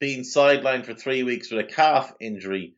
being 0.00 0.20
sidelined 0.20 0.84
for 0.84 0.92
three 0.92 1.22
weeks 1.22 1.50
with 1.50 1.64
a 1.64 1.68
calf 1.68 2.12
injury 2.20 2.74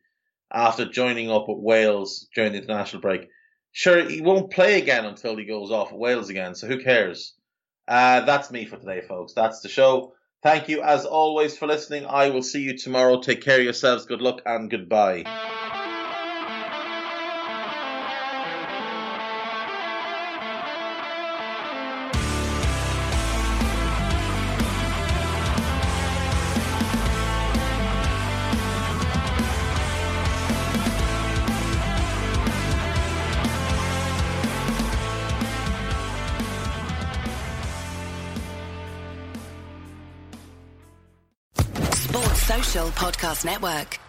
after 0.49 0.85
joining 0.85 1.29
up 1.29 1.49
at 1.49 1.57
Wales 1.57 2.29
during 2.33 2.53
the 2.53 2.59
international 2.59 3.01
break. 3.01 3.27
Sure, 3.73 4.07
he 4.09 4.21
won't 4.21 4.49
play 4.49 4.79
again 4.79 5.05
until 5.05 5.35
he 5.35 5.43
goes 5.43 5.71
off 5.71 5.91
at 5.91 5.99
Wales 5.99 6.29
again, 6.29 6.55
so 6.55 6.67
who 6.67 6.81
cares? 6.81 7.33
Uh, 7.85 8.21
that's 8.21 8.49
me 8.49 8.65
for 8.65 8.77
today, 8.77 9.01
folks. 9.01 9.33
That's 9.33 9.59
the 9.59 9.67
show. 9.67 10.13
Thank 10.41 10.69
you, 10.69 10.83
as 10.83 11.05
always, 11.05 11.57
for 11.57 11.67
listening. 11.67 12.05
I 12.05 12.29
will 12.29 12.43
see 12.43 12.61
you 12.61 12.77
tomorrow. 12.77 13.19
Take 13.19 13.41
care 13.41 13.57
of 13.57 13.63
yourselves. 13.63 14.05
Good 14.05 14.21
luck 14.21 14.41
and 14.45 14.69
goodbye. 14.69 15.23
Podcast 43.27 43.43
Network. 43.43 44.06